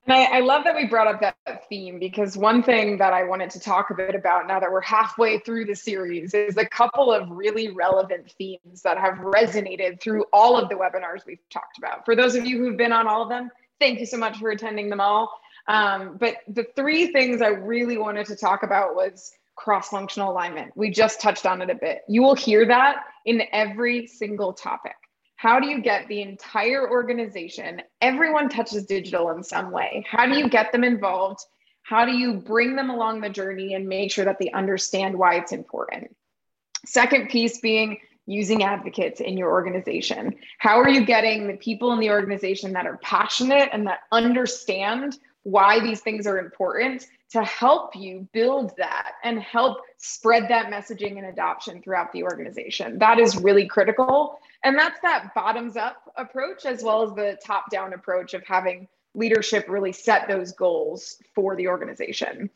And 0.06 0.18
I, 0.18 0.38
I, 0.38 0.40
love 0.40 0.64
that 0.64 0.76
we 0.76 0.88
brought 0.88 1.08
up 1.08 1.22
that 1.22 1.68
theme 1.70 2.00
because 2.00 2.36
one 2.36 2.64
thing 2.64 2.98
that 2.98 3.14
I 3.14 3.24
wanted 3.26 3.52
to 3.52 3.60
talk 3.60 3.92
a 3.92 3.94
bit 3.94 4.16
about 4.16 4.48
now 4.48 4.60
that 4.60 4.72
we're 4.72 4.82
halfway 4.82 5.38
through 5.40 5.66
the 5.66 5.76
series 5.76 6.34
is 6.34 6.58
a 6.58 6.66
couple 6.66 7.14
of 7.14 7.30
really 7.30 7.70
relevant 7.70 8.34
themes 8.38 8.82
that 8.84 8.98
have 8.98 9.16
resonated 9.16 10.02
through 10.02 10.26
all 10.34 10.58
of 10.58 10.68
the 10.68 10.76
webinars 10.76 11.28
we've 11.28 11.48
talked 11.52 11.78
about. 11.78 12.06
For 12.06 12.16
those 12.16 12.34
of 12.34 12.46
you 12.46 12.58
who've 12.58 12.78
been 12.78 12.92
on 12.92 13.08
all 13.08 13.22
of 13.22 13.30
them, 13.30 13.52
thank 13.80 14.00
you 14.00 14.08
so 14.08 14.18
much 14.18 14.38
for 14.38 14.50
attending 14.50 14.90
them 14.90 15.00
all. 15.00 15.32
Um, 15.68 16.18
but 16.20 16.38
the 16.48 16.66
three 16.76 17.12
things 17.12 17.44
I 17.44 17.50
really 17.50 17.98
wanted 17.98 18.26
to 18.28 18.36
talk 18.36 18.64
about 18.64 18.96
was 18.96 19.32
cross 19.60 19.90
functional 19.90 20.32
alignment. 20.32 20.72
We 20.76 20.90
just 20.90 21.20
touched 21.20 21.46
on 21.46 21.62
it 21.62 21.70
a 21.70 21.76
bit. 21.76 22.02
You 22.08 22.24
will 22.24 22.36
hear 22.36 22.66
that 22.68 23.04
in 23.26 23.44
every 23.52 24.08
single 24.08 24.54
topic. 24.54 24.96
How 25.36 25.60
do 25.60 25.68
you 25.68 25.82
get 25.82 26.08
the 26.08 26.22
entire 26.22 26.90
organization? 26.90 27.82
Everyone 28.02 28.48
touches 28.48 28.86
digital 28.86 29.32
in 29.32 29.44
some 29.44 29.72
way. 29.72 30.06
How 30.10 30.26
do 30.26 30.38
you 30.38 30.50
get 30.50 30.72
them 30.72 30.86
involved? 30.86 31.42
How 31.84 32.06
do 32.06 32.14
you 32.14 32.36
bring 32.36 32.78
them 32.78 32.90
along 32.90 33.20
the 33.20 33.30
journey 33.30 33.74
and 33.74 33.88
make 33.88 34.12
sure 34.12 34.26
that 34.26 34.38
they 34.40 34.50
understand 34.52 35.18
why 35.18 35.36
it's 35.36 35.52
important? 35.52 36.16
Second 36.86 37.30
piece 37.30 37.60
being 37.60 38.00
using 38.26 38.64
advocates 38.64 39.20
in 39.20 39.36
your 39.38 39.50
organization. 39.50 40.36
How 40.60 40.80
are 40.80 40.90
you 40.90 41.06
getting 41.06 41.48
the 41.48 41.58
people 41.58 41.92
in 41.92 42.00
the 42.00 42.12
organization 42.12 42.74
that 42.74 42.86
are 42.86 42.98
passionate 42.98 43.70
and 43.74 43.88
that 43.88 44.02
understand 44.12 45.18
why 45.44 45.80
these 45.80 46.02
things 46.02 46.28
are 46.28 46.38
important 46.38 47.08
to 47.32 47.44
help 47.44 47.96
you 47.96 48.28
build 48.34 48.76
that 48.78 49.14
and 49.24 49.40
help 49.40 49.80
spread 49.98 50.48
that 50.50 50.72
messaging 50.72 51.18
and 51.18 51.28
adoption 51.28 51.82
throughout 51.82 52.12
the 52.12 52.24
organization. 52.24 52.98
That 53.00 53.20
is 53.20 53.38
really 53.38 53.68
critical. 53.68 54.40
And 54.64 54.78
that's 54.78 55.00
that 55.02 55.34
bottoms 55.36 55.78
up 55.78 56.12
approach 56.18 56.66
as 56.66 56.84
well 56.84 57.04
as 57.04 57.14
the 57.14 57.38
top 57.46 57.70
down 57.70 57.94
approach 57.94 58.34
of 58.34 58.44
having 58.46 58.88
leadership 59.14 59.66
really 59.70 59.92
set 59.92 60.28
those 60.28 60.52
goals 60.52 61.18
for 61.34 61.56
the 61.56 61.68
organization. 61.68 62.50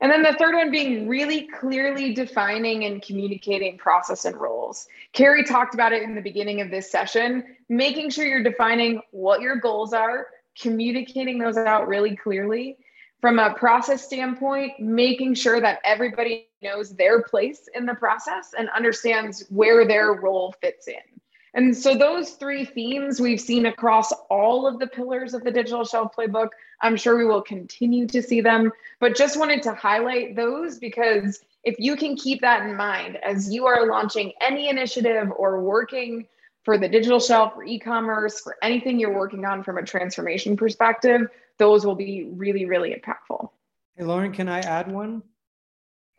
And 0.00 0.10
then 0.10 0.22
the 0.22 0.32
third 0.38 0.54
one 0.54 0.70
being 0.70 1.08
really 1.08 1.46
clearly 1.58 2.14
defining 2.14 2.84
and 2.84 3.02
communicating 3.02 3.76
process 3.76 4.24
and 4.24 4.34
roles. 4.34 4.88
Carrie 5.12 5.44
talked 5.44 5.74
about 5.74 5.92
it 5.92 6.02
in 6.02 6.14
the 6.14 6.22
beginning 6.22 6.62
of 6.62 6.70
this 6.70 6.90
session, 6.90 7.56
making 7.68 8.10
sure 8.10 8.26
you're 8.26 8.42
defining 8.42 9.02
what 9.10 9.42
your 9.42 9.56
goals 9.56 9.92
are, 9.92 10.28
communicating 10.58 11.38
those 11.38 11.56
out 11.56 11.88
really 11.88 12.16
clearly. 12.16 12.76
From 13.20 13.38
a 13.38 13.52
process 13.52 14.02
standpoint, 14.02 14.80
making 14.80 15.34
sure 15.34 15.60
that 15.60 15.80
everybody 15.84 16.48
knows 16.62 16.94
their 16.94 17.22
place 17.22 17.68
in 17.74 17.84
the 17.84 17.94
process 17.94 18.54
and 18.58 18.70
understands 18.70 19.44
where 19.50 19.86
their 19.86 20.14
role 20.14 20.54
fits 20.60 20.88
in. 20.88 21.20
And 21.52 21.76
so 21.76 21.94
those 21.94 22.30
three 22.30 22.64
themes 22.64 23.20
we've 23.20 23.40
seen 23.40 23.66
across 23.66 24.12
all 24.30 24.66
of 24.66 24.78
the 24.78 24.86
pillars 24.86 25.34
of 25.34 25.42
the 25.42 25.50
digital 25.50 25.84
shelf 25.84 26.14
playbook. 26.16 26.50
I'm 26.80 26.96
sure 26.96 27.18
we 27.18 27.26
will 27.26 27.42
continue 27.42 28.06
to 28.06 28.22
see 28.22 28.40
them, 28.40 28.72
but 29.00 29.16
just 29.16 29.38
wanted 29.38 29.62
to 29.64 29.74
highlight 29.74 30.36
those 30.36 30.78
because 30.78 31.40
if 31.64 31.78
you 31.78 31.96
can 31.96 32.16
keep 32.16 32.40
that 32.40 32.62
in 32.62 32.76
mind 32.76 33.16
as 33.16 33.52
you 33.52 33.66
are 33.66 33.86
launching 33.86 34.32
any 34.40 34.68
initiative 34.68 35.30
or 35.36 35.60
working 35.60 36.26
for 36.64 36.78
the 36.78 36.88
digital 36.88 37.20
shelf, 37.20 37.54
for 37.54 37.64
e-commerce, 37.64 38.40
for 38.40 38.56
anything 38.62 38.98
you're 38.98 39.14
working 39.14 39.44
on 39.44 39.62
from 39.62 39.78
a 39.78 39.82
transformation 39.82 40.56
perspective, 40.56 41.22
those 41.58 41.84
will 41.84 41.94
be 41.94 42.28
really, 42.32 42.64
really 42.64 42.90
impactful. 42.90 43.50
Hey, 43.96 44.04
Lauren, 44.04 44.32
can 44.32 44.48
I 44.48 44.60
add 44.60 44.90
one? 44.90 45.22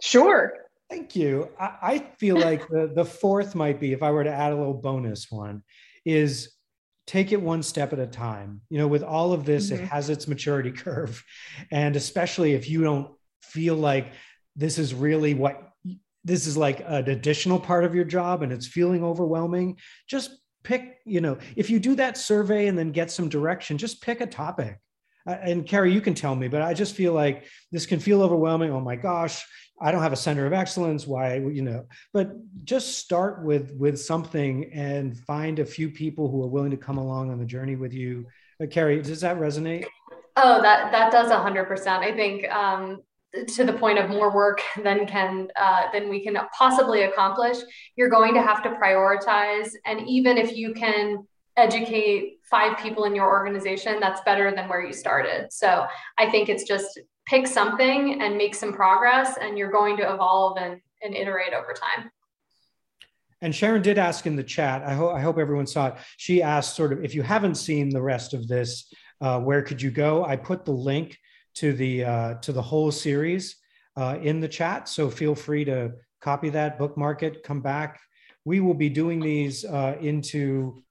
Sure. 0.01 0.53
Thank 0.89 1.15
you. 1.15 1.49
I, 1.59 1.77
I 1.81 1.99
feel 2.17 2.37
like 2.39 2.67
the, 2.67 2.91
the 2.93 3.05
fourth 3.05 3.55
might 3.55 3.79
be, 3.79 3.93
if 3.93 4.03
I 4.03 4.11
were 4.11 4.23
to 4.23 4.31
add 4.31 4.51
a 4.51 4.55
little 4.55 4.73
bonus 4.73 5.31
one, 5.31 5.63
is 6.05 6.53
take 7.07 7.31
it 7.31 7.41
one 7.41 7.63
step 7.63 7.93
at 7.93 7.99
a 7.99 8.07
time. 8.07 8.61
You 8.69 8.79
know, 8.79 8.87
with 8.87 9.03
all 9.03 9.33
of 9.33 9.45
this, 9.45 9.69
mm-hmm. 9.69 9.83
it 9.83 9.89
has 9.89 10.09
its 10.09 10.27
maturity 10.27 10.71
curve. 10.83 11.23
And 11.71 11.95
especially 11.95 12.53
if 12.53 12.69
you 12.69 12.83
don't 12.83 13.11
feel 13.43 13.75
like 13.75 14.07
this 14.55 14.77
is 14.77 14.93
really 14.93 15.33
what 15.33 15.70
this 16.23 16.47
is 16.47 16.57
like 16.57 16.81
an 16.85 17.09
additional 17.09 17.59
part 17.59 17.83
of 17.83 17.95
your 17.95 18.05
job 18.05 18.43
and 18.43 18.51
it's 18.51 18.67
feeling 18.67 19.03
overwhelming, 19.03 19.77
just 20.07 20.31
pick, 20.63 20.97
you 21.05 21.21
know, 21.21 21.37
if 21.55 21.69
you 21.69 21.79
do 21.79 21.95
that 21.95 22.17
survey 22.17 22.67
and 22.67 22.77
then 22.77 22.91
get 22.91 23.11
some 23.11 23.29
direction, 23.29 23.77
just 23.77 24.01
pick 24.01 24.21
a 24.21 24.27
topic. 24.27 24.77
And 25.25 25.67
Carrie, 25.67 25.93
you 25.93 26.01
can 26.01 26.15
tell 26.15 26.35
me, 26.35 26.47
but 26.47 26.63
I 26.63 26.73
just 26.73 26.95
feel 26.95 27.13
like 27.13 27.45
this 27.71 27.85
can 27.85 27.99
feel 27.99 28.23
overwhelming. 28.23 28.71
Oh 28.71 28.79
my 28.79 28.95
gosh, 28.95 29.45
I 29.79 29.91
don't 29.91 30.01
have 30.01 30.13
a 30.13 30.17
center 30.17 30.47
of 30.47 30.53
excellence. 30.53 31.05
Why, 31.05 31.35
you 31.35 31.61
know, 31.61 31.85
but 32.11 32.31
just 32.63 32.97
start 32.97 33.43
with 33.43 33.71
with 33.77 33.99
something 33.99 34.71
and 34.73 35.15
find 35.15 35.59
a 35.59 35.65
few 35.65 35.91
people 35.91 36.29
who 36.29 36.43
are 36.43 36.47
willing 36.47 36.71
to 36.71 36.77
come 36.77 36.97
along 36.97 37.29
on 37.29 37.37
the 37.37 37.45
journey 37.45 37.75
with 37.75 37.93
you. 37.93 38.25
Uh, 38.61 38.65
Carrie, 38.65 39.01
does 39.01 39.21
that 39.21 39.37
resonate? 39.37 39.85
Oh, 40.37 40.59
that 40.61 40.91
that 40.91 41.11
does 41.11 41.31
hundred 41.31 41.65
percent. 41.65 42.03
I 42.03 42.15
think 42.15 42.49
um, 42.51 43.01
to 43.47 43.63
the 43.63 43.73
point 43.73 43.97
of 43.97 44.09
more 44.09 44.33
work 44.33 44.61
than 44.83 45.05
can 45.05 45.47
uh, 45.55 45.83
than 45.93 46.09
we 46.09 46.23
can 46.23 46.37
possibly 46.57 47.03
accomplish. 47.03 47.57
You're 47.95 48.09
going 48.09 48.33
to 48.33 48.41
have 48.41 48.61
to 48.63 48.69
prioritize, 48.71 49.71
and 49.85 50.07
even 50.07 50.37
if 50.37 50.55
you 50.55 50.73
can 50.73 51.25
educate 51.57 52.39
five 52.49 52.77
people 52.77 53.05
in 53.05 53.15
your 53.15 53.29
organization, 53.29 53.99
that's 53.99 54.21
better 54.21 54.53
than 54.55 54.67
where 54.69 54.85
you 54.85 54.93
started. 54.93 55.51
So 55.51 55.85
I 56.17 56.29
think 56.29 56.49
it's 56.49 56.63
just 56.63 56.99
pick 57.25 57.47
something 57.47 58.21
and 58.21 58.37
make 58.37 58.55
some 58.55 58.73
progress, 58.73 59.37
and 59.39 59.57
you're 59.57 59.71
going 59.71 59.97
to 59.97 60.13
evolve 60.13 60.57
and, 60.57 60.81
and 61.01 61.15
iterate 61.15 61.53
over 61.53 61.73
time. 61.73 62.11
And 63.41 63.55
Sharon 63.55 63.81
did 63.81 63.97
ask 63.97 64.27
in 64.27 64.35
the 64.35 64.43
chat. 64.43 64.83
I 64.83 64.93
hope 64.93 65.15
I 65.15 65.21
hope 65.21 65.37
everyone 65.37 65.67
saw 65.67 65.87
it. 65.87 65.95
She 66.17 66.43
asked, 66.43 66.75
sort 66.75 66.93
of, 66.93 67.03
if 67.03 67.15
you 67.15 67.23
haven't 67.23 67.55
seen 67.55 67.89
the 67.89 68.01
rest 68.01 68.33
of 68.33 68.47
this, 68.47 68.93
uh, 69.21 69.39
where 69.39 69.61
could 69.61 69.81
you 69.81 69.89
go? 69.89 70.25
I 70.25 70.35
put 70.35 70.65
the 70.65 70.73
link 70.73 71.17
to 71.55 71.73
the 71.73 72.03
uh, 72.03 72.33
to 72.35 72.51
the 72.51 72.61
whole 72.61 72.91
series 72.91 73.55
uh, 73.95 74.17
in 74.21 74.39
the 74.39 74.47
chat, 74.47 74.87
so 74.87 75.09
feel 75.09 75.35
free 75.35 75.65
to 75.65 75.93
copy 76.21 76.49
that, 76.49 76.77
bookmark 76.77 77.23
it, 77.23 77.43
come 77.43 77.61
back. 77.61 77.99
We 78.45 78.59
will 78.59 78.73
be 78.73 78.89
doing 78.89 79.19
these 79.19 79.65
uh, 79.65 79.97
into 80.01 80.83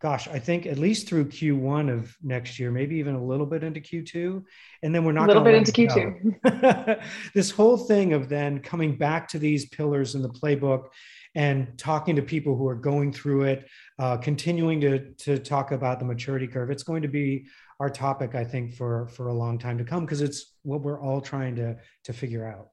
gosh, 0.00 0.28
I 0.28 0.38
think 0.38 0.66
at 0.66 0.78
least 0.78 1.08
through 1.08 1.26
Q1 1.26 1.92
of 1.92 2.16
next 2.22 2.58
year, 2.58 2.70
maybe 2.70 2.96
even 2.96 3.14
a 3.14 3.24
little 3.24 3.46
bit 3.46 3.64
into 3.64 3.80
Q2. 3.80 4.44
And 4.82 4.94
then 4.94 5.04
we're 5.04 5.12
not 5.12 5.24
a 5.24 5.28
little 5.28 5.42
bit 5.42 5.54
into 5.54 5.72
Q2. 5.72 7.02
this 7.34 7.50
whole 7.50 7.76
thing 7.76 8.12
of 8.12 8.28
then 8.28 8.60
coming 8.60 8.96
back 8.96 9.28
to 9.28 9.38
these 9.38 9.66
pillars 9.66 10.14
in 10.14 10.22
the 10.22 10.28
playbook 10.28 10.86
and 11.34 11.76
talking 11.76 12.16
to 12.16 12.22
people 12.22 12.56
who 12.56 12.66
are 12.68 12.74
going 12.74 13.12
through 13.12 13.42
it, 13.44 13.68
uh, 13.98 14.16
continuing 14.16 14.80
to, 14.80 15.10
to 15.14 15.38
talk 15.38 15.72
about 15.72 15.98
the 15.98 16.04
maturity 16.04 16.46
curve. 16.46 16.70
It's 16.70 16.84
going 16.84 17.02
to 17.02 17.08
be 17.08 17.46
our 17.80 17.90
topic, 17.90 18.34
I 18.34 18.44
think, 18.44 18.74
for, 18.74 19.06
for 19.08 19.28
a 19.28 19.34
long 19.34 19.58
time 19.58 19.78
to 19.78 19.84
come 19.84 20.04
because 20.04 20.20
it's 20.20 20.54
what 20.62 20.80
we're 20.80 21.00
all 21.00 21.20
trying 21.20 21.56
to, 21.56 21.76
to 22.04 22.12
figure 22.12 22.46
out. 22.46 22.68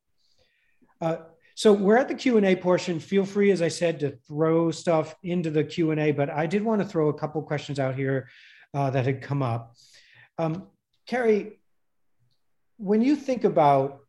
Uh, 1.01 1.24
so 1.53 1.72
we're 1.72 1.97
at 1.97 2.08
the 2.08 2.16
Q&A 2.16 2.56
portion. 2.56 2.99
Feel 2.99 3.26
free, 3.26 3.51
as 3.51 3.62
I 3.62 3.68
said, 3.68 3.99
to 4.01 4.18
throw 4.28 4.72
stuff 4.72 5.16
into 5.24 5.49
the 5.49 5.64
Q&A, 5.64 6.12
but 6.12 6.30
I 6.30 6.47
did 6.47 6.64
want 6.64 6.82
to 6.82 6.88
throw 6.88 7.10
a 7.10 7.14
couple 7.14 7.41
questions 7.43 7.80
out 7.80 7.95
here 7.95 8.28
uh, 8.74 8.89
that 8.89 9.06
had 9.06 9.22
come 9.22 9.41
up. 9.41 9.76
Um, 10.38 10.68
Carrie, 11.08 11.60
when 12.78 13.01
you 13.01 13.16
think 13.16 13.43
about 13.45 14.01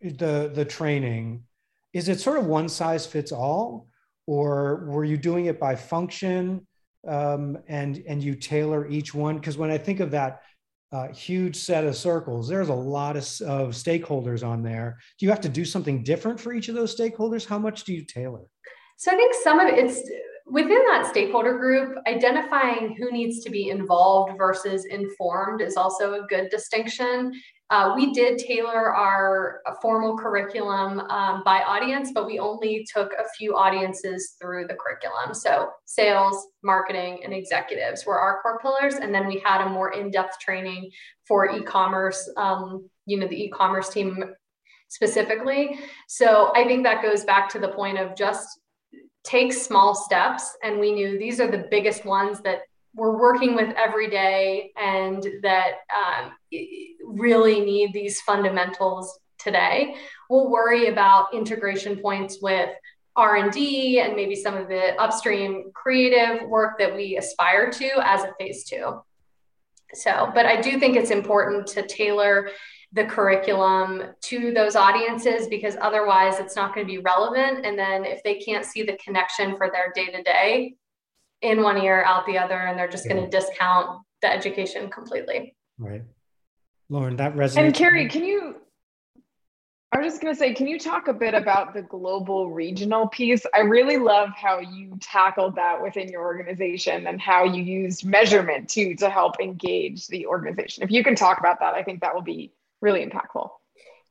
the, 0.00 0.50
the 0.52 0.64
training, 0.64 1.44
is 1.92 2.08
it 2.08 2.18
sort 2.18 2.38
of 2.38 2.46
one 2.46 2.68
size 2.68 3.06
fits 3.06 3.30
all? 3.30 3.88
Or 4.26 4.86
were 4.86 5.04
you 5.04 5.16
doing 5.16 5.46
it 5.46 5.60
by 5.60 5.76
function 5.76 6.66
um, 7.06 7.58
and, 7.68 8.02
and 8.06 8.22
you 8.22 8.34
tailor 8.34 8.88
each 8.88 9.14
one? 9.14 9.36
Because 9.36 9.56
when 9.56 9.70
I 9.70 9.78
think 9.78 10.00
of 10.00 10.10
that 10.12 10.42
uh, 10.94 11.08
huge 11.08 11.56
set 11.56 11.84
of 11.84 11.96
circles. 11.96 12.48
There's 12.48 12.68
a 12.68 12.74
lot 12.74 13.16
of, 13.16 13.24
of 13.42 13.70
stakeholders 13.70 14.46
on 14.46 14.62
there. 14.62 14.96
Do 15.18 15.26
you 15.26 15.30
have 15.30 15.40
to 15.40 15.48
do 15.48 15.64
something 15.64 16.04
different 16.04 16.38
for 16.38 16.52
each 16.52 16.68
of 16.68 16.76
those 16.76 16.96
stakeholders? 16.96 17.44
How 17.44 17.58
much 17.58 17.82
do 17.82 17.92
you 17.92 18.04
tailor? 18.04 18.44
So 18.96 19.10
I 19.10 19.16
think 19.16 19.34
some 19.42 19.58
of 19.58 19.66
it's 19.66 20.08
within 20.46 20.84
that 20.92 21.08
stakeholder 21.10 21.58
group, 21.58 21.96
identifying 22.06 22.94
who 22.96 23.10
needs 23.10 23.42
to 23.42 23.50
be 23.50 23.70
involved 23.70 24.38
versus 24.38 24.84
informed 24.84 25.62
is 25.62 25.76
also 25.76 26.22
a 26.22 26.26
good 26.28 26.48
distinction. 26.50 27.32
Uh, 27.70 27.94
we 27.96 28.12
did 28.12 28.38
tailor 28.38 28.94
our 28.94 29.60
formal 29.80 30.16
curriculum 30.16 31.00
um, 31.00 31.42
by 31.44 31.62
audience, 31.62 32.10
but 32.12 32.26
we 32.26 32.38
only 32.38 32.86
took 32.94 33.12
a 33.12 33.28
few 33.38 33.56
audiences 33.56 34.36
through 34.40 34.66
the 34.66 34.74
curriculum. 34.74 35.32
So 35.32 35.70
sales, 35.86 36.46
marketing, 36.62 37.20
and 37.24 37.32
executives 37.32 38.04
were 38.04 38.18
our 38.18 38.42
core 38.42 38.58
pillars. 38.60 38.96
And 38.96 39.14
then 39.14 39.26
we 39.26 39.40
had 39.44 39.62
a 39.62 39.68
more 39.70 39.92
in-depth 39.92 40.38
training 40.40 40.90
for 41.26 41.50
e-commerce, 41.50 42.30
um, 42.36 42.88
you 43.06 43.18
know, 43.18 43.26
the 43.26 43.44
e-commerce 43.44 43.88
team 43.88 44.22
specifically. 44.88 45.78
So 46.06 46.52
I 46.54 46.64
think 46.64 46.84
that 46.84 47.02
goes 47.02 47.24
back 47.24 47.48
to 47.50 47.58
the 47.58 47.68
point 47.68 47.98
of 47.98 48.14
just 48.14 48.46
take 49.24 49.54
small 49.54 49.94
steps. 49.94 50.54
And 50.62 50.78
we 50.78 50.92
knew 50.92 51.18
these 51.18 51.40
are 51.40 51.50
the 51.50 51.66
biggest 51.70 52.04
ones 52.04 52.40
that 52.42 52.60
we're 52.94 53.18
working 53.18 53.56
with 53.56 53.74
every 53.76 54.08
day 54.08 54.70
and 54.76 55.26
that 55.42 55.78
um, 55.90 56.30
really 57.04 57.60
need 57.60 57.92
these 57.92 58.20
fundamentals 58.22 59.18
today. 59.38 59.96
We'll 60.30 60.50
worry 60.50 60.88
about 60.88 61.34
integration 61.34 61.98
points 61.98 62.38
with 62.40 62.70
R&D 63.16 64.00
and 64.00 64.16
maybe 64.16 64.34
some 64.34 64.56
of 64.56 64.68
the 64.68 65.00
upstream 65.00 65.70
creative 65.74 66.48
work 66.48 66.78
that 66.78 66.94
we 66.94 67.16
aspire 67.16 67.70
to 67.70 67.90
as 68.02 68.24
a 68.24 68.32
phase 68.38 68.64
two. 68.64 69.00
So, 69.92 70.32
but 70.34 70.46
I 70.46 70.60
do 70.60 70.80
think 70.80 70.96
it's 70.96 71.10
important 71.10 71.68
to 71.68 71.86
tailor 71.86 72.50
the 72.92 73.04
curriculum 73.04 74.02
to 74.22 74.52
those 74.52 74.74
audiences 74.74 75.46
because 75.46 75.76
otherwise 75.80 76.40
it's 76.40 76.56
not 76.56 76.74
going 76.74 76.86
to 76.86 76.92
be 76.92 76.98
relevant. 76.98 77.64
And 77.64 77.78
then 77.78 78.04
if 78.04 78.22
they 78.24 78.36
can't 78.36 78.64
see 78.64 78.82
the 78.82 78.96
connection 79.04 79.56
for 79.56 79.70
their 79.70 79.92
day 79.94 80.06
to 80.06 80.22
day, 80.22 80.74
in 81.44 81.62
one 81.62 81.78
ear, 81.78 82.02
out 82.04 82.26
the 82.26 82.38
other, 82.38 82.54
and 82.54 82.78
they're 82.78 82.88
just 82.88 83.06
yeah. 83.06 83.14
going 83.14 83.30
to 83.30 83.30
discount 83.30 84.00
the 84.22 84.32
education 84.32 84.88
completely. 84.90 85.54
Right. 85.78 86.02
Lauren, 86.88 87.16
that 87.16 87.34
resonates. 87.34 87.56
And 87.58 87.74
Carrie, 87.74 88.08
can 88.08 88.24
you? 88.24 88.56
I 89.92 89.98
was 89.98 90.12
just 90.12 90.22
going 90.22 90.34
to 90.34 90.38
say, 90.38 90.52
can 90.52 90.66
you 90.66 90.76
talk 90.76 91.06
a 91.06 91.12
bit 91.12 91.34
about 91.34 91.72
the 91.72 91.82
global 91.82 92.50
regional 92.50 93.06
piece? 93.06 93.46
I 93.54 93.60
really 93.60 93.96
love 93.96 94.30
how 94.34 94.58
you 94.58 94.98
tackled 95.00 95.54
that 95.54 95.80
within 95.80 96.08
your 96.08 96.22
organization 96.22 97.06
and 97.06 97.20
how 97.20 97.44
you 97.44 97.62
used 97.62 98.04
measurement 98.04 98.68
too 98.68 98.96
to 98.96 99.08
help 99.08 99.40
engage 99.40 100.08
the 100.08 100.26
organization. 100.26 100.82
If 100.82 100.90
you 100.90 101.04
can 101.04 101.14
talk 101.14 101.38
about 101.38 101.60
that, 101.60 101.74
I 101.74 101.84
think 101.84 102.00
that 102.00 102.12
will 102.12 102.22
be 102.22 102.52
really 102.80 103.06
impactful. 103.06 103.50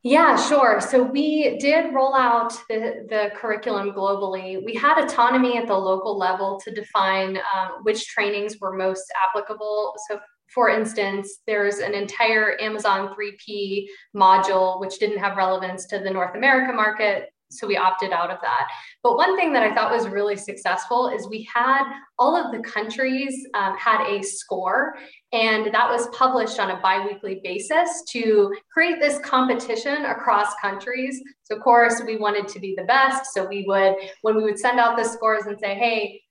Yeah, 0.03 0.35
sure. 0.35 0.81
So 0.81 1.01
we 1.01 1.57
did 1.59 1.93
roll 1.93 2.13
out 2.13 2.51
the, 2.67 3.05
the 3.09 3.31
curriculum 3.35 3.91
globally. 3.91 4.63
We 4.63 4.75
had 4.75 5.01
autonomy 5.01 5.57
at 5.57 5.67
the 5.67 5.77
local 5.77 6.17
level 6.17 6.59
to 6.65 6.71
define 6.71 7.37
um, 7.37 7.83
which 7.83 8.07
trainings 8.07 8.57
were 8.59 8.73
most 8.75 9.05
applicable. 9.25 9.95
So, 10.09 10.19
for 10.53 10.69
instance, 10.69 11.39
there's 11.47 11.79
an 11.79 11.93
entire 11.93 12.57
Amazon 12.61 13.15
3P 13.15 13.87
module 14.15 14.79
which 14.79 14.99
didn't 14.99 15.17
have 15.17 15.37
relevance 15.37 15.85
to 15.87 15.99
the 15.99 16.09
North 16.09 16.35
America 16.35 16.73
market. 16.73 17.29
so 17.49 17.67
we 17.67 17.77
opted 17.77 18.11
out 18.11 18.31
of 18.31 18.39
that. 18.41 18.67
But 19.03 19.15
one 19.15 19.37
thing 19.37 19.53
that 19.53 19.61
I 19.61 19.75
thought 19.75 19.91
was 19.91 20.07
really 20.07 20.35
successful 20.35 21.09
is 21.09 21.27
we 21.27 21.47
had 21.53 21.83
all 22.17 22.35
of 22.35 22.51
the 22.51 22.67
countries 22.67 23.45
um, 23.53 23.77
had 23.77 24.03
a 24.07 24.23
score, 24.23 24.95
and 25.33 25.67
that 25.67 25.87
was 25.87 26.07
published 26.17 26.59
on 26.59 26.71
a 26.71 26.81
biweekly 26.81 27.41
basis 27.43 28.03
to 28.09 28.51
create 28.73 28.99
this 28.99 29.19
competition 29.19 30.05
across 30.05 30.55
countries. 30.59 31.21
So, 31.43 31.57
of 31.57 31.61
course, 31.61 32.01
we 32.03 32.17
wanted 32.17 32.47
to 32.47 32.59
be 32.59 32.73
the 32.75 32.85
best. 32.85 33.33
So, 33.35 33.45
we 33.45 33.65
would, 33.67 33.97
when 34.23 34.35
we 34.35 34.43
would 34.43 34.57
send 34.57 34.79
out 34.79 34.97
the 34.97 35.03
scores 35.03 35.45
and 35.45 35.59
say, 35.59 35.75
hey, 35.75 36.22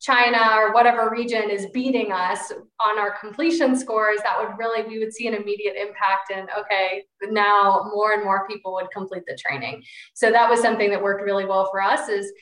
China 0.00 0.38
or 0.56 0.72
whatever 0.72 1.10
region 1.10 1.50
is 1.50 1.66
beating 1.72 2.12
us 2.12 2.52
on 2.52 2.98
our 2.98 3.18
completion 3.18 3.74
scores, 3.76 4.18
that 4.22 4.36
would 4.38 4.56
really, 4.56 4.86
we 4.86 4.98
would 4.98 5.12
see 5.12 5.26
an 5.26 5.34
immediate 5.34 5.74
impact. 5.76 6.30
And 6.32 6.48
okay, 6.56 7.04
now 7.30 7.90
more 7.92 8.12
and 8.12 8.22
more 8.22 8.46
people 8.46 8.72
would 8.74 8.90
complete 8.92 9.24
the 9.26 9.36
training. 9.36 9.82
So 10.14 10.30
that 10.30 10.48
was 10.48 10.60
something 10.60 10.90
that 10.90 11.02
worked 11.02 11.24
really 11.24 11.44
well 11.44 11.68
for 11.70 11.82
us 11.82 12.08
is 12.08 12.32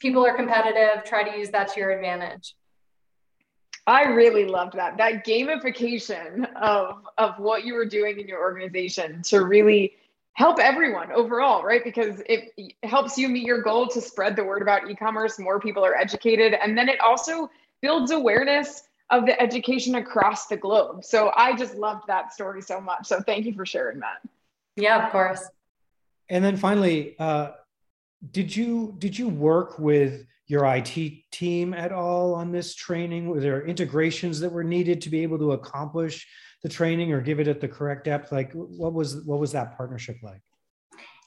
people 0.00 0.26
are 0.26 0.34
competitive, 0.34 1.04
try 1.04 1.22
to 1.28 1.38
use 1.38 1.50
that 1.50 1.68
to 1.74 1.80
your 1.80 1.90
advantage. 1.90 2.54
I 3.86 4.02
really 4.06 4.46
loved 4.46 4.72
that. 4.76 4.96
That 4.96 5.24
gamification 5.24 6.52
of, 6.56 7.04
of 7.18 7.38
what 7.38 7.64
you 7.64 7.74
were 7.74 7.86
doing 7.86 8.18
in 8.18 8.26
your 8.26 8.40
organization 8.40 9.22
to 9.26 9.44
really 9.44 9.92
help 10.36 10.58
everyone 10.58 11.10
overall, 11.12 11.64
right? 11.64 11.82
Because 11.82 12.22
it 12.26 12.52
helps 12.82 13.16
you 13.16 13.28
meet 13.28 13.44
your 13.44 13.62
goal 13.62 13.88
to 13.88 14.02
spread 14.02 14.36
the 14.36 14.44
word 14.44 14.60
about 14.60 14.88
e-commerce, 14.88 15.38
more 15.38 15.58
people 15.58 15.84
are 15.84 15.94
educated, 15.94 16.52
and 16.52 16.76
then 16.76 16.90
it 16.90 17.00
also 17.00 17.50
builds 17.80 18.10
awareness 18.10 18.82
of 19.08 19.24
the 19.24 19.40
education 19.40 19.94
across 19.94 20.46
the 20.46 20.56
globe. 20.56 21.04
So 21.04 21.32
I 21.34 21.56
just 21.56 21.74
loved 21.76 22.06
that 22.08 22.34
story 22.34 22.60
so 22.60 22.82
much. 22.82 23.06
So 23.06 23.22
thank 23.22 23.46
you 23.46 23.54
for 23.54 23.64
sharing 23.64 24.00
that. 24.00 24.20
Yeah, 24.76 25.06
of 25.06 25.10
course. 25.10 25.42
And 26.28 26.44
then 26.44 26.58
finally, 26.58 27.16
uh, 27.18 27.52
did 28.30 28.54
you 28.54 28.94
did 28.98 29.18
you 29.18 29.28
work 29.28 29.78
with 29.78 30.26
your 30.48 30.66
IT 30.66 31.30
team 31.30 31.72
at 31.72 31.92
all 31.92 32.34
on 32.34 32.52
this 32.52 32.74
training? 32.74 33.28
Were 33.28 33.40
there 33.40 33.64
integrations 33.64 34.40
that 34.40 34.52
were 34.52 34.64
needed 34.64 35.00
to 35.02 35.08
be 35.08 35.22
able 35.22 35.38
to 35.38 35.52
accomplish 35.52 36.26
the 36.66 36.72
training 36.72 37.12
or 37.12 37.20
give 37.20 37.38
it 37.38 37.46
at 37.46 37.60
the 37.60 37.68
correct 37.68 38.06
depth? 38.06 38.32
Like 38.32 38.50
what 38.52 38.92
was 38.92 39.22
what 39.24 39.38
was 39.38 39.52
that 39.52 39.76
partnership 39.76 40.16
like? 40.20 40.40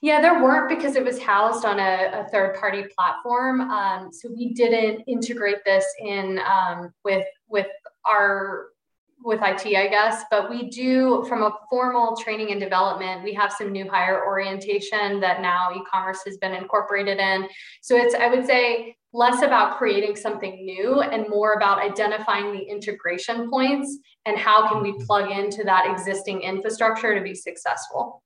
Yeah, 0.01 0.19
there 0.19 0.43
weren't 0.43 0.67
because 0.67 0.97
it 0.97 1.05
was 1.05 1.17
housed 1.17 1.63
on 1.63 1.79
a, 1.79 2.25
a 2.25 2.29
third 2.29 2.59
party 2.59 2.83
platform. 2.93 3.61
Um, 3.61 4.11
so 4.11 4.29
we 4.35 4.53
didn't 4.53 5.01
integrate 5.07 5.63
this 5.63 5.85
in 6.01 6.39
um, 6.39 6.93
with 7.05 7.25
with 7.47 7.67
our 8.05 8.67
with 9.23 9.39
IT, 9.41 9.65
I 9.77 9.87
guess, 9.87 10.23
but 10.29 10.49
we 10.49 10.69
do 10.69 11.25
from 11.29 11.43
a 11.43 11.51
formal 11.69 12.17
training 12.17 12.51
and 12.51 12.59
development, 12.59 13.23
we 13.23 13.33
have 13.33 13.51
some 13.51 13.71
new 13.71 13.89
hire 13.89 14.25
orientation 14.25 15.21
that 15.21 15.41
now 15.41 15.71
e-commerce 15.75 16.19
has 16.25 16.37
been 16.37 16.53
incorporated 16.53 17.19
in. 17.19 17.47
So 17.81 17.97
it's, 17.97 18.15
I 18.15 18.27
would 18.27 18.45
say, 18.45 18.95
less 19.13 19.41
about 19.41 19.77
creating 19.77 20.15
something 20.15 20.65
new 20.65 21.01
and 21.01 21.27
more 21.29 21.53
about 21.53 21.79
identifying 21.79 22.51
the 22.51 22.59
integration 22.59 23.49
points 23.49 23.97
and 24.25 24.37
how 24.37 24.67
can 24.69 24.81
we 24.81 24.93
plug 25.05 25.31
into 25.31 25.63
that 25.63 25.89
existing 25.89 26.41
infrastructure 26.41 27.15
to 27.15 27.21
be 27.21 27.33
successful. 27.33 28.21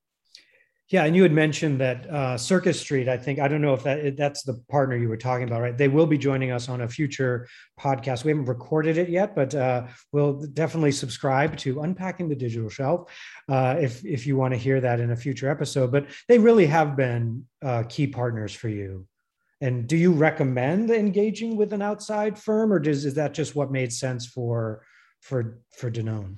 Yeah, 0.89 1.05
and 1.05 1.15
you 1.15 1.23
had 1.23 1.31
mentioned 1.31 1.79
that 1.79 2.07
uh, 2.07 2.37
Circus 2.37 2.79
Street. 2.79 3.07
I 3.07 3.17
think 3.17 3.39
I 3.39 3.47
don't 3.47 3.61
know 3.61 3.73
if 3.73 3.83
that 3.83 4.15
that's 4.17 4.43
the 4.43 4.61
partner 4.69 4.95
you 4.95 5.07
were 5.07 5.17
talking 5.17 5.47
about, 5.47 5.61
right? 5.61 5.75
They 5.75 5.87
will 5.87 6.05
be 6.05 6.17
joining 6.19 6.51
us 6.51 6.69
on 6.69 6.81
a 6.81 6.87
future 6.87 7.47
podcast. 7.79 8.25
We 8.25 8.31
haven't 8.31 8.45
recorded 8.45 8.97
it 8.97 9.09
yet, 9.09 9.33
but 9.33 9.55
uh, 9.55 9.87
we'll 10.11 10.41
definitely 10.53 10.91
subscribe 10.91 11.57
to 11.57 11.81
Unpacking 11.81 12.27
the 12.29 12.35
Digital 12.35 12.69
Shelf 12.69 13.09
uh, 13.49 13.77
if 13.79 14.05
if 14.05 14.27
you 14.27 14.35
want 14.35 14.53
to 14.53 14.57
hear 14.57 14.81
that 14.81 14.99
in 14.99 15.11
a 15.11 15.15
future 15.15 15.49
episode. 15.49 15.91
But 15.91 16.07
they 16.27 16.37
really 16.37 16.67
have 16.67 16.95
been 16.95 17.45
uh, 17.63 17.83
key 17.89 18.05
partners 18.05 18.53
for 18.53 18.67
you. 18.67 19.07
And 19.63 19.87
do 19.87 19.95
you 19.95 20.11
recommend 20.11 20.91
engaging 20.91 21.55
with 21.55 21.71
an 21.71 21.81
outside 21.81 22.37
firm, 22.37 22.73
or 22.73 22.79
does 22.79 23.05
is 23.05 23.13
that 23.13 23.33
just 23.33 23.55
what 23.55 23.71
made 23.71 23.93
sense 23.93 24.25
for 24.25 24.83
for 25.21 25.59
for 25.71 25.89
Danone? 25.89 26.35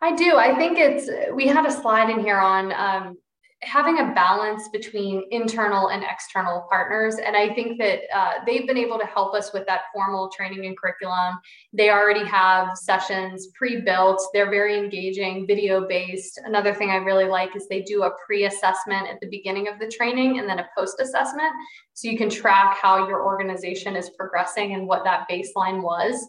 I 0.00 0.14
do. 0.14 0.36
I 0.36 0.54
think 0.54 0.78
it's 0.78 1.10
we 1.34 1.48
had 1.48 1.66
a 1.66 1.72
slide 1.72 2.10
in 2.10 2.20
here 2.20 2.38
on 2.38 2.72
um, 2.72 3.18
having 3.64 3.98
a 3.98 4.12
balance 4.14 4.68
between 4.68 5.24
internal 5.30 5.88
and 5.88 6.04
external 6.04 6.66
partners. 6.70 7.16
And 7.16 7.36
I 7.36 7.52
think 7.54 7.78
that 7.78 8.00
uh, 8.14 8.32
they've 8.46 8.66
been 8.66 8.78
able 8.78 8.98
to 8.98 9.06
help 9.06 9.34
us 9.34 9.52
with 9.52 9.66
that 9.66 9.82
formal 9.92 10.30
training 10.30 10.66
and 10.66 10.78
curriculum. 10.78 11.38
They 11.72 11.90
already 11.90 12.24
have 12.26 12.76
sessions 12.76 13.48
pre 13.54 13.80
built, 13.80 14.22
they're 14.32 14.50
very 14.50 14.78
engaging, 14.78 15.46
video 15.46 15.86
based. 15.86 16.40
Another 16.44 16.74
thing 16.74 16.90
I 16.90 16.96
really 16.96 17.26
like 17.26 17.56
is 17.56 17.66
they 17.68 17.82
do 17.82 18.04
a 18.04 18.10
pre 18.26 18.44
assessment 18.44 19.08
at 19.08 19.20
the 19.20 19.28
beginning 19.28 19.68
of 19.68 19.78
the 19.78 19.88
training 19.88 20.38
and 20.38 20.48
then 20.48 20.58
a 20.58 20.68
post 20.76 21.00
assessment. 21.00 21.52
So 21.94 22.08
you 22.08 22.18
can 22.18 22.30
track 22.30 22.76
how 22.80 23.08
your 23.08 23.24
organization 23.24 23.96
is 23.96 24.10
progressing 24.10 24.74
and 24.74 24.86
what 24.86 25.04
that 25.04 25.26
baseline 25.30 25.82
was. 25.82 26.26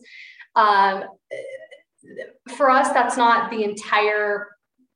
Um, 0.55 1.03
for 2.55 2.69
us, 2.69 2.89
that's 2.89 3.17
not 3.17 3.49
the 3.49 3.63
entire 3.63 4.47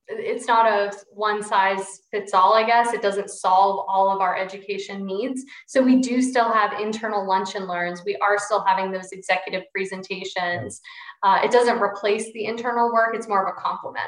it's 0.10 0.48
not 0.48 0.66
a 0.66 0.92
one 1.12 1.44
size 1.44 2.02
fits 2.12 2.34
all, 2.34 2.54
I 2.54 2.66
guess. 2.66 2.94
It 2.94 3.02
doesn't 3.02 3.30
solve 3.30 3.86
all 3.88 4.12
of 4.12 4.22
our 4.22 4.36
education 4.36 5.06
needs. 5.06 5.44
So 5.68 5.82
we 5.82 6.02
do 6.02 6.22
still 6.22 6.52
have 6.52 6.80
internal 6.80 7.28
lunch 7.28 7.56
and 7.56 7.68
learns. 7.68 8.02
We 8.06 8.16
are 8.18 8.38
still 8.40 8.64
having 8.64 8.92
those 8.92 9.12
executive 9.12 9.64
presentations. 9.74 10.82
Uh, 11.22 11.40
it 11.44 11.52
doesn't 11.52 11.80
replace 11.80 12.32
the 12.34 12.46
internal 12.46 12.92
work, 12.92 13.14
it's 13.14 13.28
more 13.28 13.46
of 13.46 13.56
a 13.56 13.62
complement. 13.62 14.08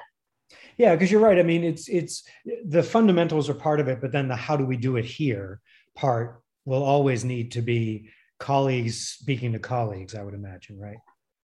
Yeah, 0.77 0.95
because 0.95 1.11
you're 1.11 1.21
right. 1.21 1.37
I 1.37 1.43
mean, 1.43 1.63
it's 1.63 1.87
it's 1.87 2.23
the 2.65 2.83
fundamentals 2.83 3.49
are 3.49 3.53
part 3.53 3.79
of 3.79 3.87
it, 3.87 4.01
but 4.01 4.11
then 4.11 4.27
the 4.27 4.35
how 4.35 4.57
do 4.57 4.65
we 4.65 4.77
do 4.77 4.97
it 4.97 5.05
here 5.05 5.61
part 5.95 6.41
will 6.65 6.83
always 6.83 7.23
need 7.23 7.51
to 7.51 7.61
be 7.61 8.09
colleagues 8.39 9.07
speaking 9.07 9.53
to 9.53 9.59
colleagues, 9.59 10.15
I 10.15 10.23
would 10.23 10.33
imagine, 10.33 10.79
right? 10.79 10.97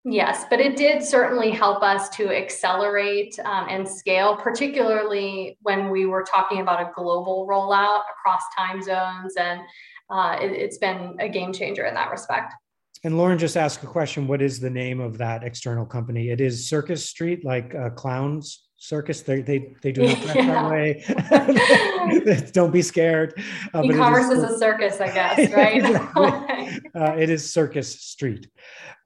Yes, 0.05 0.47
but 0.51 0.59
it 0.59 0.77
did 0.77 1.03
certainly 1.03 1.51
help 1.51 1.83
us 1.83 2.09
to 2.11 2.29
accelerate 2.29 3.39
um, 3.45 3.69
and 3.71 3.89
scale, 3.89 4.35
particularly 4.37 5.57
when 5.63 5.91
we 5.91 6.07
were 6.07 6.25
talking 6.25 6.61
about 6.61 6.81
a 6.81 6.91
global 6.97 7.47
rollout 7.49 8.03
across 8.11 8.43
time 8.57 8.83
zones. 8.83 9.37
And 9.37 9.61
uh, 10.11 10.39
it, 10.41 10.51
it's 10.53 10.79
been 10.79 11.17
a 11.21 11.29
game 11.29 11.53
changer 11.53 11.87
in 11.87 11.95
that 11.95 12.11
respect. 12.11 12.53
And 13.05 13.17
Lauren 13.17 13.39
just 13.39 13.57
asked 13.57 13.83
a 13.85 13.87
question 13.87 14.27
What 14.27 14.43
is 14.43 14.59
the 14.59 14.71
name 14.71 15.01
of 15.01 15.19
that 15.19 15.45
external 15.45 15.87
company? 15.87 16.31
It 16.31 16.41
is 16.41 16.69
Circus 16.69 17.09
Street, 17.09 17.45
like 17.45 17.75
uh, 17.75 17.91
clowns 17.91 18.69
circus. 18.83 19.23
They 19.23 19.43
they 19.43 19.75
they 19.81 19.93
do 19.93 20.03
not 20.07 20.35
yeah. 20.35 20.47
that 20.47 20.71
way. 20.71 22.41
Don't 22.53 22.73
be 22.73 22.83
scared. 22.83 23.41
Uh, 23.73 23.83
E-commerce 23.85 24.27
is, 24.27 24.43
is, 24.43 24.51
a 24.51 24.59
circus, 24.59 25.01
I 25.01 25.13
guess, 25.13 25.53
right? 25.53 26.82
Uh, 26.95 27.15
it 27.19 27.31
is 27.31 27.53
Circus 27.53 28.01
Street. 28.03 28.49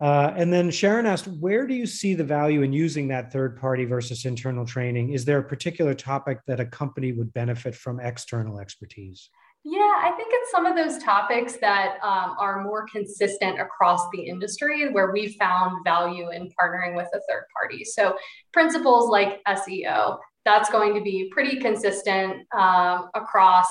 Uh, 0.00 0.32
and 0.36 0.52
then 0.52 0.70
Sharon 0.70 1.06
asked, 1.06 1.26
where 1.26 1.66
do 1.66 1.74
you 1.74 1.86
see 1.86 2.14
the 2.14 2.24
value 2.24 2.62
in 2.62 2.72
using 2.72 3.08
that 3.08 3.32
third 3.32 3.58
party 3.58 3.84
versus 3.84 4.24
internal 4.24 4.66
training? 4.66 5.12
Is 5.12 5.24
there 5.24 5.38
a 5.38 5.44
particular 5.44 5.94
topic 5.94 6.40
that 6.46 6.60
a 6.60 6.66
company 6.66 7.12
would 7.12 7.32
benefit 7.32 7.74
from 7.74 8.00
external 8.00 8.58
expertise? 8.58 9.30
Yeah, 9.68 9.80
I 9.80 10.12
think 10.16 10.28
it's 10.30 10.52
some 10.52 10.64
of 10.64 10.76
those 10.76 11.02
topics 11.02 11.56
that 11.56 11.98
um, 12.00 12.36
are 12.38 12.62
more 12.62 12.86
consistent 12.86 13.60
across 13.60 14.00
the 14.12 14.20
industry 14.20 14.92
where 14.92 15.10
we 15.10 15.36
found 15.38 15.82
value 15.84 16.30
in 16.30 16.50
partnering 16.60 16.94
with 16.94 17.08
a 17.12 17.20
third 17.28 17.46
party. 17.52 17.84
So, 17.84 18.16
principles 18.52 19.10
like 19.10 19.42
SEO, 19.48 20.18
that's 20.44 20.70
going 20.70 20.94
to 20.94 21.00
be 21.00 21.28
pretty 21.32 21.58
consistent 21.58 22.46
um, 22.56 23.10
across 23.16 23.66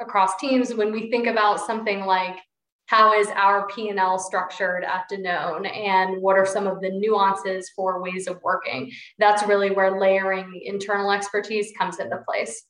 across 0.00 0.36
teams. 0.36 0.72
When 0.72 0.90
we 0.90 1.10
think 1.10 1.26
about 1.26 1.60
something 1.60 2.06
like 2.06 2.38
how 2.86 3.18
is 3.18 3.26
our 3.28 3.66
P&L 3.68 4.18
structured 4.18 4.84
at 4.84 5.10
Danone 5.10 5.70
and 5.76 6.22
what 6.22 6.36
are 6.36 6.46
some 6.46 6.66
of 6.66 6.80
the 6.80 6.90
nuances 6.90 7.70
for 7.74 8.00
ways 8.00 8.28
of 8.28 8.40
working, 8.42 8.90
that's 9.18 9.46
really 9.46 9.70
where 9.70 10.00
layering 10.00 10.60
internal 10.64 11.10
expertise 11.10 11.72
comes 11.76 11.98
into 11.98 12.18
place. 12.18 12.64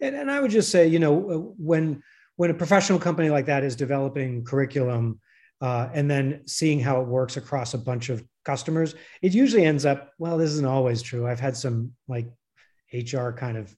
And, 0.00 0.14
and 0.14 0.30
I 0.30 0.40
would 0.40 0.50
just 0.50 0.70
say, 0.70 0.86
you 0.86 0.98
know, 0.98 1.54
when 1.58 2.02
when 2.36 2.50
a 2.50 2.54
professional 2.54 2.98
company 2.98 3.30
like 3.30 3.46
that 3.46 3.64
is 3.64 3.76
developing 3.76 4.44
curriculum 4.44 5.20
uh, 5.62 5.88
and 5.94 6.10
then 6.10 6.42
seeing 6.46 6.78
how 6.78 7.00
it 7.00 7.08
works 7.08 7.38
across 7.38 7.72
a 7.72 7.78
bunch 7.78 8.10
of 8.10 8.22
customers, 8.44 8.94
it 9.22 9.34
usually 9.34 9.64
ends 9.64 9.86
up. 9.86 10.12
Well, 10.18 10.36
this 10.36 10.50
isn't 10.50 10.66
always 10.66 11.00
true. 11.00 11.26
I've 11.26 11.40
had 11.40 11.56
some 11.56 11.92
like 12.08 12.28
HR 12.92 13.30
kind 13.30 13.56
of 13.56 13.74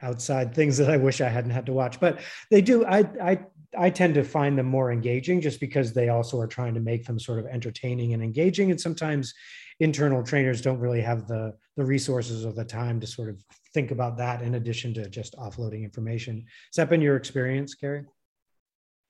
outside 0.00 0.54
things 0.54 0.78
that 0.78 0.90
I 0.90 0.96
wish 0.96 1.20
I 1.20 1.28
hadn't 1.28 1.50
had 1.50 1.66
to 1.66 1.72
watch, 1.72 2.00
but 2.00 2.20
they 2.50 2.62
do. 2.62 2.84
I 2.84 3.00
I 3.22 3.40
I 3.76 3.90
tend 3.90 4.14
to 4.14 4.24
find 4.24 4.56
them 4.56 4.66
more 4.66 4.90
engaging 4.90 5.40
just 5.40 5.60
because 5.60 5.92
they 5.92 6.08
also 6.08 6.40
are 6.40 6.46
trying 6.46 6.74
to 6.74 6.80
make 6.80 7.04
them 7.04 7.18
sort 7.18 7.38
of 7.38 7.46
entertaining 7.46 8.14
and 8.14 8.22
engaging. 8.22 8.70
And 8.70 8.80
sometimes 8.80 9.34
internal 9.80 10.22
trainers 10.22 10.60
don't 10.60 10.78
really 10.78 11.02
have 11.02 11.28
the 11.28 11.54
the 11.76 11.84
resources 11.84 12.44
or 12.44 12.52
the 12.52 12.64
time 12.64 13.00
to 13.00 13.06
sort 13.06 13.28
of 13.28 13.42
think 13.74 13.90
about 13.90 14.16
that 14.18 14.42
in 14.42 14.54
addition 14.54 14.94
to 14.94 15.08
just 15.08 15.36
offloading 15.36 15.84
information. 15.84 16.36
Has 16.70 16.76
that 16.76 16.88
been 16.88 17.02
your 17.02 17.16
experience, 17.16 17.74
Carrie? 17.74 18.04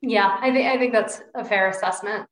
Yeah, 0.01 0.37
I 0.41 0.53
think 0.53 0.67
I 0.67 0.79
think 0.79 0.93
that's 0.93 1.23
a 1.35 1.45
fair 1.45 1.69
assessment. 1.69 2.27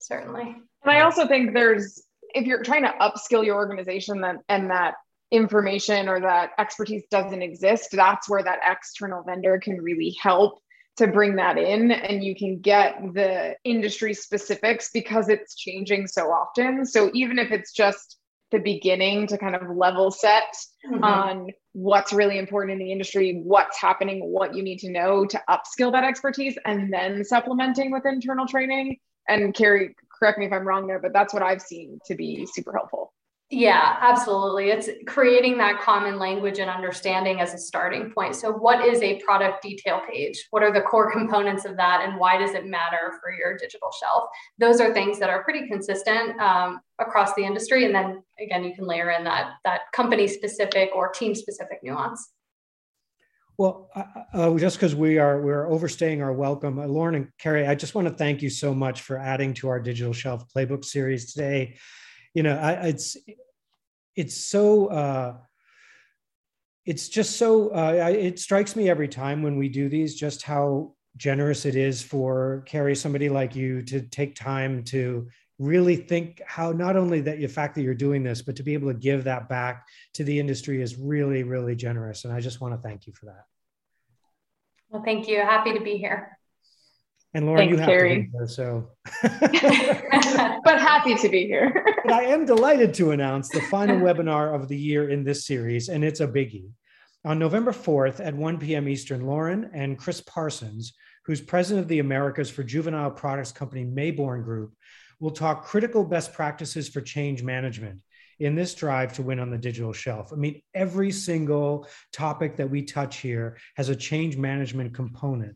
Certainly. 0.00 0.56
And 0.82 0.90
I 0.90 1.02
also 1.02 1.26
think 1.26 1.54
there's 1.54 2.02
if 2.34 2.46
you're 2.46 2.62
trying 2.62 2.82
to 2.82 2.94
upskill 3.00 3.44
your 3.44 3.56
organization 3.56 4.22
that 4.22 4.36
and 4.48 4.70
that 4.70 4.94
information 5.30 6.08
or 6.08 6.20
that 6.20 6.50
expertise 6.58 7.02
doesn't 7.10 7.42
exist, 7.42 7.88
that's 7.92 8.28
where 8.28 8.42
that 8.42 8.58
external 8.68 9.22
vendor 9.22 9.58
can 9.58 9.80
really 9.80 10.16
help 10.20 10.61
to 10.96 11.06
bring 11.06 11.36
that 11.36 11.56
in 11.56 11.90
and 11.90 12.22
you 12.22 12.36
can 12.36 12.58
get 12.58 12.96
the 13.14 13.56
industry 13.64 14.14
specifics 14.14 14.90
because 14.92 15.28
it's 15.28 15.54
changing 15.54 16.06
so 16.06 16.30
often. 16.30 16.84
So 16.84 17.10
even 17.14 17.38
if 17.38 17.50
it's 17.50 17.72
just 17.72 18.18
the 18.50 18.58
beginning 18.58 19.26
to 19.26 19.38
kind 19.38 19.56
of 19.56 19.74
level 19.74 20.10
set 20.10 20.54
mm-hmm. 20.86 21.02
on 21.02 21.48
what's 21.72 22.12
really 22.12 22.38
important 22.38 22.72
in 22.72 22.78
the 22.78 22.92
industry, 22.92 23.40
what's 23.42 23.80
happening, 23.80 24.20
what 24.20 24.54
you 24.54 24.62
need 24.62 24.78
to 24.80 24.90
know 24.90 25.24
to 25.24 25.40
upskill 25.48 25.90
that 25.92 26.04
expertise, 26.04 26.56
and 26.66 26.92
then 26.92 27.24
supplementing 27.24 27.90
with 27.90 28.04
internal 28.04 28.46
training. 28.46 28.98
And 29.26 29.54
Carrie, 29.54 29.96
correct 30.18 30.38
me 30.38 30.46
if 30.46 30.52
I'm 30.52 30.66
wrong 30.66 30.86
there, 30.86 31.00
but 31.00 31.14
that's 31.14 31.32
what 31.32 31.42
I've 31.42 31.62
seen 31.62 31.98
to 32.06 32.14
be 32.14 32.46
super 32.52 32.72
helpful. 32.72 33.14
Yeah, 33.54 33.98
absolutely. 34.00 34.70
It's 34.70 34.88
creating 35.06 35.58
that 35.58 35.78
common 35.82 36.18
language 36.18 36.58
and 36.58 36.70
understanding 36.70 37.42
as 37.42 37.52
a 37.52 37.58
starting 37.58 38.10
point. 38.10 38.34
So, 38.34 38.50
what 38.50 38.82
is 38.82 39.02
a 39.02 39.20
product 39.20 39.62
detail 39.62 40.00
page? 40.10 40.46
What 40.48 40.62
are 40.62 40.72
the 40.72 40.80
core 40.80 41.12
components 41.18 41.66
of 41.66 41.76
that, 41.76 42.02
and 42.02 42.18
why 42.18 42.38
does 42.38 42.54
it 42.54 42.64
matter 42.64 43.12
for 43.20 43.30
your 43.30 43.58
digital 43.58 43.90
shelf? 44.00 44.30
Those 44.56 44.80
are 44.80 44.94
things 44.94 45.18
that 45.18 45.28
are 45.28 45.44
pretty 45.44 45.68
consistent 45.68 46.40
um, 46.40 46.80
across 46.98 47.34
the 47.34 47.44
industry. 47.44 47.84
And 47.84 47.94
then 47.94 48.22
again, 48.40 48.64
you 48.64 48.74
can 48.74 48.86
layer 48.86 49.10
in 49.10 49.22
that 49.24 49.50
that 49.66 49.82
company 49.92 50.28
specific 50.28 50.88
or 50.94 51.10
team 51.10 51.34
specific 51.34 51.80
nuance. 51.82 52.30
Well, 53.58 53.90
uh, 54.32 54.56
just 54.56 54.78
because 54.78 54.94
we 54.94 55.18
are 55.18 55.42
we're 55.42 55.70
overstaying 55.70 56.22
our 56.22 56.32
welcome, 56.32 56.78
uh, 56.78 56.86
Lauren 56.86 57.16
and 57.16 57.28
Carrie, 57.36 57.66
I 57.66 57.74
just 57.74 57.94
want 57.94 58.08
to 58.08 58.14
thank 58.14 58.40
you 58.40 58.48
so 58.48 58.74
much 58.74 59.02
for 59.02 59.18
adding 59.18 59.52
to 59.54 59.68
our 59.68 59.78
digital 59.78 60.14
shelf 60.14 60.46
playbook 60.56 60.86
series 60.86 61.34
today 61.34 61.76
you 62.34 62.42
know 62.42 62.56
I, 62.56 62.72
it's 62.88 63.16
it's 64.16 64.36
so 64.36 64.86
uh, 64.86 65.36
it's 66.84 67.08
just 67.08 67.36
so 67.36 67.68
uh, 67.68 68.10
it 68.10 68.38
strikes 68.38 68.76
me 68.76 68.88
every 68.88 69.08
time 69.08 69.42
when 69.42 69.56
we 69.56 69.68
do 69.68 69.88
these 69.88 70.14
just 70.14 70.42
how 70.42 70.94
generous 71.16 71.66
it 71.66 71.76
is 71.76 72.02
for 72.02 72.64
carrie 72.66 72.96
somebody 72.96 73.28
like 73.28 73.54
you 73.54 73.82
to 73.82 74.00
take 74.00 74.34
time 74.34 74.82
to 74.82 75.28
really 75.58 75.94
think 75.94 76.40
how 76.46 76.72
not 76.72 76.96
only 76.96 77.20
that 77.20 77.38
the 77.38 77.46
fact 77.46 77.74
that 77.74 77.82
you're 77.82 77.94
doing 77.94 78.22
this 78.22 78.40
but 78.42 78.56
to 78.56 78.62
be 78.62 78.72
able 78.72 78.88
to 78.88 78.98
give 78.98 79.24
that 79.24 79.48
back 79.48 79.86
to 80.14 80.24
the 80.24 80.38
industry 80.40 80.80
is 80.80 80.96
really 80.96 81.42
really 81.42 81.76
generous. 81.76 82.24
And 82.24 82.32
i 82.32 82.40
just 82.40 82.60
want 82.60 82.74
to 82.74 82.80
thank 82.80 83.06
you 83.06 83.12
for 83.12 83.26
that. 83.26 83.44
Well 84.88 85.02
thank 85.04 85.28
you. 85.28 85.40
Happy 85.40 85.72
to 85.74 85.80
be 85.80 85.98
here 85.98 86.38
and 87.34 87.46
Lauren, 87.46 87.68
Thanks, 87.68 87.72
you 87.72 87.78
have 87.78 87.88
Carrie. 87.88 88.14
to 88.16 88.22
be 88.22 88.30
here, 88.30 88.46
so. 88.46 88.90
but 90.64 90.80
happy 90.80 91.14
to 91.14 91.28
be 91.28 91.46
here. 91.46 91.84
but 92.04 92.12
I 92.12 92.24
am 92.24 92.44
delighted 92.44 92.92
to 92.94 93.12
announce 93.12 93.48
the 93.48 93.62
final 93.62 93.96
webinar 94.00 94.54
of 94.54 94.68
the 94.68 94.76
year 94.76 95.08
in 95.08 95.24
this 95.24 95.46
series, 95.46 95.88
and 95.88 96.04
it's 96.04 96.20
a 96.20 96.26
biggie. 96.26 96.68
On 97.24 97.38
November 97.38 97.72
4th 97.72 98.24
at 98.24 98.34
1 98.34 98.58
p.m. 98.58 98.88
Eastern, 98.88 99.26
Lauren 99.26 99.70
and 99.72 99.98
Chris 99.98 100.20
Parsons, 100.20 100.92
who's 101.24 101.40
president 101.40 101.84
of 101.84 101.88
the 101.88 102.00
Americas 102.00 102.50
for 102.50 102.64
juvenile 102.64 103.10
products 103.10 103.52
company 103.52 103.84
Mayborn 103.84 104.44
Group, 104.44 104.74
will 105.20 105.30
talk 105.30 105.64
critical 105.64 106.04
best 106.04 106.32
practices 106.34 106.88
for 106.88 107.00
change 107.00 107.42
management 107.42 108.00
in 108.40 108.56
this 108.56 108.74
drive 108.74 109.12
to 109.14 109.22
win 109.22 109.38
on 109.38 109.50
the 109.50 109.56
digital 109.58 109.92
shelf. 109.92 110.32
I 110.32 110.36
mean, 110.36 110.60
every 110.74 111.12
single 111.12 111.86
topic 112.12 112.56
that 112.56 112.68
we 112.68 112.82
touch 112.82 113.18
here 113.18 113.56
has 113.76 113.88
a 113.88 113.96
change 113.96 114.36
management 114.36 114.94
component 114.94 115.54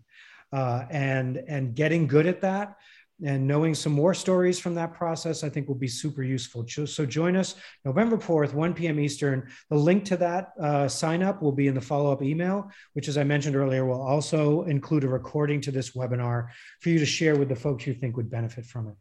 uh, 0.56 0.86
and 0.90 1.36
and 1.48 1.74
getting 1.74 2.06
good 2.06 2.26
at 2.26 2.40
that 2.40 2.76
and 3.24 3.46
knowing 3.46 3.74
some 3.74 3.92
more 3.92 4.14
stories 4.14 4.58
from 4.58 4.74
that 4.74 4.92
process 4.92 5.44
i 5.44 5.48
think 5.48 5.68
will 5.68 5.82
be 5.88 5.88
super 5.88 6.22
useful. 6.22 6.66
So 6.66 7.04
join 7.04 7.36
us 7.36 7.56
november 7.84 8.16
4th 8.16 8.54
1 8.54 8.74
p.m 8.74 8.98
eastern. 8.98 9.48
The 9.68 9.76
link 9.76 10.06
to 10.06 10.16
that 10.16 10.52
uh, 10.60 10.88
sign 10.88 11.22
up 11.22 11.42
will 11.42 11.52
be 11.52 11.66
in 11.66 11.74
the 11.74 11.86
follow-up 11.92 12.22
email 12.22 12.70
which 12.94 13.08
as 13.08 13.18
i 13.18 13.24
mentioned 13.24 13.54
earlier 13.54 13.84
will 13.84 14.00
also 14.00 14.62
include 14.62 15.04
a 15.04 15.08
recording 15.08 15.60
to 15.62 15.70
this 15.70 15.90
webinar 15.90 16.48
for 16.80 16.88
you 16.88 16.98
to 16.98 17.06
share 17.06 17.36
with 17.36 17.50
the 17.50 17.60
folks 17.64 17.86
you 17.86 17.92
think 17.92 18.16
would 18.16 18.30
benefit 18.30 18.64
from 18.64 18.88
it. 18.88 18.96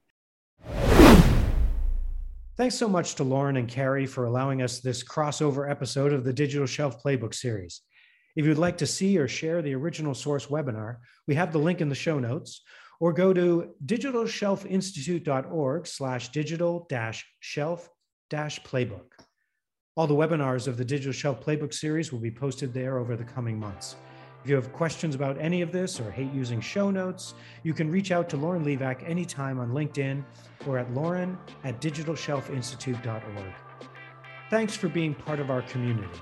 Thanks 2.58 2.76
so 2.76 2.90
much 2.90 3.16
to 3.16 3.24
lauren 3.24 3.56
and 3.58 3.68
carrie 3.68 4.06
for 4.06 4.26
allowing 4.26 4.62
us 4.62 4.82
this 4.82 5.04
crossover 5.04 5.70
episode 5.70 6.12
of 6.12 6.26
the 6.26 6.34
digital 6.34 6.68
shelf 6.68 7.02
playbook 7.02 7.34
series 7.34 7.82
if 8.36 8.46
you'd 8.46 8.58
like 8.58 8.78
to 8.80 8.88
see 8.88 9.18
or 9.18 9.28
share 9.28 9.62
the 9.62 9.76
original 9.76 10.14
source 10.14 10.48
webinar, 10.48 10.98
we 11.28 11.36
have 11.36 11.52
the 11.52 11.60
link 11.60 11.82
in 11.82 11.90
the 11.90 11.96
show 11.96 12.20
notes, 12.20 12.62
or 13.00 13.14
go 13.14 13.34
to 13.34 13.74
digitalshelfinstitute.org 13.86 15.88
slash 15.88 16.30
digital 16.30 16.86
dash 16.90 17.26
shelf 17.40 17.90
dash 18.30 18.62
playbook. 18.62 19.12
All 19.98 20.08
the 20.08 20.14
webinars 20.14 20.68
of 20.68 20.76
the 20.76 20.84
Digital 20.84 21.14
Shelf 21.14 21.40
Playbook 21.40 21.74
series 21.74 22.12
will 22.12 22.20
be 22.20 22.32
posted 22.32 22.74
there 22.74 22.98
over 22.98 23.16
the 23.16 23.24
coming 23.24 23.58
months. 23.58 23.96
If 24.44 24.50
you 24.50 24.56
have 24.56 24.74
questions 24.74 25.16
about 25.16 25.40
any 25.40 25.62
of 25.62 25.72
this 25.72 26.02
or 26.02 26.12
hate 26.12 26.34
using 26.34 26.60
show 26.60 26.92
notes, 26.92 27.34
you 27.64 27.74
can 27.74 27.90
reach 27.90 28.12
out 28.12 28.28
to 28.30 28.38
Lauren 28.38 28.66
Livak 28.66 29.10
anytime 29.10 29.58
on 29.58 29.72
LinkedIn 29.72 30.22
or 30.68 30.78
at 30.78 30.94
lauren 30.94 31.38
at 31.64 31.80
digitalshelfinstitute.org. 31.80 33.54
Thanks 34.50 34.76
for 34.76 34.90
being 34.90 35.16
part 35.16 35.40
of 35.40 35.50
our 35.50 35.62
community. 35.64 36.20